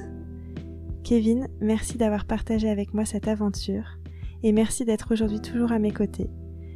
Kevin, 1.04 1.46
merci 1.60 1.98
d'avoir 1.98 2.24
partagé 2.24 2.68
avec 2.68 2.94
moi 2.94 3.04
cette 3.04 3.28
aventure 3.28 3.98
et 4.42 4.50
merci 4.50 4.84
d'être 4.84 5.12
aujourd'hui 5.12 5.40
toujours 5.40 5.70
à 5.70 5.78
mes 5.78 5.92
côtés. 5.92 6.28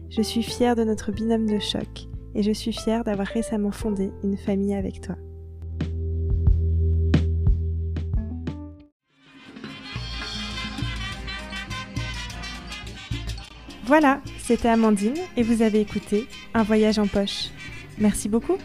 Je 0.09 0.23
suis 0.23 0.45
fière 0.45 0.77
de 0.77 0.85
notre 0.85 1.11
binôme 1.11 1.47
de 1.47 1.59
choc 1.59 2.07
et 2.37 2.45
je 2.45 2.53
suis 2.53 2.73
fière 2.73 3.03
d'avoir 3.03 3.27
récemment 3.27 3.73
fondé 3.73 4.13
une 4.23 4.37
famille 4.37 4.75
avec 4.75 5.01
toi. 5.01 5.17
Voilà, 13.85 14.21
c'était 14.39 14.69
Amandine 14.69 15.15
et 15.37 15.43
vous 15.43 15.63
avez 15.63 15.81
écouté 15.81 16.29
Un 16.55 16.63
voyage 16.63 17.01
en 17.01 17.09
poche. 17.09 17.49
Merci 17.99 18.29
beaucoup. 18.29 18.57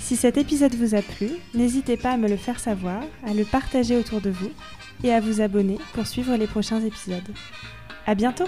Si 0.00 0.16
cet 0.16 0.38
épisode 0.38 0.74
vous 0.74 0.96
a 0.96 1.02
plu, 1.02 1.30
n'hésitez 1.54 1.96
pas 1.96 2.10
à 2.10 2.16
me 2.16 2.28
le 2.28 2.36
faire 2.36 2.58
savoir, 2.58 3.02
à 3.24 3.32
le 3.32 3.44
partager 3.44 3.96
autour 3.96 4.20
de 4.20 4.30
vous 4.30 4.50
et 5.04 5.12
à 5.12 5.20
vous 5.20 5.40
abonner 5.40 5.78
pour 5.92 6.06
suivre 6.06 6.34
les 6.36 6.48
prochains 6.48 6.80
épisodes. 6.80 7.32
À 8.06 8.14
bientôt! 8.16 8.46